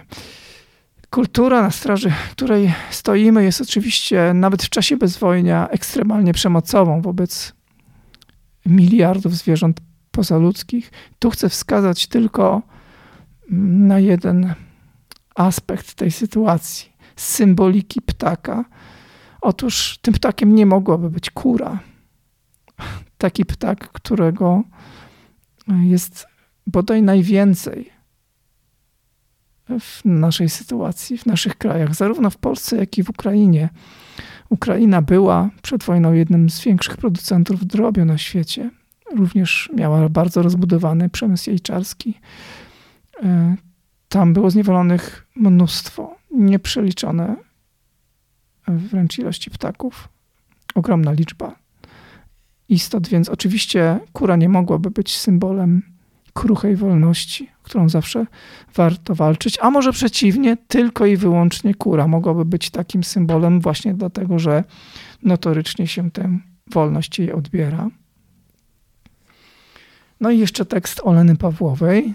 Kultura, 1.09 1.61
na 1.61 1.71
straży 1.71 2.13
której 2.31 2.73
stoimy, 2.89 3.43
jest 3.43 3.61
oczywiście 3.61 4.33
nawet 4.33 4.63
w 4.63 4.69
czasie 4.69 4.97
bezwojnia 4.97 5.67
ekstremalnie 5.69 6.33
przemocową 6.33 7.01
wobec 7.01 7.53
miliardów 8.65 9.35
zwierząt 9.35 9.77
pozaludzkich. 10.11 10.91
Tu 11.19 11.29
chcę 11.29 11.49
wskazać 11.49 12.07
tylko 12.07 12.61
na 13.49 13.99
jeden 13.99 14.53
aspekt 15.35 15.93
tej 15.93 16.11
sytuacji 16.11 16.95
symboliki 17.15 18.01
ptaka, 18.01 18.65
Otóż 19.45 19.97
tym 20.01 20.13
ptakiem 20.13 20.55
nie 20.55 20.65
mogłaby 20.65 21.09
być 21.09 21.29
kura. 21.29 21.79
Taki 23.17 23.45
ptak, 23.45 23.89
którego 23.91 24.63
jest 25.83 26.27
bodaj 26.67 27.03
najwięcej 27.03 27.91
w 29.79 30.05
naszej 30.05 30.49
sytuacji, 30.49 31.17
w 31.17 31.25
naszych 31.25 31.55
krajach, 31.55 31.95
zarówno 31.95 32.29
w 32.29 32.37
Polsce, 32.37 32.77
jak 32.77 32.97
i 32.97 33.03
w 33.03 33.09
Ukrainie. 33.09 33.69
Ukraina 34.49 35.01
była 35.01 35.49
przed 35.61 35.83
wojną 35.83 36.13
jednym 36.13 36.49
z 36.49 36.61
większych 36.61 36.97
producentów 36.97 37.65
drobiu 37.65 38.05
na 38.05 38.17
świecie. 38.17 38.71
Również 39.15 39.69
miała 39.75 40.09
bardzo 40.09 40.41
rozbudowany 40.41 41.09
przemysł 41.09 41.49
jajczarski. 41.49 42.19
E, 43.23 43.55
tam 44.09 44.33
było 44.33 44.51
zniewolonych 44.51 45.27
mnóstwo, 45.35 46.15
nieprzeliczone 46.31 47.35
wręcz 48.67 49.19
ilości 49.19 49.51
ptaków. 49.51 50.09
Ogromna 50.75 51.11
liczba 51.11 51.55
istot, 52.69 53.07
więc 53.07 53.29
oczywiście 53.29 53.99
kura 54.13 54.35
nie 54.35 54.49
mogłaby 54.49 54.91
być 54.91 55.17
symbolem 55.17 55.94
kruchej 56.35 56.75
wolności, 56.75 57.49
którą 57.63 57.89
zawsze 57.89 58.25
warto 58.75 59.15
walczyć, 59.15 59.57
a 59.61 59.71
może 59.71 59.91
przeciwnie, 59.91 60.57
tylko 60.67 61.05
i 61.05 61.17
wyłącznie 61.17 61.75
kura 61.75 62.07
mogłaby 62.07 62.45
być 62.45 62.69
takim 62.69 63.03
symbolem 63.03 63.61
właśnie 63.61 63.93
dlatego, 63.93 64.39
że 64.39 64.63
notorycznie 65.23 65.87
się 65.87 66.11
tę 66.11 66.39
wolność 66.67 67.19
jej 67.19 67.31
odbiera. 67.31 67.89
No 70.21 70.31
i 70.31 70.39
jeszcze 70.39 70.65
tekst 70.65 71.01
Oleny 71.03 71.35
Pawłowej, 71.35 72.13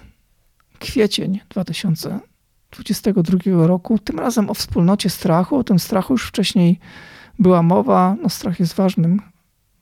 kwiecień 0.78 1.40
2022 1.48 3.66
roku, 3.66 3.98
tym 3.98 4.18
razem 4.18 4.50
o 4.50 4.54
wspólnocie 4.54 5.10
strachu. 5.10 5.56
O 5.56 5.64
tym 5.64 5.78
strachu 5.78 6.14
już 6.14 6.26
wcześniej 6.26 6.78
była 7.38 7.62
mowa. 7.62 8.16
No, 8.22 8.28
strach 8.28 8.60
jest 8.60 8.74
ważnym, 8.74 9.22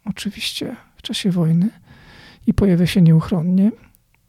oczywiście, 0.04 0.76
w 0.96 1.02
czasie 1.02 1.30
wojny 1.30 1.70
i 2.46 2.54
pojawia 2.54 2.86
się 2.86 3.02
nieuchronnie. 3.02 3.70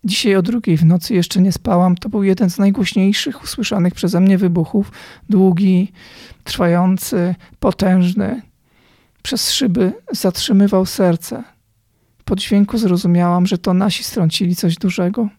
Dzisiaj 0.04 0.36
o 0.36 0.42
drugiej 0.42 0.78
w 0.78 0.86
nocy 0.86 1.14
jeszcze 1.14 1.42
nie 1.42 1.52
spałam. 1.52 1.96
To 1.96 2.10
był 2.10 2.24
jeden 2.24 2.50
z 2.50 2.58
najgłośniejszych 2.58 3.44
usłyszanych 3.44 3.94
przeze 3.94 4.20
mnie 4.20 4.38
wybuchów. 4.38 4.92
Długi, 5.30 5.92
trwający, 6.44 7.36
potężny. 7.60 8.42
Przez 9.22 9.52
szyby 9.52 9.94
zatrzymywał 10.12 10.86
serce. 10.86 11.44
Po 12.26 12.36
dźwięku 12.36 12.78
zrozumiałam, 12.78 13.48
że 13.48 13.58
to 13.58 13.74
nasi 13.74 14.04
strącili 14.04 14.56
coś 14.56 14.76
dużego. 14.76 15.30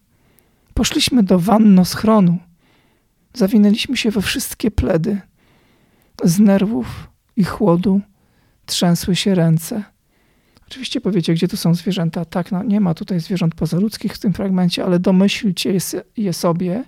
Poszliśmy 0.73 1.23
do 1.23 1.39
wanno 1.39 1.85
schronu. 1.85 2.37
Zawinęliśmy 3.33 3.97
się 3.97 4.11
we 4.11 4.21
wszystkie 4.21 4.71
pledy. 4.71 5.21
Z 6.23 6.39
nerwów 6.39 7.09
i 7.35 7.43
chłodu 7.43 8.01
trzęsły 8.65 9.15
się 9.15 9.35
ręce. 9.35 9.83
Oczywiście 10.71 11.01
powiecie, 11.01 11.33
gdzie 11.33 11.47
tu 11.47 11.57
są 11.57 11.75
zwierzęta. 11.75 12.25
Tak, 12.25 12.51
no, 12.51 12.63
nie 12.63 12.81
ma 12.81 12.93
tutaj 12.93 13.19
zwierząt 13.19 13.55
pozaludzkich 13.55 14.13
w 14.13 14.19
tym 14.19 14.33
fragmencie, 14.33 14.85
ale 14.85 14.99
domyślcie 14.99 15.77
je 16.17 16.33
sobie, 16.33 16.83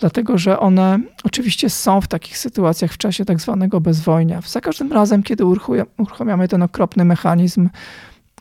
dlatego 0.00 0.38
że 0.38 0.58
one 0.58 0.98
oczywiście 1.24 1.70
są 1.70 2.00
w 2.00 2.08
takich 2.08 2.38
sytuacjach 2.38 2.92
w 2.92 2.98
czasie 2.98 3.24
tak 3.24 3.40
zwanego 3.40 3.80
bezwojnia. 3.80 4.40
Za 4.46 4.60
każdym 4.60 4.92
razem, 4.92 5.22
kiedy 5.22 5.44
uruchamiamy 5.98 6.48
ten 6.48 6.62
okropny 6.62 7.04
mechanizm 7.04 7.68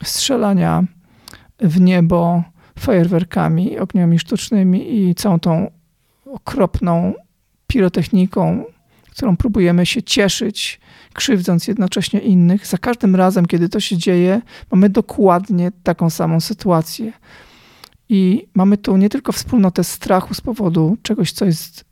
strzelania 0.04 0.84
w 1.60 1.82
niebo 1.82 2.44
fajerwerkami, 2.80 3.80
ogniami 3.80 4.20
sztucznymi 4.20 4.96
i 4.96 5.16
całą 5.16 5.40
tą 5.40 5.72
okropną 6.26 7.14
pirotechniką, 7.68 8.64
którą 9.12 9.38
próbujemy 9.38 9.86
się 9.86 10.04
cieszyć, 10.04 10.80
krzywdząc 11.14 11.68
jednocześnie 11.68 12.20
innych. 12.20 12.68
Za 12.68 12.78
każdym 12.78 13.16
razem, 13.16 13.46
kiedy 13.46 13.70
to 13.70 13.80
się 13.80 13.98
dzieje, 13.98 14.42
mamy 14.72 14.90
dokładnie 14.90 15.72
taką 15.84 16.10
samą 16.10 16.40
sytuację. 16.40 17.14
I 18.10 18.48
mamy 18.54 18.78
tu 18.78 18.98
nie 18.98 19.10
tylko 19.10 19.32
wspólnotę 19.32 19.84
strachu 19.84 20.34
z 20.34 20.42
powodu 20.42 20.98
czegoś, 21.02 21.32
co 21.32 21.46
jest 21.46 21.90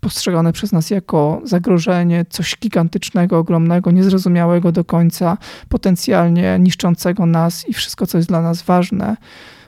postrzegane 0.00 0.52
przez 0.52 0.72
nas 0.72 0.90
jako 0.90 1.40
zagrożenie, 1.44 2.24
coś 2.30 2.56
gigantycznego, 2.60 3.38
ogromnego, 3.38 3.90
niezrozumiałego 3.90 4.72
do 4.72 4.84
końca, 4.84 5.38
potencjalnie 5.68 6.58
niszczącego 6.60 7.26
nas 7.26 7.68
i 7.68 7.74
wszystko, 7.74 8.06
co 8.06 8.18
jest 8.18 8.28
dla 8.28 8.42
nas 8.42 8.62
ważne, 8.62 9.16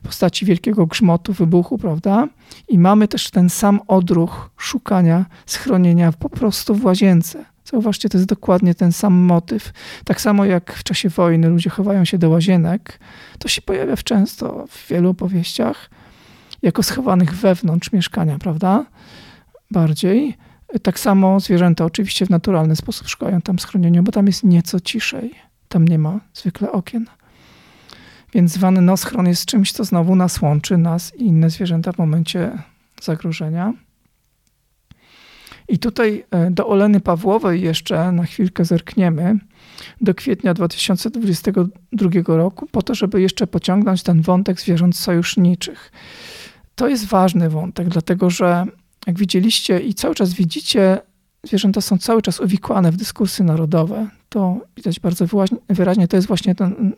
w 0.03 0.07
postaci 0.07 0.47
wielkiego 0.47 0.87
grzmotu, 0.87 1.33
wybuchu, 1.33 1.79
prawda? 1.79 2.29
I 2.68 2.79
mamy 2.79 3.09
też 3.09 3.31
ten 3.31 3.51
sam 3.51 3.81
odruch 3.87 4.51
szukania 4.57 5.26
schronienia 5.47 6.12
po 6.12 6.31
prostu 6.31 6.74
w 6.74 6.85
łazience. 6.85 7.45
Zauważcie, 7.71 8.09
to 8.09 8.19
jest 8.19 8.29
dokładnie 8.29 8.75
ten 8.75 8.93
sam 8.93 9.14
motyw. 9.14 9.73
Tak 10.05 10.21
samo 10.21 10.45
jak 10.45 10.73
w 10.73 10.83
czasie 10.83 11.09
wojny 11.09 11.49
ludzie 11.49 11.71
chowają 11.71 12.05
się 12.05 12.19
do 12.19 12.31
łazienek, 12.31 12.99
to 13.39 13.49
się 13.49 13.62
pojawia 13.62 13.97
często 13.97 14.64
w 14.69 14.89
wielu 14.89 15.11
opowieściach 15.11 15.91
jako 16.62 16.83
schowanych 16.83 17.35
wewnątrz 17.35 17.93
mieszkania, 17.93 18.39
prawda? 18.39 18.87
Bardziej. 19.71 20.37
Tak 20.83 20.99
samo 20.99 21.41
zwierzęta 21.41 21.85
oczywiście 21.85 22.27
w 22.27 22.31
naturalny 22.31 22.77
sposób 22.77 23.09
szukają 23.09 23.41
tam 23.41 23.59
schronienia, 23.59 24.03
bo 24.03 24.12
tam 24.12 24.27
jest 24.27 24.45
nieco 24.45 24.81
ciszej. 24.81 25.35
Tam 25.69 25.89
nie 25.89 25.99
ma 25.99 26.21
zwykle 26.35 26.73
okien. 26.73 27.07
Więc 28.33 28.59
wannoschron 28.59 29.27
jest 29.27 29.47
czymś, 29.47 29.73
co 29.73 29.85
znowu 29.85 30.16
nas 30.16 30.43
łączy, 30.43 30.77
nas 30.77 31.14
i 31.14 31.27
inne 31.27 31.51
zwierzęta 31.51 31.93
w 31.93 31.99
momencie 31.99 32.62
zagrożenia. 33.03 33.73
I 35.69 35.79
tutaj 35.79 36.25
e, 36.31 36.51
do 36.51 36.69
Oleny 36.69 37.01
Pawłowej 37.01 37.61
jeszcze 37.61 38.12
na 38.12 38.25
chwilkę 38.25 38.64
zerkniemy 38.64 39.39
do 40.01 40.14
kwietnia 40.14 40.55
2022 40.55 42.11
roku, 42.27 42.66
po 42.66 42.83
to, 42.83 42.95
żeby 42.95 43.21
jeszcze 43.21 43.47
pociągnąć 43.47 44.03
ten 44.03 44.23
wątek 44.23 44.61
zwierząt 44.61 44.97
sojuszniczych. 44.97 45.93
To 46.75 46.89
jest 46.89 47.07
ważny 47.07 47.51
wątek, 47.51 47.89
dlatego 47.89 48.31
że 48.31 48.66
jak 49.07 49.19
widzieliście 49.19 49.81
i 49.81 49.95
cały 49.95 50.14
czas 50.14 50.33
widzicie, 50.33 50.99
zwierzęta 51.45 51.81
są 51.81 51.99
cały 51.99 52.23
czas 52.23 52.41
uwikłane 52.41 52.93
w 52.93 52.97
dyskursy 52.97 53.45
narodowe. 53.45 54.09
To 54.29 54.61
widać 54.77 55.01
bardzo 55.01 55.27
wyraźnie. 55.69 56.09
To 56.09 56.16
jest 56.16 56.29
właśnie 56.29 56.55
ten 56.55 56.93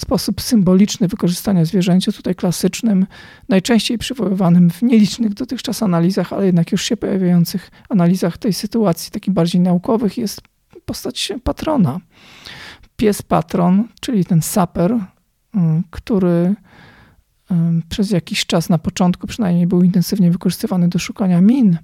sposób 0.00 0.40
symboliczny 0.40 1.08
wykorzystania 1.08 1.64
zwierzęcia, 1.64 2.12
tutaj 2.12 2.34
klasycznym, 2.34 3.06
najczęściej 3.48 3.98
przywoływanym 3.98 4.70
w 4.70 4.82
nielicznych 4.82 5.34
dotychczas 5.34 5.82
analizach, 5.82 6.32
ale 6.32 6.46
jednak 6.46 6.72
już 6.72 6.82
się 6.82 6.96
pojawiających 6.96 7.70
analizach 7.88 8.38
tej 8.38 8.52
sytuacji, 8.52 9.12
takich 9.12 9.34
bardziej 9.34 9.60
naukowych, 9.60 10.18
jest 10.18 10.40
postać 10.84 11.32
patrona. 11.44 12.00
Pies 12.96 13.22
patron, 13.22 13.88
czyli 14.00 14.24
ten 14.24 14.42
saper, 14.42 14.98
mm, 15.54 15.82
który 15.90 16.54
mm, 17.50 17.82
przez 17.88 18.10
jakiś 18.10 18.46
czas 18.46 18.68
na 18.68 18.78
początku 18.78 19.26
przynajmniej 19.26 19.66
był 19.66 19.82
intensywnie 19.82 20.30
wykorzystywany 20.30 20.88
do 20.88 20.98
szukania 20.98 21.40
min, 21.40 21.78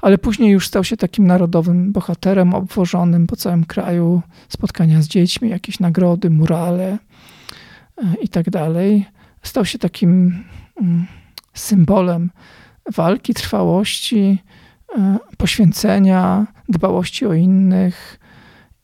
ale 0.00 0.18
później 0.18 0.50
już 0.50 0.66
stał 0.66 0.84
się 0.84 0.96
takim 0.96 1.26
narodowym 1.26 1.92
bohaterem 1.92 2.54
obwożonym 2.54 3.26
po 3.26 3.36
całym 3.36 3.64
kraju, 3.64 4.22
spotkania 4.48 5.02
z 5.02 5.08
dziećmi, 5.08 5.50
jakieś 5.50 5.80
nagrody, 5.80 6.30
murale, 6.30 6.98
i 8.22 8.28
tak 8.28 8.50
dalej, 8.50 9.06
stał 9.42 9.64
się 9.64 9.78
takim 9.78 10.44
mm, 10.80 11.06
symbolem 11.54 12.30
walki, 12.92 13.34
trwałości, 13.34 14.38
e, 14.98 15.18
poświęcenia, 15.36 16.46
dbałości 16.68 17.26
o 17.26 17.34
innych 17.34 18.20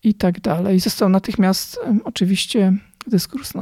i 0.02 0.14
tak 0.14 0.40
dalej. 0.40 0.80
Został 0.80 1.08
natychmiast 1.08 1.80
oczywiście 2.04 2.72
dyskurs 3.06 3.52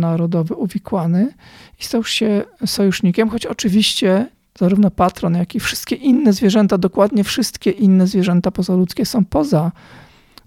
narodowy 0.00 0.54
uwikłany 0.54 1.34
i 1.80 1.84
stał 1.84 2.04
się 2.04 2.44
sojusznikiem, 2.66 3.28
choć 3.28 3.46
oczywiście 3.46 4.26
zarówno 4.58 4.90
patron, 4.90 5.34
jak 5.34 5.54
i 5.54 5.60
wszystkie 5.60 5.96
inne 5.96 6.32
zwierzęta, 6.32 6.78
dokładnie 6.78 7.24
wszystkie 7.24 7.70
inne 7.70 8.06
zwierzęta 8.06 8.50
pozaludzkie 8.50 9.06
są 9.06 9.24
poza 9.24 9.72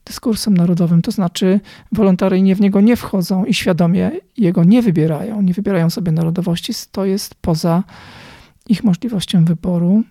dyskursem 0.10 0.58
narodowym, 0.58 1.02
to 1.02 1.12
znaczy 1.12 1.60
wolontaryjnie 1.92 2.56
w 2.56 2.62
niego 2.62 2.82
nie 2.82 2.96
wchodzą 2.96 3.46
i 3.46 3.54
świadomie 3.54 4.12
jego 4.38 4.64
nie 4.64 4.82
wybierają, 4.82 5.42
nie 5.42 5.54
wybierają 5.54 5.90
sobie 5.90 6.12
narodowości, 6.12 6.74
to 6.92 7.06
jest 7.06 7.36
poza 7.36 7.84
ich 8.70 8.84
możliwością 8.84 9.46
wyboru. 9.46 10.04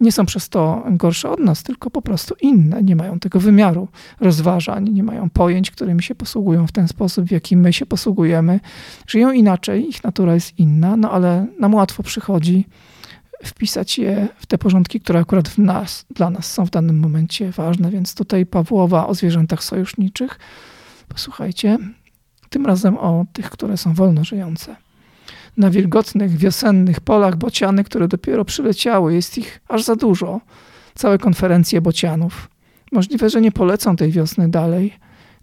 Nie 0.00 0.12
są 0.12 0.26
przez 0.26 0.48
to 0.48 0.84
gorsze 0.90 1.30
od 1.30 1.40
nas, 1.40 1.62
tylko 1.62 1.90
po 1.90 2.02
prostu 2.02 2.34
inne, 2.40 2.82
nie 2.82 2.96
mają 2.96 3.18
tego 3.18 3.40
wymiaru 3.40 3.88
rozważań, 4.20 4.90
nie 4.90 5.02
mają 5.02 5.30
pojęć, 5.30 5.70
którymi 5.70 6.02
się 6.02 6.14
posługują 6.14 6.66
w 6.66 6.72
ten 6.72 6.88
sposób, 6.88 7.26
w 7.26 7.30
jaki 7.30 7.56
my 7.56 7.72
się 7.72 7.86
posługujemy. 7.86 8.60
Żyją 9.06 9.32
inaczej, 9.32 9.88
ich 9.88 10.04
natura 10.04 10.34
jest 10.34 10.58
inna, 10.58 10.96
no 10.96 11.10
ale 11.10 11.46
nam 11.60 11.74
łatwo 11.74 12.02
przychodzi 12.02 12.66
wpisać 13.44 13.98
je 13.98 14.28
w 14.36 14.46
te 14.46 14.58
porządki, 14.58 15.00
które 15.00 15.20
akurat 15.20 15.48
w 15.48 15.58
nas, 15.58 16.06
dla 16.14 16.30
nas 16.30 16.52
są 16.52 16.66
w 16.66 16.70
danym 16.70 16.98
momencie 16.98 17.50
ważne. 17.50 17.90
Więc 17.90 18.14
tutaj 18.14 18.46
Pawłowa 18.46 19.06
o 19.06 19.14
zwierzętach 19.14 19.64
sojuszniczych. 19.64 20.38
Posłuchajcie, 21.08 21.78
tym 22.50 22.66
razem 22.66 22.98
o 22.98 23.24
tych, 23.32 23.50
które 23.50 23.76
są 23.76 23.94
wolno 23.94 24.24
żyjące. 24.24 24.76
Na 25.56 25.70
wilgotnych, 25.70 26.36
wiosennych 26.36 27.00
polach 27.00 27.36
bociany, 27.36 27.84
które 27.84 28.08
dopiero 28.08 28.44
przyleciały, 28.44 29.14
jest 29.14 29.38
ich 29.38 29.60
aż 29.68 29.82
za 29.82 29.96
dużo. 29.96 30.40
Całe 30.94 31.18
konferencje 31.18 31.80
bocianów. 31.80 32.48
Możliwe, 32.92 33.30
że 33.30 33.40
nie 33.40 33.52
polecą 33.52 33.96
tej 33.96 34.10
wiosny 34.10 34.48
dalej 34.48 34.92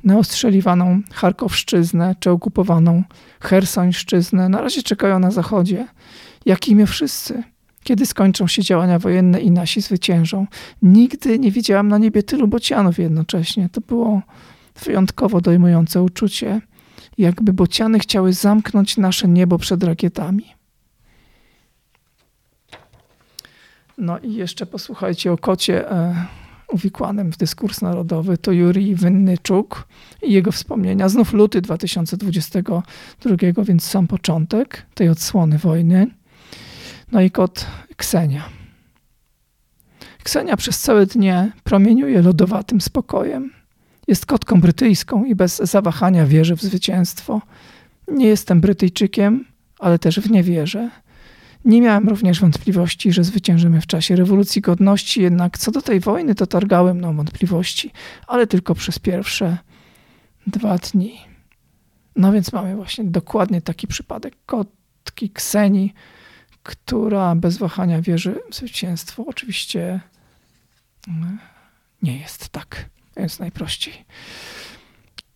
na 0.04 0.18
ostrzeliwaną 0.18 1.02
Charkowszczyznę 1.14 2.16
czy 2.20 2.32
okupowaną 2.32 3.04
Chersońszczyznę. 3.40 4.50
Na 4.50 4.62
razie 4.62 4.84
czekają 4.84 5.20
na 5.20 5.32
zachodzie, 5.32 5.88
jak 6.46 6.68
i 6.68 6.86
wszyscy. 6.86 7.44
Kiedy 7.90 8.06
skończą 8.06 8.48
się 8.48 8.64
działania 8.64 9.00
wojenne 9.00 9.42
i 9.42 9.52
nasi 9.52 9.82
zwyciężą. 9.82 10.48
Nigdy 10.82 11.40
nie 11.40 11.52
widziałam 11.52 11.88
na 11.88 11.98
niebie 11.98 12.24
tylu 12.24 12.48
bocianów 12.48 13.00
jednocześnie. 13.00 13.70
To 13.70 13.82
było 13.82 14.22
wyjątkowo 14.86 15.42
dojmujące 15.42 16.02
uczucie, 16.02 16.62
jakby 17.18 17.54
bociany 17.54 18.00
chciały 18.00 18.34
zamknąć 18.34 18.98
nasze 18.98 19.28
niebo 19.28 19.58
przed 19.58 19.84
rakietami. 19.84 20.44
No 23.98 24.20
i 24.20 24.34
jeszcze 24.34 24.66
posłuchajcie 24.66 25.32
o 25.32 25.38
kocie 25.38 25.92
e, 25.92 26.26
uwikłanym 26.72 27.32
w 27.32 27.38
dyskurs 27.38 27.82
narodowy. 27.82 28.38
To 28.38 28.52
Juri 28.52 28.96
Wynnyczuk 28.96 29.88
i 30.24 30.34
jego 30.34 30.52
wspomnienia. 30.52 31.10
Znów 31.10 31.34
luty 31.34 31.62
2022, 31.62 33.64
więc 33.64 33.84
sam 33.84 34.08
początek 34.08 34.86
tej 34.94 35.10
odsłony 35.10 35.58
wojny. 35.58 36.19
No 37.12 37.22
i 37.22 37.32
kot 37.32 37.66
Ksenia. 37.96 38.50
Ksenia 40.24 40.58
przez 40.58 40.80
całe 40.80 41.06
dnie 41.06 41.52
promieniuje 41.64 42.22
lodowatym 42.22 42.82
spokojem. 42.82 43.54
Jest 44.08 44.26
kotką 44.26 44.62
brytyjską 44.62 45.26
i 45.26 45.36
bez 45.36 45.58
zawahania 45.58 46.26
wierzy 46.26 46.56
w 46.56 46.62
zwycięstwo. 46.62 47.42
Nie 48.08 48.28
jestem 48.28 48.62
Brytyjczykiem, 48.62 49.46
ale 49.80 50.00
też 50.00 50.20
w 50.20 50.32
nie 50.32 50.44
wierzę. 50.44 50.90
Nie 51.66 51.82
miałem 51.82 52.10
również 52.10 52.42
wątpliwości, 52.42 53.12
że 53.12 53.24
zwyciężymy 53.24 53.82
w 53.82 53.88
czasie 53.88 54.16
rewolucji 54.16 54.62
godności, 54.62 55.22
jednak 55.22 55.58
co 55.58 55.72
do 55.72 55.82
tej 55.82 56.00
wojny, 56.00 56.36
to 56.36 56.48
targałem 56.48 56.98
mną 56.98 57.16
wątpliwości, 57.16 57.92
ale 58.28 58.48
tylko 58.48 58.76
przez 58.76 59.00
pierwsze 59.00 59.58
dwa 60.48 60.78
dni. 60.78 61.20
No 62.16 62.32
więc 62.32 62.54
mamy 62.54 62.76
właśnie 62.76 63.04
dokładnie 63.04 63.62
taki 63.62 63.88
przypadek 63.88 64.34
kotki 64.46 65.30
Kseni, 65.30 65.94
która 66.64 67.36
bez 67.36 67.58
wahania 67.58 68.02
wierzy 68.02 68.40
w 68.52 68.56
zwycięstwo. 68.56 69.24
Oczywiście 69.28 70.00
mm, 71.08 71.40
nie 72.02 72.18
jest 72.18 72.50
tak, 72.50 72.86
jest 73.16 73.40
najprościej. 73.40 74.06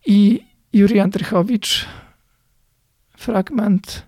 I 0.06 0.44
Juri 0.72 1.00
Andrychowicz, 1.00 1.86
fragment 3.16 4.06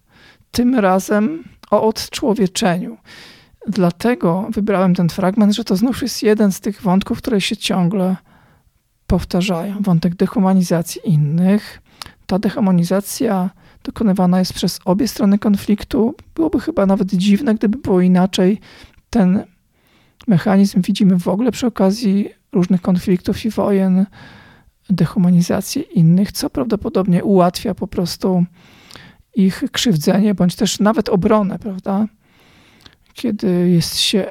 tym 0.51 0.75
razem 0.75 1.45
o 1.71 1.83
odczłowieczeniu. 1.83 2.97
Dlatego 3.69 4.49
wybrałem 4.51 4.95
ten 4.95 5.09
fragment, 5.09 5.55
że 5.55 5.65
to 5.65 5.77
znów 5.77 6.03
jest 6.03 6.23
jeden 6.23 6.53
z 6.53 6.61
tych 6.61 6.83
wątków, 6.83 7.19
które 7.19 7.41
się 7.41 7.57
ciągle 7.57 8.17
powtarzają. 9.07 9.83
Wątek 9.83 10.15
dehumanizacji 10.15 11.01
innych. 11.05 11.83
Ta 12.27 12.39
dehumanizacja 12.39 13.51
dokonywana 13.87 14.39
jest 14.39 14.53
przez 14.53 14.81
obie 14.85 15.09
strony 15.09 15.39
konfliktu. 15.39 16.15
Byłoby 16.35 16.61
chyba 16.61 16.87
nawet 16.87 17.09
dziwne, 17.09 17.55
gdyby 17.55 17.79
było 17.79 18.01
inaczej. 18.01 18.61
Ten 19.11 19.45
mechanizm 20.27 20.83
widzimy 20.83 21.19
w 21.19 21.29
ogóle 21.29 21.53
przy 21.53 21.67
okazji 21.67 22.29
różnych 22.53 22.83
konfliktów 22.83 23.45
i 23.45 23.51
wojen, 23.51 24.07
dehumanizację 24.91 25.83
innych, 25.83 26.33
co 26.33 26.51
prawdopodobnie 26.51 27.25
ułatwia 27.25 27.75
po 27.75 27.87
prostu 27.87 28.45
ich 29.35 29.65
krzywdzenie, 29.73 30.35
bądź 30.35 30.57
też 30.57 30.81
nawet 30.81 31.09
obronę, 31.09 31.59
prawda? 31.59 32.07
Kiedy 33.15 33.71
jest 33.71 33.97
się 33.97 34.31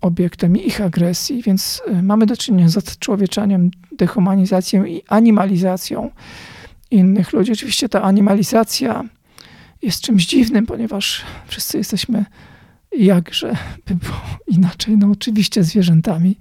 obiektem 0.00 0.56
ich 0.56 0.80
agresji, 0.80 1.42
więc 1.42 1.82
y, 1.98 2.02
mamy 2.02 2.26
do 2.26 2.36
czynienia 2.36 2.68
z 2.68 2.76
odczłowieczaniem, 2.76 3.70
dehumanizacją 3.92 4.84
i 4.84 5.02
animalizacją 5.08 6.10
innych 6.90 7.32
ludzi. 7.32 7.52
Oczywiście 7.52 7.88
ta 7.88 8.02
animalizacja 8.02 9.04
jest 9.82 10.00
czymś 10.00 10.26
dziwnym, 10.26 10.66
ponieważ 10.66 11.24
wszyscy 11.46 11.78
jesteśmy 11.78 12.24
jakże 12.92 13.56
by 13.86 13.94
było 13.94 14.20
inaczej, 14.46 14.98
no 14.98 15.10
oczywiście 15.10 15.64
zwierzętami, 15.64 16.36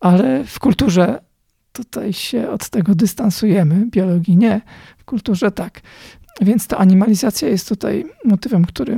ale 0.00 0.44
w 0.44 0.58
kulturze 0.58 1.22
tutaj 1.72 2.12
się 2.12 2.50
od 2.50 2.68
tego 2.68 2.94
dystansujemy, 2.94 3.86
biologii 3.86 4.36
nie, 4.36 4.60
w 4.98 5.04
kulturze 5.04 5.50
tak. 5.50 5.80
Więc 6.40 6.66
ta 6.66 6.78
animalizacja 6.78 7.48
jest 7.48 7.68
tutaj 7.68 8.04
motywem, 8.24 8.64
który 8.64 8.92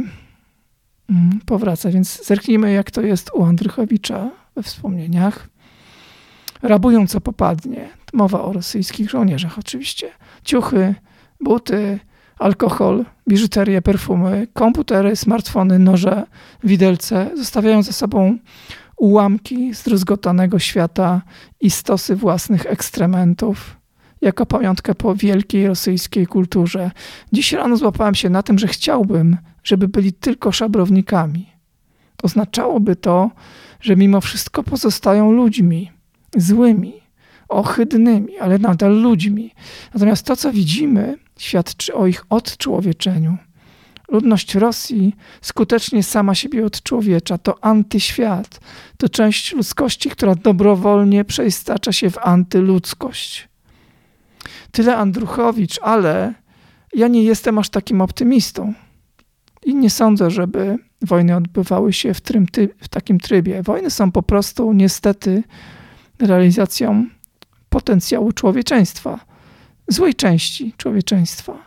mm, 1.10 1.40
powraca. 1.46 1.90
Więc 1.90 2.26
zerknijmy, 2.26 2.72
jak 2.72 2.90
to 2.90 3.00
jest 3.00 3.30
u 3.34 3.44
Andrychowicza 3.44 4.30
we 4.56 4.62
wspomnieniach. 4.62 5.48
Rabują 6.62 7.06
co 7.06 7.20
popadnie. 7.20 7.88
Mowa 8.12 8.42
o 8.42 8.52
rosyjskich 8.52 9.10
żołnierzach 9.10 9.58
oczywiście. 9.58 10.10
Ciuchy, 10.44 10.94
buty, 11.40 11.98
alkohol, 12.38 13.04
biżuterię, 13.28 13.82
perfumy, 13.82 14.46
komputery, 14.52 15.16
smartfony, 15.16 15.78
noże, 15.78 16.26
widelce 16.64 17.30
zostawiają 17.34 17.82
za 17.82 17.92
sobą 17.92 18.38
ułamki 18.96 19.74
zdruzgotanego 19.74 20.58
świata 20.58 21.22
i 21.60 21.70
stosy 21.70 22.16
własnych 22.16 22.66
ekstrementów 22.66 23.76
jako 24.20 24.46
pamiątkę 24.46 24.94
po 24.94 25.14
wielkiej 25.14 25.66
rosyjskiej 25.66 26.26
kulturze. 26.26 26.90
Dziś 27.32 27.52
rano 27.52 27.76
złapałem 27.76 28.14
się 28.14 28.30
na 28.30 28.42
tym, 28.42 28.58
że 28.58 28.68
chciałbym, 28.68 29.36
żeby 29.64 29.88
byli 29.88 30.12
tylko 30.12 30.52
szabrownikami. 30.52 31.52
Oznaczałoby 32.22 32.96
to, 32.96 33.30
że 33.80 33.96
mimo 33.96 34.20
wszystko 34.20 34.62
pozostają 34.62 35.32
ludźmi, 35.32 35.90
złymi, 36.36 37.01
ohydnymi, 37.53 38.38
ale 38.38 38.59
nadal 38.59 39.00
ludźmi. 39.00 39.55
Natomiast 39.94 40.26
to, 40.26 40.36
co 40.36 40.53
widzimy, 40.53 41.18
świadczy 41.38 41.94
o 41.94 42.07
ich 42.07 42.24
odczłowieczeniu. 42.30 43.36
Ludność 44.09 44.55
Rosji 44.55 45.16
skutecznie 45.40 46.03
sama 46.03 46.34
siebie 46.34 46.66
odczłowiecza. 46.66 47.38
To 47.38 47.64
antyświat. 47.64 48.61
To 48.96 49.09
część 49.09 49.53
ludzkości, 49.53 50.11
która 50.11 50.34
dobrowolnie 50.34 51.24
przeistacza 51.24 51.92
się 51.92 52.11
w 52.11 52.18
antyludzkość. 52.18 53.48
Tyle 54.70 54.96
Andruchowicz, 54.96 55.78
ale 55.82 56.34
ja 56.94 57.09
nie 57.09 57.22
jestem 57.22 57.59
aż 57.59 57.68
takim 57.68 58.00
optymistą. 58.00 58.74
I 59.64 59.74
nie 59.74 59.90
sądzę, 59.90 60.30
żeby 60.30 60.78
wojny 61.03 61.36
odbywały 61.36 61.92
się 61.92 62.14
w, 62.14 62.20
ty 62.20 62.68
w 62.78 62.88
takim 62.88 63.20
trybie. 63.20 63.62
Wojny 63.62 63.90
są 63.90 64.12
po 64.12 64.22
prostu 64.22 64.72
niestety 64.72 65.42
realizacją 66.18 67.07
potencjału 67.73 68.33
człowieczeństwa, 68.33 69.20
złej 69.89 70.14
części 70.14 70.75
człowieczeństwa, 70.77 71.59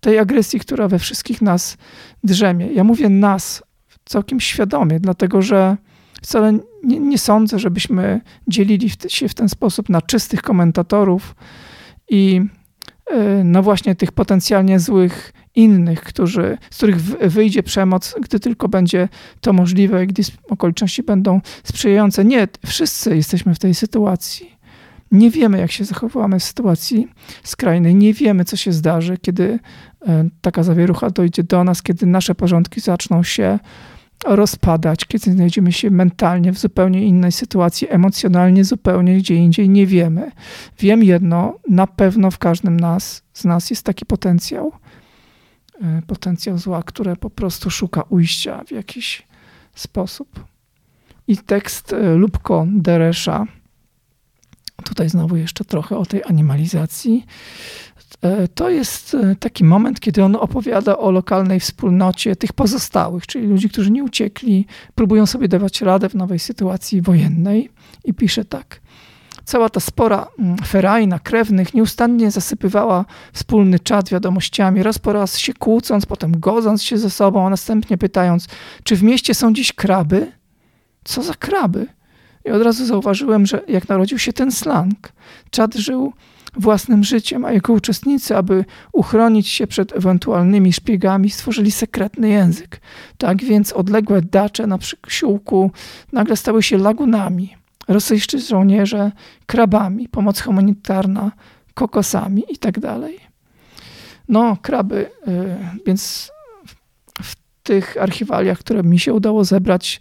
tej 0.00 0.18
agresji, 0.18 0.60
która 0.60 0.88
we 0.88 0.98
wszystkich 0.98 1.42
nas 1.42 1.76
drzemie. 2.24 2.66
Ja 2.66 2.84
mówię 2.84 3.08
nas 3.08 3.62
całkiem 4.04 4.40
świadomie, 4.40 5.00
dlatego 5.00 5.42
że 5.42 5.76
wcale 6.22 6.58
nie, 6.84 7.00
nie 7.00 7.18
sądzę, 7.18 7.58
żebyśmy 7.58 8.20
dzielili 8.48 8.90
się 9.08 9.28
w 9.28 9.34
ten 9.34 9.48
sposób 9.48 9.88
na 9.88 10.02
czystych 10.02 10.42
komentatorów, 10.42 11.34
i 12.08 12.40
e, 13.10 13.44
no 13.44 13.62
właśnie 13.62 13.94
tych 13.94 14.12
potencjalnie 14.12 14.80
złych 14.80 15.32
innych, 15.54 16.00
którzy, 16.00 16.58
z 16.70 16.76
których 16.76 16.96
wyjdzie 17.30 17.62
przemoc, 17.62 18.14
gdy 18.22 18.40
tylko 18.40 18.68
będzie 18.68 19.08
to 19.40 19.52
możliwe, 19.52 20.06
gdy 20.06 20.22
okoliczności 20.48 21.02
będą 21.02 21.40
sprzyjające. 21.64 22.24
Nie, 22.24 22.48
wszyscy 22.66 23.16
jesteśmy 23.16 23.54
w 23.54 23.58
tej 23.58 23.74
sytuacji. 23.74 24.53
Nie 25.12 25.30
wiemy, 25.30 25.58
jak 25.58 25.72
się 25.72 25.84
zachowamy 25.84 26.40
w 26.40 26.44
sytuacji 26.44 27.08
skrajnej. 27.42 27.94
Nie 27.94 28.14
wiemy, 28.14 28.44
co 28.44 28.56
się 28.56 28.72
zdarzy, 28.72 29.18
kiedy 29.18 29.58
e, 30.06 30.28
taka 30.40 30.62
zawierucha 30.62 31.10
dojdzie 31.10 31.42
do 31.42 31.64
nas, 31.64 31.82
kiedy 31.82 32.06
nasze 32.06 32.34
porządki 32.34 32.80
zaczną 32.80 33.22
się 33.22 33.58
rozpadać, 34.24 35.04
kiedy 35.04 35.32
znajdziemy 35.32 35.72
się 35.72 35.90
mentalnie 35.90 36.52
w 36.52 36.58
zupełnie 36.58 37.04
innej 37.04 37.32
sytuacji, 37.32 37.88
emocjonalnie 37.90 38.64
zupełnie 38.64 39.16
gdzie 39.16 39.34
indziej, 39.34 39.68
nie 39.68 39.86
wiemy. 39.86 40.30
Wiem 40.78 41.02
jedno, 41.02 41.58
na 41.68 41.86
pewno 41.86 42.30
w 42.30 42.38
każdym 42.38 42.80
nas, 42.80 43.22
z 43.32 43.44
nas 43.44 43.70
jest 43.70 43.82
taki 43.82 44.06
potencjał, 44.06 44.72
e, 45.82 46.02
potencjał 46.06 46.58
zła, 46.58 46.82
które 46.82 47.16
po 47.16 47.30
prostu 47.30 47.70
szuka 47.70 48.02
ujścia 48.08 48.64
w 48.66 48.70
jakiś 48.70 49.26
sposób. 49.74 50.44
I 51.28 51.36
tekst 51.36 51.92
e, 51.92 52.14
Lubko 52.14 52.66
Deresza, 52.68 53.46
tutaj 54.84 55.08
znowu 55.08 55.36
jeszcze 55.36 55.64
trochę 55.64 55.98
o 55.98 56.06
tej 56.06 56.24
animalizacji, 56.24 57.26
E, 58.24 58.48
to 58.48 58.70
jest 58.70 59.14
e, 59.14 59.36
taki 59.36 59.64
moment, 59.64 60.00
kiedy 60.00 60.24
on 60.24 60.36
opowiada 60.36 60.98
o 60.98 61.10
lokalnej 61.10 61.60
wspólnocie 61.60 62.36
tych 62.36 62.52
pozostałych, 62.52 63.26
czyli 63.26 63.46
ludzi, 63.46 63.68
którzy 63.68 63.90
nie 63.90 64.04
uciekli, 64.04 64.66
próbują 64.94 65.26
sobie 65.26 65.48
dawać 65.48 65.80
radę 65.80 66.08
w 66.08 66.14
nowej 66.14 66.38
sytuacji 66.38 67.02
wojennej 67.02 67.70
i 68.04 68.14
pisze 68.14 68.44
tak. 68.44 68.80
Cała 69.44 69.68
ta 69.68 69.80
spora 69.80 70.26
mm, 70.38 70.56
ferajna 70.58 71.18
krewnych 71.18 71.74
nieustannie 71.74 72.30
zasypywała 72.30 73.04
wspólny 73.32 73.78
czat 73.78 74.08
wiadomościami, 74.08 74.82
raz 74.82 74.98
po 74.98 75.12
raz 75.12 75.38
się 75.38 75.54
kłócąc, 75.54 76.06
potem 76.06 76.40
godząc 76.40 76.82
się 76.82 76.98
ze 76.98 77.10
sobą, 77.10 77.46
a 77.46 77.50
następnie 77.50 77.98
pytając, 77.98 78.48
czy 78.84 78.96
w 78.96 79.02
mieście 79.02 79.34
są 79.34 79.54
dziś 79.54 79.72
kraby? 79.72 80.32
Co 81.04 81.22
za 81.22 81.34
kraby? 81.34 81.86
I 82.44 82.50
od 82.50 82.62
razu 82.62 82.86
zauważyłem, 82.86 83.46
że 83.46 83.62
jak 83.68 83.88
narodził 83.88 84.18
się 84.18 84.32
ten 84.32 84.52
slang, 84.52 85.12
czad 85.50 85.74
żył 85.74 86.12
własnym 86.56 87.04
życiem, 87.04 87.44
a 87.44 87.52
jego 87.52 87.72
uczestnicy, 87.72 88.36
aby 88.36 88.64
uchronić 88.92 89.48
się 89.48 89.66
przed 89.66 89.96
ewentualnymi 89.96 90.72
szpiegami, 90.72 91.30
stworzyli 91.30 91.70
sekretny 91.70 92.28
język. 92.28 92.80
Tak 93.18 93.44
więc 93.44 93.72
odległe 93.72 94.22
dacze 94.22 94.66
na 94.66 94.78
przysiłku 94.78 95.70
nagle 96.12 96.36
stały 96.36 96.62
się 96.62 96.78
lagunami. 96.78 97.56
Rosyjscy 97.88 98.38
żołnierze 98.38 99.12
krabami, 99.46 100.08
pomoc 100.08 100.40
humanitarna 100.40 101.32
kokosami 101.74 102.44
i 102.48 102.58
tak 102.58 102.80
dalej. 102.80 103.20
No, 104.28 104.56
kraby, 104.62 105.10
y, 105.28 105.56
więc 105.86 106.32
w 107.22 107.34
tych 107.62 107.96
archiwaliach, 108.00 108.58
które 108.58 108.82
mi 108.82 108.98
się 108.98 109.14
udało 109.14 109.44
zebrać, 109.44 110.00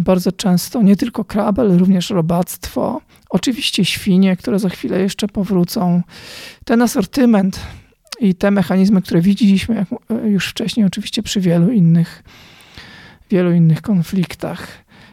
bardzo 0.00 0.32
często 0.32 0.82
nie 0.82 0.96
tylko 0.96 1.24
kraby, 1.24 1.62
ale 1.62 1.78
również 1.78 2.10
robactwo, 2.10 3.00
oczywiście 3.30 3.84
świnie, 3.84 4.36
które 4.36 4.58
za 4.58 4.68
chwilę 4.68 5.00
jeszcze 5.00 5.28
powrócą. 5.28 6.02
Ten 6.64 6.82
asortyment 6.82 7.60
i 8.20 8.34
te 8.34 8.50
mechanizmy, 8.50 9.02
które 9.02 9.20
widzieliśmy 9.20 9.86
e, 10.10 10.28
już 10.28 10.46
wcześniej, 10.46 10.86
oczywiście 10.86 11.22
przy 11.22 11.40
wielu 11.40 11.70
innych, 11.70 12.22
wielu 13.30 13.52
innych 13.52 13.82
konfliktach. 13.82 14.66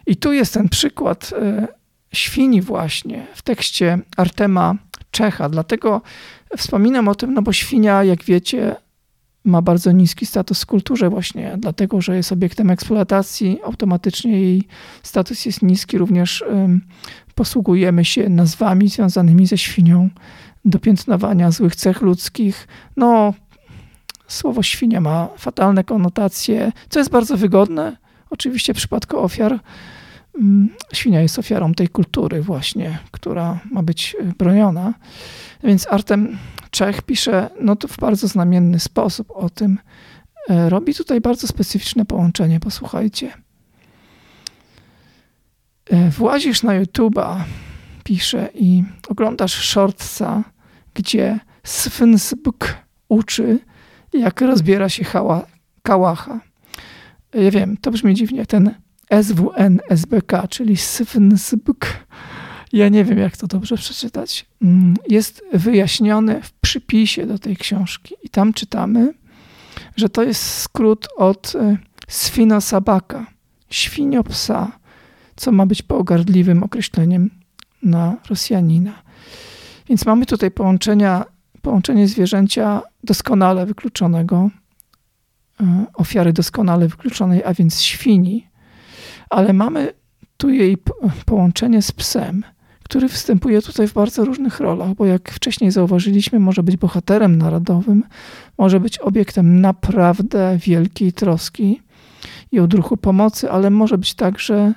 I 0.08 0.16
tu 0.16 0.34
jest 0.34 0.54
ten 0.54 0.70
przykład 0.70 1.34
e, 1.42 1.68
świni 2.14 2.62
właśnie 2.62 3.28
w 3.36 3.42
tekście 3.42 4.00
Artema 4.18 4.76
Czecha. 5.12 5.50
Dlatego 5.50 6.02
wspominam 6.58 7.08
o 7.08 7.16
tym, 7.16 7.34
no 7.34 7.42
bo 7.42 7.54
świnia, 7.54 8.04
jak 8.04 8.24
wiecie, 8.24 8.76
ma 9.50 9.62
bardzo 9.62 9.92
niski 9.92 10.26
status 10.26 10.64
w 10.64 10.66
kulturze 10.66 11.10
właśnie 11.10 11.56
dlatego, 11.58 12.02
że 12.02 12.16
jest 12.16 12.32
obiektem 12.32 12.70
eksploatacji, 12.70 13.60
automatycznie 13.66 14.42
jej 14.42 14.68
status 15.04 15.46
jest 15.46 15.62
niski. 15.62 15.98
Również 15.98 16.44
posługujemy 17.36 18.06
się 18.06 18.30
nazwami 18.30 18.90
związanymi 18.90 19.48
ze 19.48 19.58
świnią 19.58 20.10
do 20.66 20.80
piętnowania 20.80 21.52
złych 21.52 21.76
cech 21.76 22.02
ludzkich. 22.02 22.68
No, 22.98 23.34
słowo 24.28 24.64
świnia 24.64 25.02
ma 25.02 25.28
fatalne 25.38 25.84
konotacje, 25.84 26.72
co 26.90 27.00
jest 27.00 27.12
bardzo 27.12 27.38
wygodne. 27.38 27.98
Oczywiście 28.30 28.74
w 28.74 28.78
przypadku 28.78 29.20
ofiar 29.20 29.60
um, 30.34 30.70
świnia 30.94 31.22
jest 31.22 31.40
ofiarą 31.40 31.74
tej 31.74 31.88
kultury 31.88 32.42
właśnie, 32.42 33.00
która 33.12 33.60
ma 33.72 33.84
być 33.84 34.16
e, 34.20 34.24
broniona. 34.24 34.94
Więc 35.64 35.88
Artem 35.88 36.38
Czech 36.72 37.02
pisze 37.02 37.50
no 37.62 37.76
to 37.76 37.88
w 37.88 37.98
bardzo 37.98 38.28
znamienny 38.28 38.80
sposób 38.80 39.32
o 39.32 39.50
tym. 39.50 39.80
E, 40.50 40.70
robi 40.70 40.94
tutaj 40.94 41.22
bardzo 41.22 41.48
specyficzne 41.48 42.06
połączenie, 42.06 42.60
posłuchajcie. 42.60 43.34
E, 45.90 46.10
włazisz 46.10 46.64
na 46.64 46.82
YouTube'a, 46.82 47.36
pisze, 48.04 48.50
i 48.54 48.84
oglądasz 49.08 49.54
shortsa, 49.54 50.44
gdzie 50.94 51.40
Sfinsbuk 51.64 52.76
uczy, 53.10 53.60
jak 54.14 54.42
rozbiera 54.42 54.90
się 54.90 55.04
hała, 55.04 55.46
kałacha. 55.84 56.40
E, 57.36 57.44
ja 57.44 57.52
wiem, 57.52 57.78
to 57.78 57.92
brzmi 57.92 58.16
dziwnie, 58.16 58.46
ten 58.46 58.76
SWN 59.24 59.80
SBK, 59.90 60.48
czyli 60.50 60.78
Sfinsbuk 60.78 61.86
ja 62.74 62.90
nie 62.90 63.06
wiem, 63.06 63.18
jak 63.18 63.38
to 63.38 63.48
dobrze 63.48 63.76
przeczytać, 63.76 64.46
mm, 64.62 64.94
jest 65.08 65.44
wyjaśnione 65.54 66.42
w 66.42 66.54
przypisie 66.54 67.26
do 67.26 67.40
tej 67.40 67.58
książki. 67.58 68.16
I 68.24 68.30
tam 68.30 68.54
czytamy, 68.54 69.14
że 69.96 70.10
to 70.10 70.24
jest 70.24 70.44
skrót 70.44 71.08
od 71.18 71.56
e, 71.56 71.78
sfinosabaka, 72.08 73.26
świnio 73.70 74.24
psa, 74.24 74.72
co 75.36 75.52
ma 75.52 75.66
być 75.66 75.82
pogardliwym 75.82 76.64
określeniem 76.64 77.30
na 77.84 78.18
Rosjanina. 78.30 78.94
Więc 79.90 80.06
mamy 80.06 80.26
tutaj 80.26 80.52
połączenia, 80.52 81.26
połączenie 81.62 82.08
zwierzęcia 82.08 82.82
doskonale 83.04 83.66
wykluczonego, 83.66 84.50
e, 85.62 85.86
ofiary 85.94 86.34
doskonale 86.34 86.88
wykluczonej, 86.88 87.44
a 87.44 87.54
więc 87.54 87.82
świni, 87.82 88.48
ale 89.30 89.54
mamy 89.54 89.94
tu 90.38 90.50
jej 90.50 90.78
połączenie 91.26 91.82
z 91.82 91.92
psem– 91.92 92.44
który 92.90 93.08
występuje 93.08 93.62
tutaj 93.62 93.88
w 93.88 93.94
bardzo 93.94 94.26
różnych 94.26 94.60
rolach, 94.60 94.94
bo 94.94 95.06
jak 95.06 95.32
wcześniej 95.32 95.72
zauważyliśmy, 95.72 96.40
może 96.40 96.64
być 96.64 96.78
bohaterem 96.78 97.38
narodowym, 97.38 98.04
może 98.58 98.80
być 98.80 98.98
obiektem 98.98 99.62
naprawdę 99.62 100.58
wielkiej 100.58 101.14
troski 101.14 101.82
i 102.52 102.60
odruchu 102.60 102.98
pomocy, 102.98 103.52
ale 103.52 103.70
może 103.70 103.98
być 103.98 104.14
także 104.14 104.74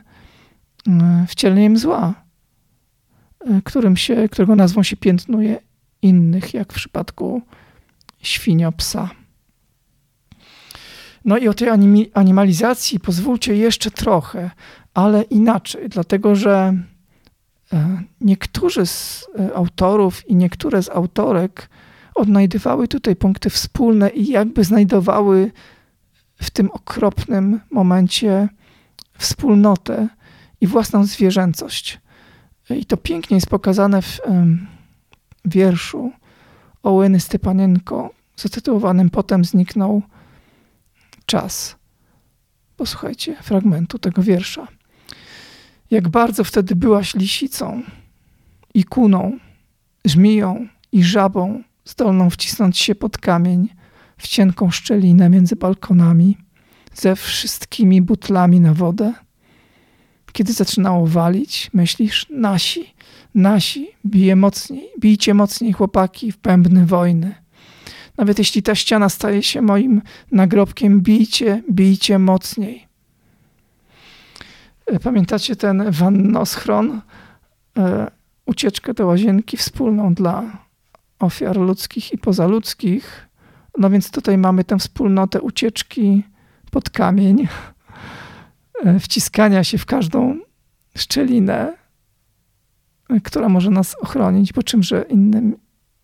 mm, 0.87 1.27
wcieleniem 1.27 1.77
zła, 1.77 2.15
e, 3.41 3.63
którym 3.65 3.97
się, 3.97 4.29
którego 4.29 4.57
nazwą 4.57 4.83
się 4.83 4.97
piętnuje 4.97 5.59
innych, 6.03 6.55
jak 6.55 6.73
w 6.73 6.77
przypadku 6.77 7.43
świnia 8.23 8.73
psa. 8.73 9.11
No 11.25 11.39
i 11.39 11.49
o 11.49 11.55
tej 11.55 11.69
animalizacji 12.15 13.01
pozwólcie 13.01 13.57
jeszcze 13.57 13.91
trochę, 13.91 14.51
ale 14.95 15.23
inaczej, 15.23 15.89
dlatego 15.89 16.35
że 16.35 16.75
niektórzy 18.21 18.87
z 18.87 19.27
e, 19.39 19.57
autorów 19.57 20.29
i 20.29 20.37
niektóre 20.37 20.83
z 20.83 20.89
autorek 20.89 21.69
odnajdywały 22.15 22.89
tutaj 22.89 23.17
punkty 23.17 23.51
wspólne 23.51 24.11
i 24.11 24.27
jakby 24.27 24.65
znajdowały 24.65 25.53
w 26.37 26.51
tym 26.51 26.71
okropnym 26.71 27.61
momencie 27.71 28.49
wspólnotę 29.19 30.09
i 30.61 30.67
własną 30.67 31.05
zwierzęcość. 31.05 32.01
E, 32.71 32.77
I 32.77 32.85
to 32.85 32.97
pięknie 32.97 33.35
jest 33.35 33.49
pokazane 33.49 34.03
w 34.03 34.21
wierszu 35.45 36.13
Ołeny 36.83 37.21
Stepanienko, 37.21 38.11
zatytułowanym 38.37 39.11
Potem 39.11 39.45
zniknął 39.45 40.03
czas. 41.27 41.77
Posłuchajcie 42.77 43.37
fragmentu 43.43 43.99
tego 43.99 44.23
wiersza. 44.23 44.69
Jak 45.93 46.09
bardzo 46.09 46.45
wtedy 46.45 46.77
byłaś 46.77 47.15
lisicą 47.15 47.83
i 48.75 48.85
kuną, 48.85 49.39
żmiją 50.05 50.69
i 50.93 51.05
żabą, 51.05 51.63
zdolną 51.85 52.31
wcisnąć 52.31 52.79
się 52.79 52.95
pod 52.95 53.19
kamień 53.19 53.69
w 54.17 54.29
cienką 54.29 54.71
szczelinę 54.71 55.29
między 55.31 55.57
balkonami, 55.57 56.39
ze 56.95 57.17
wszystkimi 57.17 58.03
butlami 58.03 58.61
na 58.61 58.75
wodę. 58.75 59.13
Kiedy 60.33 60.53
zaczynało 60.53 61.07
walić, 61.07 61.71
myślisz, 61.75 62.27
nasi, 62.31 62.95
nasi, 63.35 63.89
bije 64.07 64.37
mocniej, 64.37 64.89
bijcie 65.01 65.35
mocniej, 65.35 65.73
chłopaki, 65.73 66.33
w 66.33 66.39
pębny 66.39 66.87
wojny. 66.87 67.35
Nawet 68.19 68.39
jeśli 68.39 68.63
ta 68.63 68.75
ściana 68.75 69.09
staje 69.09 69.43
się 69.43 69.63
moim 69.63 70.03
nagrobkiem, 70.31 71.01
bijcie, 71.01 71.63
bijcie 71.71 72.19
mocniej. 72.19 72.92
Pamiętacie 74.99 75.57
ten 75.57 75.91
wannoschron? 75.91 77.01
E, 77.79 78.11
ucieczkę 78.47 78.95
do 78.95 79.07
łazienki 79.07 79.57
wspólną 79.57 80.15
dla 80.15 80.43
ofiar 81.19 81.57
ludzkich 81.57 82.13
i 82.13 82.19
pozaludzkich. 82.19 83.29
No 83.79 83.91
więc 83.91 84.11
tutaj 84.11 84.39
mamy 84.39 84.65
tę 84.65 84.79
wspólnotę 84.79 85.41
ucieczki 85.41 86.23
pod 86.71 86.91
kamień, 86.91 87.49
e, 88.85 88.99
wciskania 89.01 89.65
się 89.65 89.79
w 89.79 89.87
każdą 89.87 90.39
szczelinę, 90.97 91.77
e, 93.11 93.21
która 93.21 93.49
może 93.49 93.71
nas 93.71 93.97
ochronić, 94.01 94.53
bo 94.53 94.63
czymże 94.63 95.05
innym 95.09 95.57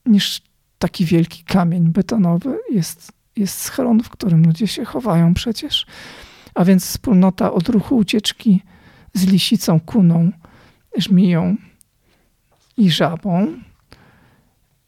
niż 0.07 0.43
taki 0.79 1.05
wielki 1.05 1.45
kamień 1.45 1.89
betonowy 1.89 2.59
jest, 2.71 3.13
jest 3.37 3.61
schron, 3.61 4.03
w 4.03 4.11
którym 4.11 4.43
ludzie 4.43 4.67
się 4.67 4.85
chowają 4.85 5.35
przecież 5.35 5.87
a 6.59 6.65
więc 6.65 6.87
wspólnota 6.87 7.53
odruchu 7.53 7.97
ucieczki 7.97 8.63
z 9.15 9.27
lisicą, 9.27 9.81
kuną, 9.81 10.31
żmiją 10.97 11.57
i 12.77 12.91
żabą. 12.91 13.47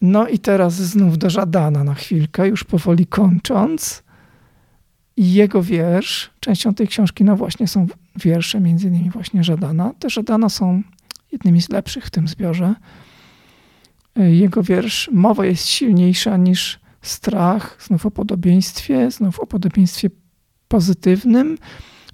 No 0.00 0.28
i 0.28 0.38
teraz 0.38 0.74
znów 0.74 1.18
do 1.18 1.30
Żadana 1.30 1.84
na 1.84 1.94
chwilkę, 1.94 2.48
już 2.48 2.64
powoli 2.64 3.06
kończąc. 3.06 4.02
I 5.16 5.32
jego 5.32 5.62
wiersz, 5.62 6.30
częścią 6.40 6.74
tej 6.74 6.88
książki, 6.88 7.24
no 7.24 7.36
właśnie 7.36 7.68
są 7.68 7.86
wiersze, 8.16 8.60
między 8.60 8.88
innymi 8.88 9.10
właśnie 9.10 9.44
Żadana. 9.44 9.92
Te 9.98 10.10
Żadana 10.10 10.48
są 10.48 10.82
jednymi 11.32 11.62
z 11.62 11.68
lepszych 11.68 12.06
w 12.06 12.10
tym 12.10 12.28
zbiorze. 12.28 12.74
Jego 14.16 14.62
wiersz, 14.62 15.10
mowa 15.12 15.46
jest 15.46 15.66
silniejsza 15.66 16.36
niż 16.36 16.80
strach, 17.02 17.78
znów 17.86 18.06
o 18.06 18.10
podobieństwie, 18.10 19.10
znów 19.10 19.40
o 19.40 19.46
podobieństwie 19.46 20.10
pozytywnym 20.68 21.58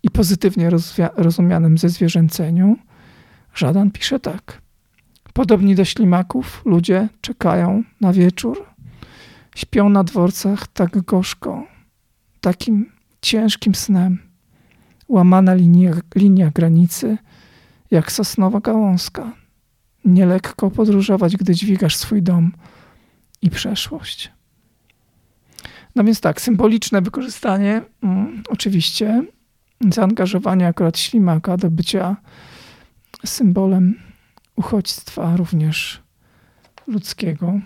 i 0.06 0.10
pozytywnie 0.10 0.70
rozumianym 1.16 1.78
ze 1.78 1.88
zwierzęceniu, 1.88 2.76
Żadan 3.54 3.90
pisze 3.90 4.20
tak. 4.20 4.62
Podobni 5.32 5.74
do 5.74 5.84
ślimaków 5.84 6.62
ludzie 6.64 7.08
czekają 7.20 7.82
na 8.00 8.12
wieczór, 8.12 8.64
śpią 9.56 9.88
na 9.88 10.04
dworcach 10.04 10.66
tak 10.66 11.02
gorzko, 11.02 11.66
takim 12.40 12.92
ciężkim 13.22 13.74
snem. 13.74 14.18
Łamana 15.08 15.54
linia, 15.54 15.92
linia 16.14 16.50
granicy, 16.50 17.18
jak 17.90 18.12
sosnowa 18.12 18.60
gałązka. 18.60 19.32
Nielekko 20.04 20.70
podróżować, 20.70 21.36
gdy 21.36 21.54
dźwigasz 21.54 21.96
swój 21.96 22.22
dom 22.22 22.52
i 23.42 23.50
przeszłość. 23.50 24.32
No 25.94 26.04
więc 26.04 26.20
tak, 26.20 26.40
symboliczne 26.40 27.02
wykorzystanie, 27.02 27.82
mm, 28.02 28.42
oczywiście, 28.48 29.22
zaangażowanie 29.90 30.66
akurat 30.66 30.98
ślimaka 30.98 31.56
do 31.56 31.70
bycia 31.70 32.16
symbolem 33.26 33.94
uchodźstwa 34.56 35.36
również 35.36 36.02
ludzkiego. 36.86 37.60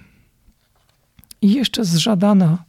I 1.43 1.53
jeszcze 1.53 1.85
z 1.85 1.97
Żadana 1.97 2.65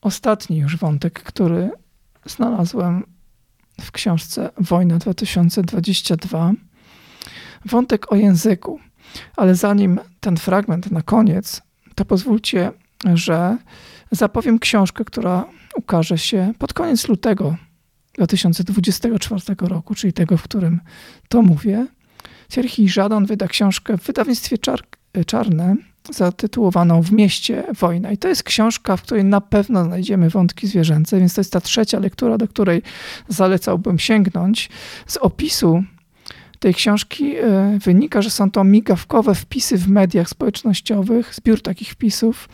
ostatni 0.00 0.58
już 0.58 0.76
wątek, 0.76 1.22
który 1.22 1.70
znalazłem 2.26 3.04
w 3.80 3.92
książce 3.92 4.50
Wojna 4.58 4.98
2022. 4.98 6.52
Wątek 7.64 8.12
o 8.12 8.16
języku. 8.16 8.80
Ale 9.36 9.54
zanim 9.54 10.00
ten 10.20 10.36
fragment 10.36 10.90
na 10.90 11.02
koniec, 11.02 11.62
to 11.94 12.04
pozwólcie, 12.04 12.72
że 13.14 13.56
zapowiem 14.10 14.58
książkę, 14.58 15.04
która 15.04 15.44
ukaże 15.76 16.18
się 16.18 16.52
pod 16.58 16.72
koniec 16.72 17.08
lutego 17.08 17.56
2024 18.18 19.42
roku, 19.60 19.94
czyli 19.94 20.12
tego, 20.12 20.36
w 20.36 20.42
którym 20.42 20.80
to 21.28 21.42
mówię. 21.42 21.86
Sierhii 22.48 22.88
Żadan 22.88 23.26
wyda 23.26 23.48
książkę 23.48 23.98
w 23.98 24.02
wydawnictwie 24.02 24.58
Czar 24.58 24.80
Czarne 25.26 25.76
zatytułowaną 26.10 27.02
W 27.02 27.12
mieście 27.12 27.64
wojna. 27.78 28.12
I 28.12 28.18
to 28.18 28.28
jest 28.28 28.42
książka, 28.42 28.96
w 28.96 29.02
której 29.02 29.24
na 29.24 29.40
pewno 29.40 29.84
znajdziemy 29.84 30.30
wątki 30.30 30.66
zwierzęce, 30.66 31.18
więc 31.18 31.34
to 31.34 31.40
jest 31.40 31.52
ta 31.52 31.60
trzecia 31.60 31.98
lektura, 31.98 32.38
do 32.38 32.48
której 32.48 32.82
zalecałbym 33.28 33.98
sięgnąć. 33.98 34.70
Z 35.06 35.16
opisu 35.16 35.82
tej 36.58 36.74
książki 36.74 37.36
e, 37.36 37.78
wynika, 37.84 38.22
że 38.22 38.30
są 38.30 38.50
to 38.50 38.64
migawkowe 38.64 39.34
wpisy 39.34 39.78
w 39.78 39.88
mediach 39.88 40.28
społecznościowych, 40.28 41.34
zbiór 41.34 41.62
takich 41.62 41.90
wpisów. 41.90 42.48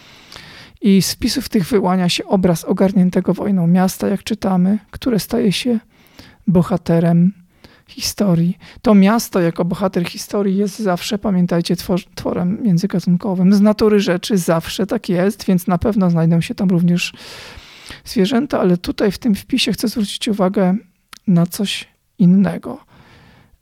I 0.85 1.03
z 1.03 1.13
wpisów 1.13 1.49
tych 1.49 1.65
wyłania 1.67 2.09
się 2.09 2.25
obraz 2.25 2.65
ogarniętego 2.65 3.35
wojną 3.35 3.67
miasta, 3.67 4.09
jak 4.09 4.23
czytamy, 4.23 4.79
które 4.91 5.19
staje 5.19 5.53
się 5.53 5.79
bohaterem 6.47 7.33
historii. 7.89 8.59
To 8.83 8.95
miasto 8.95 9.41
jako 9.41 9.65
bohater 9.65 10.09
historii 10.09 10.57
jest 10.57 10.79
zawsze, 10.79 11.19
pamiętajcie, 11.19 11.77
tworem 12.15 12.63
międzygatunkowym. 12.63 13.55
Z 13.55 13.61
natury 13.61 14.01
rzeczy 14.01 14.39
zawsze 14.39 14.87
tak 14.87 15.09
jest, 15.09 15.45
więc 15.45 15.67
na 15.67 15.79
pewno 15.79 16.11
znajdą 16.11 16.41
się 16.41 16.55
tam 16.55 16.69
również 16.69 17.13
zwierzęta, 18.05 18.61
ale 18.61 18.77
tutaj 18.77 19.13
w 19.13 19.19
tym 19.19 19.35
wpisie 19.35 19.73
chcę 19.73 19.89
zwrócić 19.89 20.29
uwagę 20.29 20.77
na 21.27 21.47
coś 21.47 21.89
innego. 22.19 22.79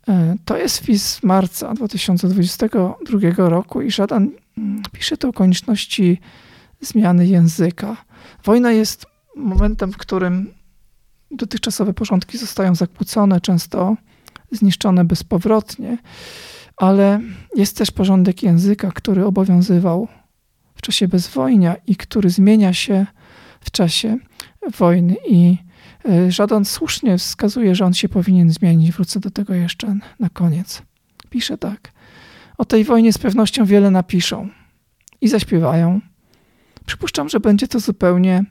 E, 0.09 0.37
to 0.45 0.57
jest 0.57 0.79
wpis 0.79 1.07
z 1.07 1.23
marca 1.23 1.75
2022 1.75 3.49
roku 3.49 3.83
i 3.83 3.91
żaden 3.91 4.31
mm, 4.59 4.83
pisze 4.93 5.16
to 5.16 5.29
o 5.29 5.33
konieczności 5.33 6.20
zmiany 6.83 7.26
języka. 7.26 7.97
Wojna 8.45 8.72
jest 8.72 9.07
momentem, 9.37 9.93
w 9.93 9.97
którym 9.97 10.55
dotychczasowe 11.30 11.95
porządki 11.95 12.39
zostają 12.39 12.74
zakłócone, 12.74 13.41
często 13.41 13.97
zniszczone 14.53 15.05
bezpowrotnie, 15.05 15.99
ale 16.76 17.20
jest 17.57 17.76
też 17.76 17.91
porządek 17.91 18.43
języka, 18.43 18.91
który 18.93 19.26
obowiązywał 19.26 20.09
w 20.74 20.83
czasie 20.83 21.09
bezwojnia 21.09 21.76
i 21.87 21.97
który 21.97 22.30
zmienia 22.30 22.72
się 22.72 23.07
w 23.61 23.70
czasie 23.70 24.18
wojny. 24.78 25.16
I 25.28 25.57
e, 26.09 26.33
Żadan 26.33 26.64
słusznie 26.64 27.18
wskazuje, 27.18 27.74
że 27.74 27.85
on 27.85 27.95
się 27.95 28.09
powinien 28.09 28.51
zmienić. 28.51 28.93
Wrócę 28.93 29.20
do 29.20 29.30
tego 29.30 29.55
jeszcze 29.55 29.97
na 30.20 30.28
koniec. 30.28 30.83
Pisze 31.30 31.59
tak. 31.59 31.93
O 32.59 32.64
tej 32.64 32.85
wojnie 32.85 33.12
z 33.12 33.18
pewnością 33.18 33.64
wiele 33.64 33.91
napiszą 33.91 34.49
i 35.20 35.28
zaśpiewają. 35.28 36.01
Przypuszczam, 36.87 37.28
że 37.28 37.41
będzie 37.41 37.68
to 37.68 37.80
zupełnie 37.80 38.45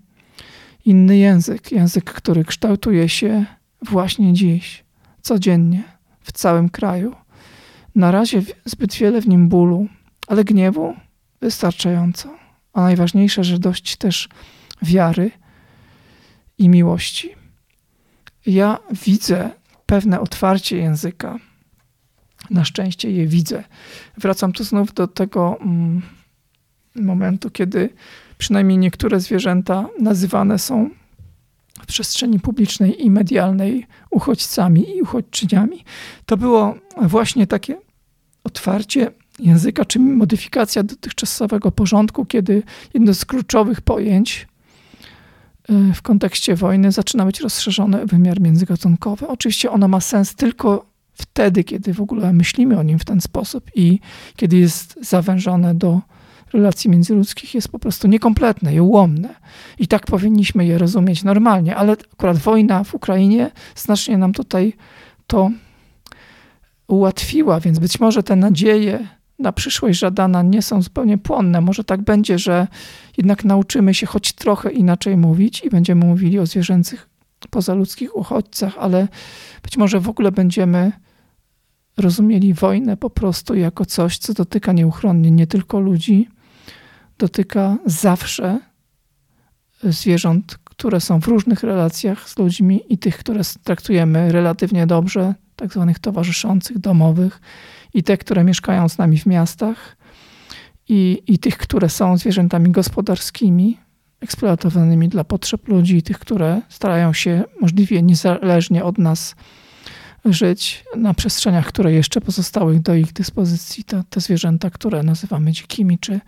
inny 0.85 1.17
język. 1.17 1.71
Język, 1.71 2.13
który 2.13 2.45
kształtuje 2.45 3.09
się 3.09 3.45
właśnie 3.81 4.33
dziś 4.33 4.83
codziennie 5.21 5.83
w 6.21 6.31
całym 6.31 6.69
kraju. 6.69 7.15
Na 7.95 8.11
razie 8.11 8.41
zbyt 8.65 8.93
wiele 8.93 9.21
w 9.21 9.27
nim 9.27 9.49
bólu, 9.49 9.87
ale 10.27 10.43
gniewu 10.43 10.95
wystarczająco. 11.41 12.29
A 12.73 12.81
najważniejsze, 12.81 13.43
że 13.43 13.59
dość 13.59 13.95
też 13.95 14.29
wiary 14.81 15.31
i 16.57 16.69
miłości. 16.69 17.29
Ja 18.45 18.77
widzę 19.05 19.49
pewne 19.85 20.19
otwarcie 20.19 20.77
języka. 20.77 21.37
Na 22.49 22.65
szczęście 22.65 23.11
je 23.11 23.27
widzę. 23.27 23.63
Wracam 24.17 24.53
tu 24.53 24.63
znów 24.63 24.93
do 24.93 25.07
tego 25.07 25.57
mm, 25.61 26.01
momentu, 26.95 27.49
kiedy 27.51 27.89
przynajmniej 28.37 28.77
niektóre 28.77 29.19
zwierzęta 29.19 29.89
nazywane 29.99 30.59
są 30.59 30.89
w 31.81 31.85
przestrzeni 31.85 32.39
publicznej 32.39 33.05
i 33.05 33.11
medialnej 33.11 33.87
uchodźcami 34.09 34.97
i 34.97 35.01
uchodźczyniami, 35.01 35.83
to 36.25 36.37
było 36.37 36.75
właśnie 37.01 37.47
takie 37.47 37.77
otwarcie 38.43 39.11
języka, 39.39 39.85
czy 39.85 39.99
modyfikacja 39.99 40.83
dotychczasowego 40.83 41.71
porządku, 41.71 42.25
kiedy 42.25 42.63
jedno 42.93 43.13
z 43.13 43.25
kluczowych 43.25 43.81
pojęć 43.81 44.47
e, 45.69 45.93
w 45.93 46.01
kontekście 46.01 46.55
wojny 46.55 46.91
zaczyna 46.91 47.25
być 47.25 47.39
rozszerzone 47.39 48.05
wymiar 48.05 48.41
międzygatunkowy. 48.41 49.27
Oczywiście 49.27 49.71
ono 49.71 49.87
ma 49.87 50.01
sens 50.01 50.35
tylko 50.35 50.85
wtedy, 51.13 51.63
kiedy 51.63 51.93
w 51.93 52.01
ogóle 52.01 52.33
myślimy 52.33 52.79
o 52.79 52.83
nim 52.83 52.99
w 52.99 53.05
ten 53.05 53.21
sposób 53.21 53.71
i 53.75 53.99
kiedy 54.35 54.57
jest 54.57 54.97
zawężone 55.01 55.75
do 55.75 56.01
relacji 56.53 56.89
międzyludzkich 56.89 57.55
jest 57.55 57.67
po 57.67 57.79
prostu 57.79 58.07
niekompletne 58.07 58.75
i 58.75 58.79
ułomne. 58.79 59.35
I 59.79 59.87
tak 59.87 60.05
powinniśmy 60.05 60.65
je 60.65 60.77
rozumieć 60.77 61.23
normalnie, 61.23 61.75
ale 61.75 61.95
akurat 62.13 62.37
wojna 62.37 62.83
w 62.83 62.93
Ukrainie 62.93 63.51
znacznie 63.75 64.17
nam 64.17 64.33
tutaj 64.33 64.73
to 65.27 65.51
ułatwiła, 66.87 67.59
więc 67.59 67.79
być 67.79 67.99
może 67.99 68.23
te 68.23 68.35
nadzieje 68.35 69.07
na 69.39 69.51
przyszłość 69.51 69.99
żadana 69.99 70.41
nie 70.41 70.61
są 70.61 70.81
zupełnie 70.81 71.17
płonne. 71.17 71.61
Może 71.61 71.83
tak 71.83 72.01
będzie, 72.01 72.39
że 72.39 72.67
jednak 73.17 73.45
nauczymy 73.45 73.93
się 73.93 74.05
choć 74.05 74.33
trochę 74.33 74.71
inaczej 74.71 75.17
mówić 75.17 75.63
i 75.63 75.69
będziemy 75.69 76.05
mówili 76.05 76.39
o 76.39 76.45
zwierzęcych 76.45 77.09
pozaludzkich 77.49 78.15
uchodźcach, 78.15 78.77
ale 78.77 79.07
być 79.63 79.77
może 79.77 79.99
w 79.99 80.09
ogóle 80.09 80.31
będziemy 80.31 80.91
rozumieli 81.97 82.53
wojnę 82.53 82.97
po 82.97 83.09
prostu 83.09 83.55
jako 83.55 83.85
coś, 83.85 84.17
co 84.17 84.33
dotyka 84.33 84.71
nieuchronnie 84.71 85.31
nie 85.31 85.47
tylko 85.47 85.79
ludzi, 85.79 86.29
dotyka 87.21 87.77
zawsze 87.85 88.59
zwierząt, 89.83 90.59
które 90.63 90.99
są 91.01 91.21
w 91.21 91.27
różnych 91.27 91.63
relacjach 91.63 92.29
z 92.29 92.37
ludźmi 92.37 92.81
i 92.89 92.97
tych, 92.97 93.17
które 93.17 93.41
traktujemy 93.63 94.31
relatywnie 94.31 94.87
dobrze, 94.87 95.33
tak 95.55 95.73
zwanych 95.73 95.99
towarzyszących, 95.99 96.79
domowych, 96.79 97.41
i 97.93 98.03
te, 98.03 98.17
które 98.17 98.43
mieszkają 98.43 98.89
z 98.89 98.97
nami 98.97 99.17
w 99.17 99.25
miastach, 99.25 99.97
i, 100.89 101.23
i 101.27 101.39
tych, 101.39 101.57
które 101.57 101.89
są 101.89 102.17
zwierzętami 102.17 102.71
gospodarskimi, 102.71 103.77
eksploatowanymi 104.21 105.09
dla 105.09 105.23
potrzeb 105.23 105.67
ludzi, 105.67 105.97
i 105.97 106.03
tych, 106.03 106.19
które 106.19 106.61
starają 106.69 107.13
się 107.13 107.43
możliwie 107.61 108.01
niezależnie 108.01 108.83
od 108.83 108.97
nas 108.97 109.35
żyć 110.25 110.83
na 110.95 111.13
przestrzeniach, 111.13 111.65
które 111.65 111.93
jeszcze 111.93 112.21
pozostały 112.21 112.79
do 112.79 112.95
ich 112.95 113.13
dyspozycji. 113.13 113.83
To, 113.83 114.03
te 114.09 114.19
zwierzęta, 114.21 114.69
które 114.69 115.03
nazywamy 115.03 115.51
dzikimi 115.51 115.99
czy 115.99 116.19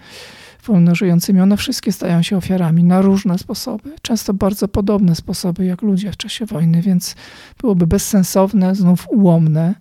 wolno 0.65 0.95
żyjącymi, 0.95 1.41
one 1.41 1.57
wszystkie 1.57 1.91
stają 1.91 2.21
się 2.21 2.37
ofiarami 2.37 2.83
na 2.83 3.01
różne 3.01 3.37
sposoby, 3.37 3.95
często 4.01 4.33
bardzo 4.33 4.67
podobne 4.67 5.15
sposoby 5.15 5.65
jak 5.65 5.81
ludzie 5.81 6.11
w 6.11 6.17
czasie 6.17 6.45
wojny, 6.45 6.81
więc 6.81 7.15
byłoby 7.61 7.87
bezsensowne, 7.87 8.75
znów 8.75 9.07
ułomne 9.09 9.75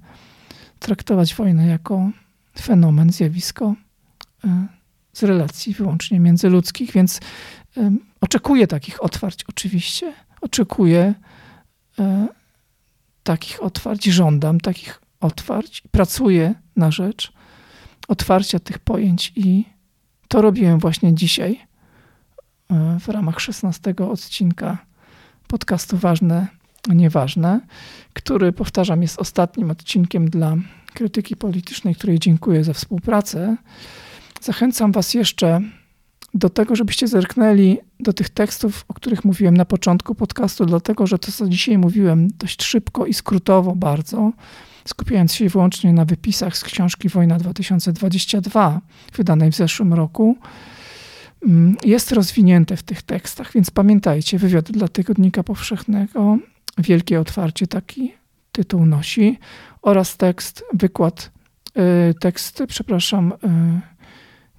traktować 0.78 1.34
wojnę 1.34 1.66
jako 1.66 2.10
fenomen, 2.60 3.12
zjawisko 3.12 3.74
e, 4.44 4.66
z 5.12 5.22
relacji 5.22 5.74
wyłącznie 5.74 6.20
międzyludzkich, 6.20 6.92
więc 6.92 7.20
oczekuję 8.20 8.66
takich 8.66 9.02
otwarć 9.02 9.44
oczywiście. 9.48 10.12
Oczekuję 10.40 11.14
e, 11.98 12.28
takich 13.22 13.62
otwarć, 13.62 14.04
żądam 14.04 14.60
takich 14.60 15.02
otwarć, 15.20 15.82
pracuję 15.90 16.54
na 16.76 16.90
rzecz 16.90 17.32
otwarcia 18.08 18.58
tych 18.58 18.78
pojęć 18.78 19.32
i 19.36 19.64
to 20.32 20.42
robiłem 20.42 20.78
właśnie 20.78 21.14
dzisiaj 21.14 21.60
e, 22.70 22.98
w 23.00 23.08
ramach 23.08 23.40
16 23.40 23.94
odcinka 24.10 24.78
podcastu 25.46 25.96
Ważne, 25.96 26.46
Nieważne, 26.88 27.60
który, 28.12 28.52
powtarzam, 28.52 29.02
jest 29.02 29.18
ostatnim 29.18 29.70
odcinkiem 29.70 30.30
dla 30.30 30.56
krytyki 30.94 31.36
politycznej, 31.36 31.94
której 31.94 32.18
dziękuję 32.18 32.64
za 32.64 32.72
współpracę. 32.72 33.56
Zachęcam 34.40 34.92
Was 34.92 35.14
jeszcze 35.14 35.60
do 36.34 36.50
tego, 36.50 36.76
żebyście 36.76 37.08
zerknęli 37.08 37.78
do 38.00 38.12
tych 38.12 38.28
tekstów, 38.28 38.84
o 38.88 38.94
których 38.94 39.24
mówiłem 39.24 39.56
na 39.56 39.64
początku 39.64 40.14
podcastu, 40.14 40.66
dlatego 40.66 41.06
że 41.06 41.18
to, 41.18 41.32
co 41.32 41.48
dzisiaj 41.48 41.78
mówiłem 41.78 42.28
dość 42.38 42.62
szybko 42.62 43.06
i 43.06 43.14
skrótowo 43.14 43.76
bardzo, 43.76 44.32
skupiając 44.84 45.34
się 45.34 45.48
wyłącznie 45.48 45.92
na 45.92 46.04
wypisach 46.04 46.56
z 46.56 46.64
książki 46.64 47.08
Wojna 47.08 47.38
2022, 47.38 48.80
wydanej 49.16 49.50
w 49.50 49.56
zeszłym 49.56 49.94
roku, 49.94 50.36
mm, 51.46 51.76
jest 51.84 52.12
rozwinięte 52.12 52.76
w 52.76 52.82
tych 52.82 53.02
tekstach, 53.02 53.52
więc 53.52 53.70
pamiętajcie, 53.70 54.38
wywiad 54.38 54.72
dla 54.72 54.88
Tygodnika 54.88 55.42
Powszechnego, 55.42 56.38
Wielkie 56.78 57.20
Otwarcie 57.20 57.66
taki 57.66 58.12
tytuł 58.52 58.86
nosi, 58.86 59.38
oraz 59.82 60.16
tekst, 60.16 60.64
wykład, 60.74 61.30
y, 62.10 62.14
tekst, 62.14 62.62
przepraszam, 62.68 63.32
y, 63.32 63.36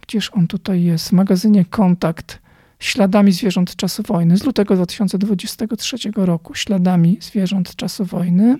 gdzież 0.02 0.30
on 0.34 0.48
tutaj 0.48 0.84
jest, 0.84 1.10
w 1.10 1.12
magazynie 1.12 1.66
Kontakt, 1.66 2.43
Śladami 2.84 3.32
zwierząt 3.32 3.76
czasu 3.76 4.04
wojny 4.04 4.38
z 4.38 4.44
lutego 4.44 4.76
2023 4.76 5.98
roku, 6.16 6.56
Śladami 6.56 7.18
zwierząt 7.22 7.76
czasu 7.76 8.06
wojny, 8.06 8.58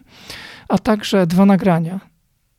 a 0.70 0.78
także 0.78 1.28
dwa 1.28 1.46
nagrania 1.46 2.00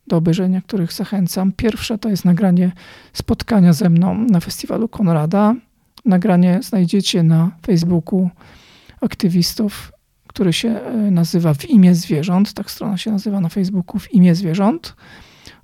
do 0.07 0.17
obejrzenia, 0.17 0.61
których 0.61 0.93
zachęcam. 0.93 1.51
Pierwsze 1.51 1.97
to 1.97 2.09
jest 2.09 2.25
nagranie 2.25 2.71
spotkania 3.13 3.73
ze 3.73 3.89
mną 3.89 4.15
na 4.15 4.39
festiwalu 4.39 4.89
Konrada. 4.89 5.55
Nagranie 6.05 6.59
znajdziecie 6.63 7.23
na 7.23 7.51
Facebooku 7.65 8.29
aktywistów, 9.01 9.91
który 10.27 10.53
się 10.53 10.69
e, 10.69 11.11
nazywa 11.11 11.53
W 11.53 11.69
imię 11.69 11.95
zwierząt. 11.95 12.53
Tak 12.53 12.71
strona 12.71 12.97
się 12.97 13.11
nazywa 13.11 13.41
na 13.41 13.49
Facebooku 13.49 13.99
W 13.99 14.13
imię 14.13 14.35
zwierząt. 14.35 14.95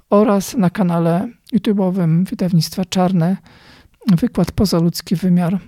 Oraz 0.10 0.58
na 0.58 0.70
kanale 0.70 1.30
YouTube'owym 1.54 2.26
wydawnictwa 2.30 2.86
Czarne 2.86 3.38
wykład 4.08 4.52
Pozaludzki 4.52 5.16
wymiar 5.16 5.60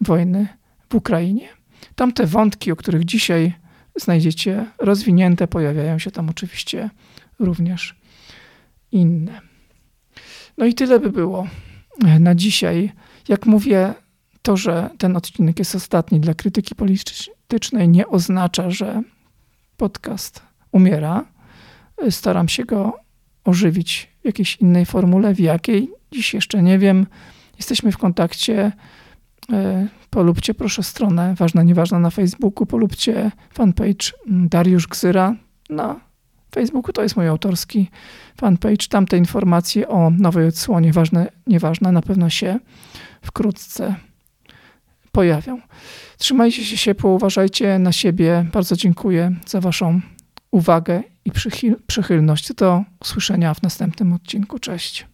wojny 0.00 0.48
w 0.90 0.94
Ukrainie. 0.94 1.48
Tamte 1.94 2.26
wątki, 2.26 2.72
o 2.72 2.76
których 2.76 3.04
dzisiaj 3.04 3.52
znajdziecie 3.96 4.66
rozwinięte, 4.78 5.48
pojawiają 5.48 5.98
się 5.98 6.10
tam 6.10 6.28
oczywiście 6.28 6.90
również 7.38 7.96
inne. 8.92 9.40
No 10.58 10.66
i 10.66 10.74
tyle 10.74 11.00
by 11.00 11.10
było 11.10 11.46
na 12.20 12.34
dzisiaj. 12.34 12.92
Jak 13.28 13.46
mówię, 13.46 13.94
to, 14.42 14.56
że 14.56 14.90
ten 14.98 15.16
odcinek 15.16 15.58
jest 15.58 15.74
ostatni 15.74 16.20
dla 16.20 16.34
krytyki 16.34 16.74
politycznej, 16.74 17.88
nie 17.88 18.08
oznacza, 18.08 18.70
że 18.70 19.02
podcast 19.76 20.42
umiera. 20.72 21.24
Staram 22.10 22.48
się 22.48 22.64
go 22.64 22.98
ożywić 23.44 24.08
w 24.22 24.24
jakiejś 24.24 24.56
innej 24.56 24.86
formule, 24.86 25.34
w 25.34 25.40
jakiej 25.40 25.90
dziś 26.12 26.34
jeszcze 26.34 26.62
nie 26.62 26.78
wiem. 26.78 27.06
Jesteśmy 27.56 27.92
w 27.92 27.98
kontakcie 27.98 28.72
polubcie 30.10 30.54
proszę 30.54 30.82
stronę 30.82 31.34
Ważna 31.34 31.62
Nieważna 31.62 31.98
na 31.98 32.10
Facebooku, 32.10 32.66
polubcie 32.66 33.30
fanpage 33.54 34.12
mm, 34.26 34.48
Dariusz 34.48 34.86
Gzyra 34.86 35.34
na 35.70 36.00
Facebooku, 36.54 36.92
to 36.92 37.02
jest 37.02 37.16
mój 37.16 37.28
autorski 37.28 37.90
fanpage. 38.36 38.88
Tam 38.88 39.06
te 39.06 39.18
informacje 39.18 39.88
o 39.88 40.10
nowej 40.10 40.46
odsłonie 40.46 40.92
Ważne 40.92 41.26
Nieważne 41.46 41.92
na 41.92 42.02
pewno 42.02 42.30
się 42.30 42.58
wkrótce 43.22 43.94
pojawią. 45.12 45.60
Trzymajcie 46.18 46.64
się 46.64 46.76
ciepło, 46.76 47.10
uważajcie 47.10 47.78
na 47.78 47.92
siebie. 47.92 48.46
Bardzo 48.52 48.76
dziękuję 48.76 49.36
za 49.46 49.60
Waszą 49.60 50.00
uwagę 50.50 51.02
i 51.24 51.30
przychylność. 51.86 52.54
Do 52.54 52.84
usłyszenia 53.00 53.54
w 53.54 53.62
następnym 53.62 54.12
odcinku. 54.12 54.58
Cześć. 54.58 55.11